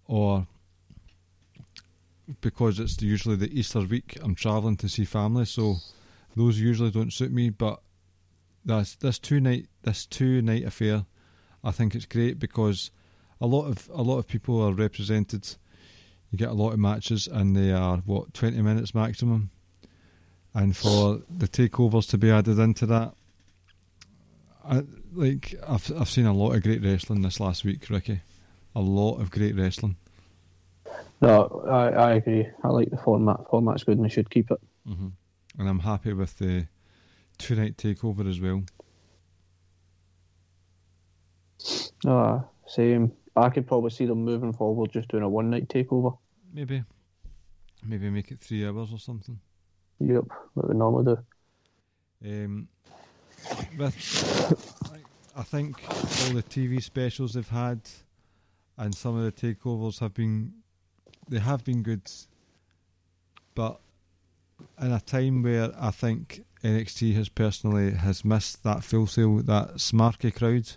[0.06, 0.48] or
[2.40, 5.76] because it's usually the Easter week, I'm travelling to see family, so
[6.36, 7.50] those usually don't suit me.
[7.50, 7.80] But
[8.64, 11.06] this this two night this two night affair,
[11.64, 12.90] I think it's great because
[13.40, 15.56] a lot of a lot of people are represented.
[16.30, 19.50] You get a lot of matches, and they are what twenty minutes maximum.
[20.54, 23.14] And for the takeovers to be added into that,
[24.64, 28.20] I, like I've I've seen a lot of great wrestling this last week, Ricky.
[28.74, 29.96] A lot of great wrestling.
[31.20, 32.48] No, I, I agree.
[32.64, 33.48] I like the format.
[33.50, 34.60] Format's good and we should keep it.
[34.86, 35.08] hmm
[35.58, 36.66] And I'm happy with the
[37.42, 38.62] two night takeover as well.
[42.06, 43.12] Ah, same.
[43.36, 46.16] I could probably see them moving forward just doing a one night takeover.
[46.52, 46.84] Maybe,
[47.84, 49.38] maybe make it three hours or something.
[50.00, 50.24] Yep,
[50.54, 51.16] like we normally
[52.20, 52.30] do.
[52.44, 52.68] Um,
[53.78, 57.80] with, I- I think all the TV specials they've had,
[58.76, 60.52] and some of the takeovers have been,
[61.28, 62.02] they have been good,
[63.54, 63.80] but
[64.80, 69.74] in a time where I think NXT has personally has missed that Full Sail, that
[69.76, 70.72] smarky crowd,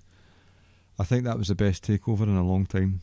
[1.00, 3.02] I think that was the best takeover in a long time.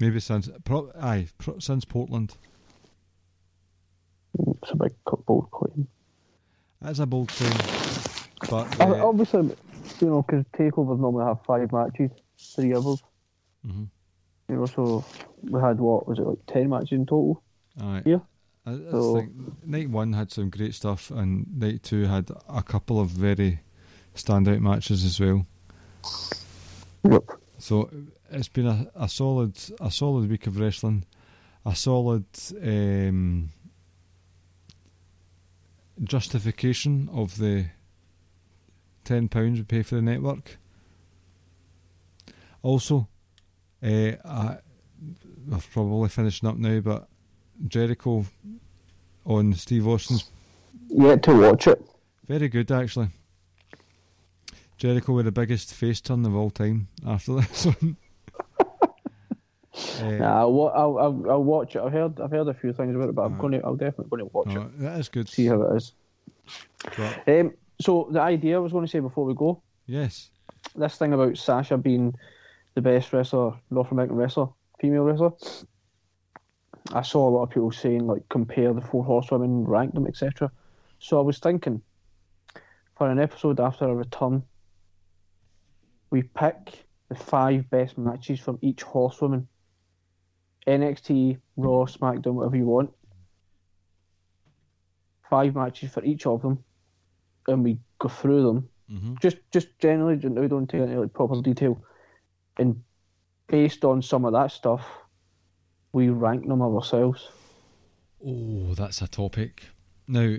[0.00, 2.36] Maybe since, pro, aye, pro, since Portland.
[4.62, 4.92] It's a big
[5.26, 5.88] bold claim.
[6.80, 7.52] That's a bold claim,
[8.48, 9.56] but Uh, Obviously,
[10.00, 13.02] you know, because takeovers normally have five matches, three hours.
[13.66, 13.88] Mhm.
[14.48, 15.04] You know, so
[15.42, 17.42] we had what was it like ten matches in total?
[17.80, 18.02] Aye.
[18.06, 18.18] Yeah.
[18.68, 22.62] I, I So- think night one had some great stuff, and night two had a
[22.62, 23.60] couple of very
[24.14, 25.46] standout matches as well.
[27.04, 27.24] Yep.
[27.58, 27.90] So
[28.30, 31.04] it's been a, a solid a solid week of wrestling,
[31.64, 32.24] a solid
[32.62, 33.50] um,
[36.02, 37.66] justification of the
[39.04, 40.58] ten pounds we pay for the network.
[42.62, 43.08] Also,
[43.82, 44.58] uh, I,
[45.50, 47.07] I'm probably finishing up now, but
[47.66, 48.24] Jericho
[49.24, 50.30] on Steve Austin's
[50.88, 51.84] Yet to watch it.
[52.26, 53.08] very good actually.
[54.76, 57.96] Jericho with the biggest face turn of all time after this one.
[58.60, 58.64] Uh,
[60.02, 61.82] Nah, I'll, I'll, I'll, watch it.
[61.82, 64.08] I've heard I've heard a few things about it, but I'm going to I'll definitely
[64.10, 64.80] going to watch it.
[64.80, 65.28] that is good.
[65.28, 65.92] See how it is.
[67.28, 70.30] Um, so the idea I was going to say before we go, yes,
[70.74, 72.14] this thing about Sasha being
[72.74, 74.48] the best wrestler, North American wrestler,
[74.80, 75.32] female wrestler.
[76.92, 80.50] I saw a lot of people saying like compare the four horsewomen, rank them, etc.
[80.98, 81.82] So I was thinking
[82.96, 84.42] for an episode after a return,
[86.10, 89.48] we pick the five best matches from each horsewoman.
[90.66, 92.90] NXT, Raw, SmackDown, whatever you want.
[95.30, 96.64] Five matches for each of them,
[97.46, 101.40] and we go through them hmm just just generally we don't take any like proper
[101.42, 101.82] detail
[102.58, 102.82] and
[103.48, 104.82] based on some of that stuff
[105.92, 107.28] we rank them ourselves.
[108.26, 109.64] Oh, that's a topic.
[110.06, 110.36] Now,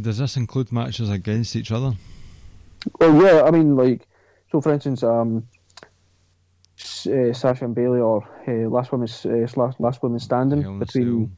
[0.00, 1.94] does this include matches against each other?
[3.00, 4.06] well yeah i mean like
[4.50, 5.46] so for instance um
[7.06, 11.36] uh, Sasha and Bayley or uh, last woman uh, last last woman standing in between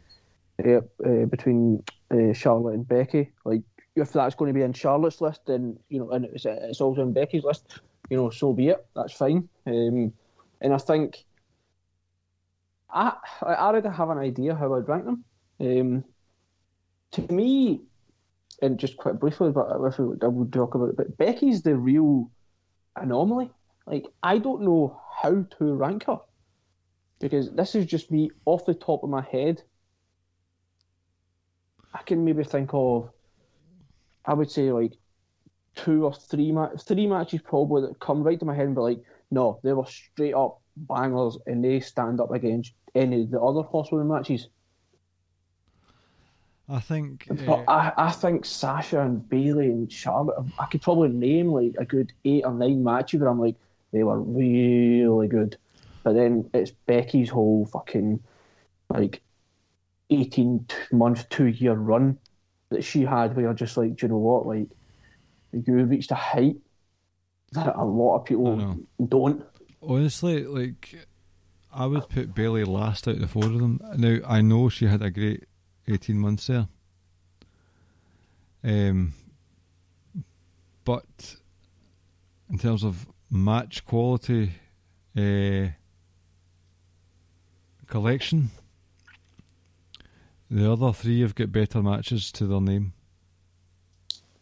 [0.65, 3.31] uh, uh, between uh, Charlotte and Becky.
[3.45, 3.63] Like
[3.95, 7.03] if that's going to be in Charlotte's list then you know and it's, it's also
[7.03, 7.81] in Becky's list
[8.11, 8.87] you know so be it.
[8.97, 9.49] That's fine.
[9.67, 10.13] Um,
[10.61, 11.25] and I think
[12.91, 15.25] I I already have an idea how I'd rank them
[15.61, 16.05] um,
[17.13, 17.83] to me
[18.63, 21.77] and just quite briefly but if we, I would talk about it but Becky's the
[21.77, 22.31] real
[22.97, 23.51] anomaly
[23.87, 26.19] like I don't know how to rank her
[27.21, 29.63] because this is just me off the top of my head.
[31.95, 33.11] I can maybe think of,
[34.25, 34.93] I would say like
[35.75, 38.81] two or three ma- three matches probably that come right to my head and be
[38.81, 43.41] like, no, they were straight up bangers and they stand up against any of the
[43.41, 44.49] other horsewomen matches.
[46.69, 47.27] I think.
[47.47, 51.75] But uh, I, I think Sasha and Bayley and Charlotte, I could probably name like
[51.79, 53.57] a good eight or nine matches where I'm like,
[53.93, 55.57] they were really good.
[56.03, 58.21] But then it's Becky's whole fucking
[58.89, 59.23] like
[60.11, 62.19] 18 month, two year run
[62.71, 64.47] that she had where you're just like, do you know what?
[64.47, 64.69] Like,
[65.53, 66.57] you reached a height
[67.53, 68.77] that a lot of people
[69.09, 69.45] don't.
[69.83, 71.07] Honestly, like
[71.73, 73.81] I would put Bayley last out of the four of them.
[73.97, 75.45] Now I know she had a great
[75.87, 76.69] eighteen months there,
[78.65, 79.15] um,
[80.85, 81.37] but
[82.51, 84.53] in terms of match quality,
[85.17, 85.69] uh,
[87.87, 88.51] collection.
[90.49, 92.93] The other three have got better matches to their name.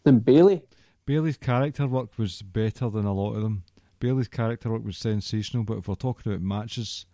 [0.03, 0.61] than Bayley.
[1.05, 3.63] Bayley's character work was better than a lot of them.
[3.99, 7.05] Bayley's character work was sensational, but if we're talking about matches,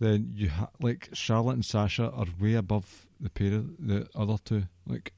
[0.00, 4.36] then you ha- like Charlotte and Sasha are way above the pair of the other
[4.44, 5.12] two, like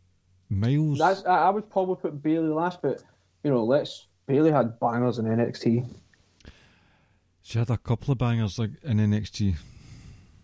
[0.49, 0.99] miles.
[0.99, 3.03] That's I, I would probably put Bayley last, but
[3.45, 5.87] you know, let's Bayley had bangers in NXT.
[7.43, 9.57] she had a couple of bangers like in NXT.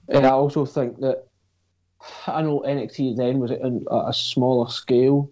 [0.09, 1.27] And I also think that
[2.27, 5.31] I know NXT then was in a, a smaller scale,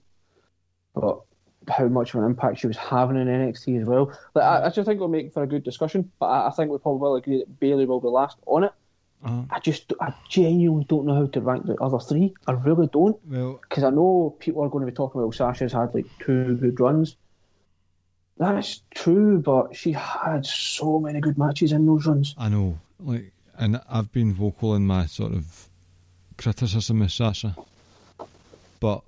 [0.95, 1.21] but
[1.69, 4.17] how much of an impact she was having in NXT as well.
[4.35, 6.11] Like, I, I just think it'll make for a good discussion.
[6.19, 8.73] But I, I think we probably will agree that Bayley will be last on it.
[9.25, 12.35] Uh, I just, I genuinely don't know how to rank the other three.
[12.47, 15.73] I really don't, well, because I know people are going to be talking about Sasha's
[15.73, 17.17] had like two good runs.
[18.37, 22.35] That's true, but she had so many good matches in those runs.
[22.37, 25.69] I know, like, and I've been vocal in my sort of
[26.37, 27.57] criticism of Sasha,
[28.81, 29.03] but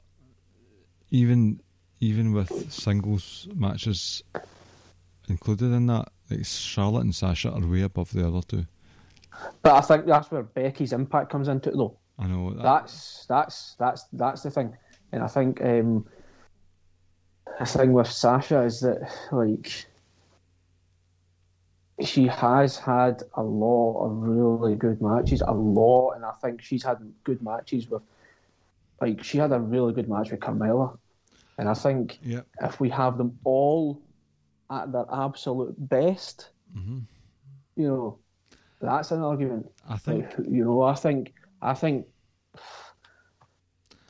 [1.10, 1.60] even
[2.06, 4.22] even with singles matches
[5.28, 8.64] included in that, like Charlotte and Sasha are way above the other two.
[9.62, 11.98] But I think that's where Becky's impact comes into it, though.
[12.18, 14.74] I know that, That's that's that's that's the thing,
[15.12, 16.06] and I think um,
[17.58, 19.86] the thing with Sasha is that like
[22.00, 26.84] she has had a lot of really good matches, a lot, and I think she's
[26.84, 28.02] had good matches with
[29.00, 30.96] like she had a really good match with Carmella,
[31.58, 34.02] and I think yeah, if we have them all
[34.70, 37.02] at their absolute best, Mhm.
[37.76, 38.18] you know,
[38.80, 39.66] that's an argument.
[39.88, 42.06] I think you know, I think, I think,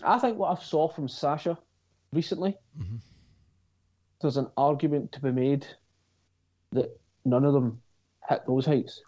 [0.03, 1.59] I think what I saw from Sasha
[2.13, 2.97] recently, Mm-hmm.
[4.21, 5.67] there's an argument to be made
[6.73, 7.81] that none of them
[8.29, 9.03] hit those heights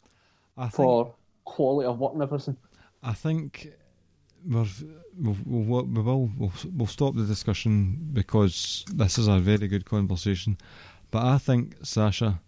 [0.57, 2.57] I think for quality of work and everything.
[3.03, 3.73] I think
[4.47, 4.67] we're,
[5.17, 9.85] we'll, we'll, we will we'll, we'll stop the discussion because this is a very good
[9.85, 10.59] conversation.
[11.11, 12.41] But I think Sasha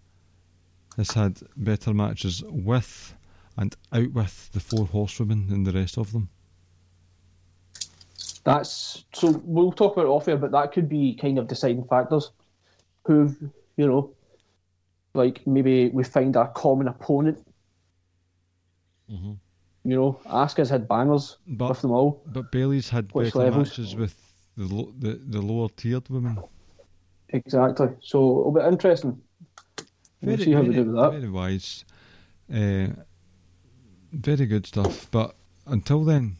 [0.97, 3.15] has had better matches with
[3.57, 6.29] and out with the four horsewomen than the rest of them.
[8.45, 9.41] That's so.
[9.45, 12.31] We'll talk about it off air, but that could be kind of deciding factors.
[13.05, 13.35] Who,
[13.77, 14.15] you know,
[15.15, 17.47] like maybe we find a common opponent.
[19.11, 19.37] Mhm.
[19.85, 22.23] You know, Asuka's had bangers But with them all.
[22.27, 23.69] but Bayley's had better levels?
[23.71, 24.15] matches with
[24.57, 26.39] the, lo- the the lower tiered women.
[27.31, 27.89] Exactly.
[28.03, 29.21] So it'll be interesting.
[30.23, 31.11] We'll see how we do with that.
[31.13, 31.85] Very wise.
[32.53, 32.89] Uh,
[34.13, 35.09] very good stuff.
[35.11, 35.35] But
[35.67, 36.37] until then,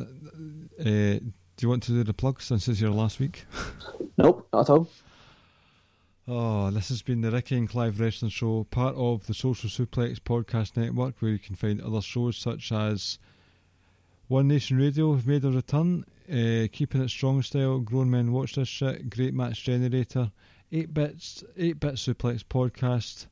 [0.00, 0.04] uh,
[0.78, 1.22] do
[1.60, 3.44] you want to do the plugs since it's your last week?
[4.18, 4.88] Nope, not at all.
[6.30, 10.20] Oh, this has been the Ricky and Clive Wrestling Show, part of the Social Suplex
[10.20, 13.18] Podcast Network, where you can find other shows such as
[14.26, 17.78] One Nation Radio have made a return, uh, keeping it strong style.
[17.78, 20.30] Grown Men Watch This Shit, Great Match Generator,
[20.70, 23.24] 8 Bits, 8 Bit Suplex Podcast,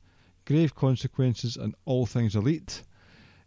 [0.45, 2.81] Grave Consequences, and All Things Elite.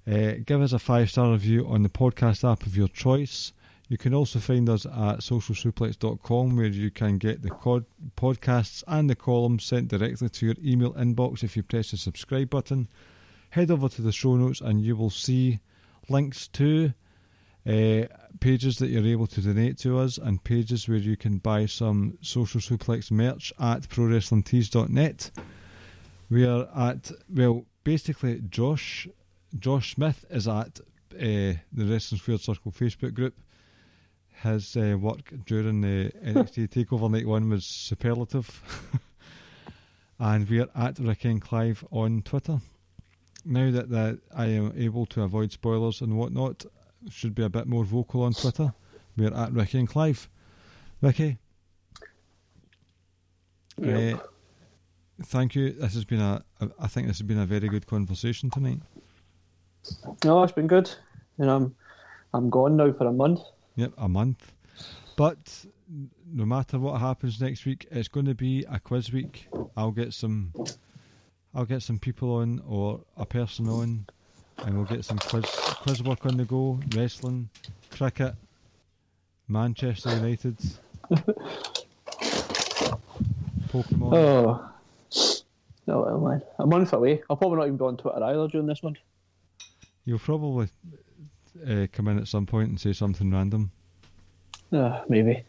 [0.07, 3.53] Uh, give us a five star review on the podcast app of your choice.
[3.91, 7.87] You can also find us at socialsuplex.com where you can get the cod-
[8.17, 12.51] podcasts and the columns sent directly to your email inbox if you press the subscribe
[12.51, 12.87] button.
[13.51, 15.59] Head over to the show notes and you will see
[16.09, 16.93] links to
[17.67, 18.03] uh,
[18.39, 22.17] pages that you're able to donate to us and pages where you can buy some
[22.21, 25.33] Social Suplex merch at prowrestlingtees.net.
[26.31, 29.09] We are at, well, basically, Josh
[29.59, 33.35] Josh Smith is at uh, the Wrestling Squared Circle Facebook group.
[34.43, 38.63] His uh, work during the NXT Takeover Night One was superlative,
[40.19, 42.59] and we are at Ricky and Clive on Twitter.
[43.45, 46.65] Now that, that I am able to avoid spoilers and whatnot,
[47.11, 48.73] should be a bit more vocal on Twitter.
[49.17, 50.29] We are at Ricky and Clive.
[51.03, 51.39] Ricky,
[53.79, 54.15] Yep.
[54.15, 54.19] uh,
[55.25, 55.73] thank you.
[55.73, 56.69] This has been a, a.
[56.79, 58.81] I think this has been a very good conversation tonight.
[60.25, 60.91] No, it's been good.
[61.39, 61.75] You know, I'm,
[62.35, 63.41] I'm gone now for a month.
[63.81, 64.53] Yep, a month.
[65.17, 65.65] But
[66.31, 69.49] no matter what happens next week, it's going to be a quiz week.
[69.75, 70.53] I'll get some,
[71.55, 74.05] I'll get some people on or a person on,
[74.59, 76.79] and we'll get some quiz quiz work on the go.
[76.95, 77.49] Wrestling,
[77.91, 78.35] cricket,
[79.49, 80.59] Manchester United,
[83.71, 84.13] Pokemon.
[84.13, 84.67] Oh.
[85.87, 86.43] No, well, man.
[86.59, 87.23] A month away.
[87.31, 88.99] I'll probably not even go on Twitter either during this month.
[90.05, 90.69] You'll probably
[91.67, 93.71] uh, come in at some point and say something random.
[94.73, 95.43] Uh, maybe.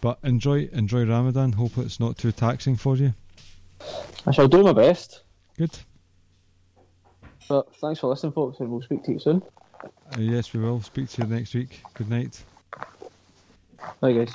[0.00, 1.52] But enjoy enjoy Ramadan.
[1.52, 3.14] Hope it's not too taxing for you.
[4.26, 5.22] I shall do my best.
[5.56, 5.76] Good.
[7.48, 9.42] But thanks for listening, folks, and we'll speak to you soon.
[9.82, 10.82] Uh, yes, we will.
[10.82, 11.80] Speak to you next week.
[11.94, 12.42] Good night.
[14.00, 14.34] Bye, guys.